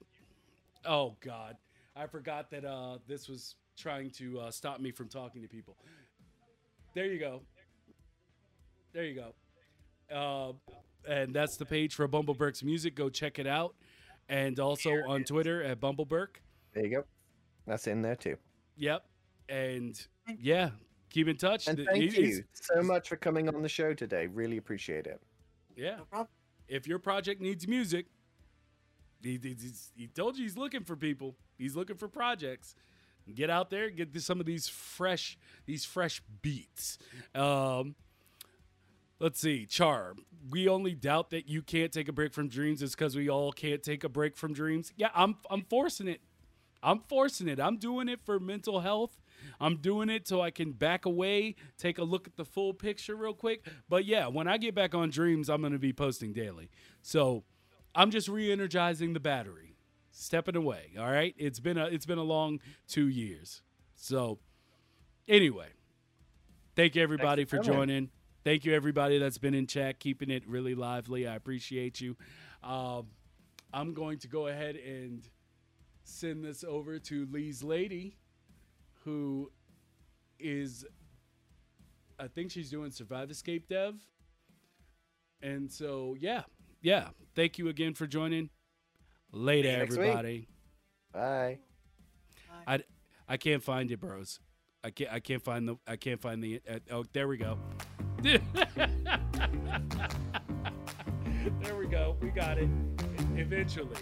[0.84, 1.56] Oh god.
[1.94, 5.76] I forgot that uh this was trying to uh, stop me from talking to people.
[6.94, 7.42] There you go.
[8.92, 9.34] There you go.
[10.14, 10.52] Uh,
[11.08, 12.94] and that's the page for Bumbleberg's music.
[12.94, 13.74] Go check it out.
[14.28, 16.28] And also on Twitter at Bumbleberg.
[16.72, 17.04] There you go.
[17.66, 18.36] That's in there too.
[18.76, 19.04] Yep.
[19.48, 20.06] And
[20.38, 20.70] yeah,
[21.10, 21.66] keep in touch.
[21.66, 24.26] And thank he- he's- you so much for coming on the show today.
[24.28, 25.20] Really appreciate it.
[25.76, 25.98] Yeah.
[26.12, 26.28] No.
[26.68, 28.06] If your project needs music,
[29.22, 31.36] he, he, he's- he told you he's looking for people.
[31.58, 32.74] He's looking for projects.
[33.34, 36.98] Get out there, get to some of these fresh, these fresh beats.
[37.34, 37.94] Um,
[39.20, 40.14] let's see, Char.
[40.50, 43.52] We only doubt that you can't take a break from dreams is because we all
[43.52, 44.92] can't take a break from dreams.
[44.96, 46.20] Yeah, I'm, I'm forcing it.
[46.82, 47.60] I'm forcing it.
[47.60, 49.20] I'm doing it for mental health.
[49.60, 53.14] I'm doing it so I can back away, take a look at the full picture
[53.14, 53.66] real quick.
[53.88, 56.70] But yeah, when I get back on Dreams, I'm going to be posting daily.
[57.02, 57.44] So
[57.94, 59.76] I'm just re-energizing the battery,
[60.10, 60.92] stepping away.
[60.98, 63.62] All right, it's been a it's been a long two years.
[63.94, 64.38] So
[65.28, 65.68] anyway,
[66.76, 68.10] thank you everybody for for joining.
[68.42, 71.26] Thank you everybody that's been in chat, keeping it really lively.
[71.26, 72.16] I appreciate you.
[72.62, 73.06] Um,
[73.72, 75.22] I'm going to go ahead and
[76.04, 78.16] send this over to Lee's lady,
[79.04, 79.50] who
[80.38, 80.86] is,
[82.18, 83.94] I think she's doing Survive Escape Dev.
[85.42, 86.42] And so, yeah,
[86.82, 87.08] yeah.
[87.34, 88.50] Thank you again for joining.
[89.32, 89.78] Later, week.
[89.78, 90.48] everybody.
[91.12, 91.58] Bye.
[92.66, 92.80] I,
[93.28, 94.40] I can't find it, bros.
[94.82, 95.12] I can't.
[95.12, 95.76] I can't find the.
[95.86, 96.60] I can't find the.
[96.68, 97.58] Uh, oh, there we go.
[98.22, 98.40] there
[101.78, 102.16] we go.
[102.20, 102.68] We got it.
[103.36, 103.96] Eventually,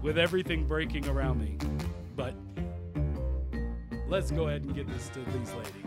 [0.00, 1.58] with everything breaking around me,
[2.14, 2.34] but
[4.08, 5.84] let's go ahead and get this to these lady.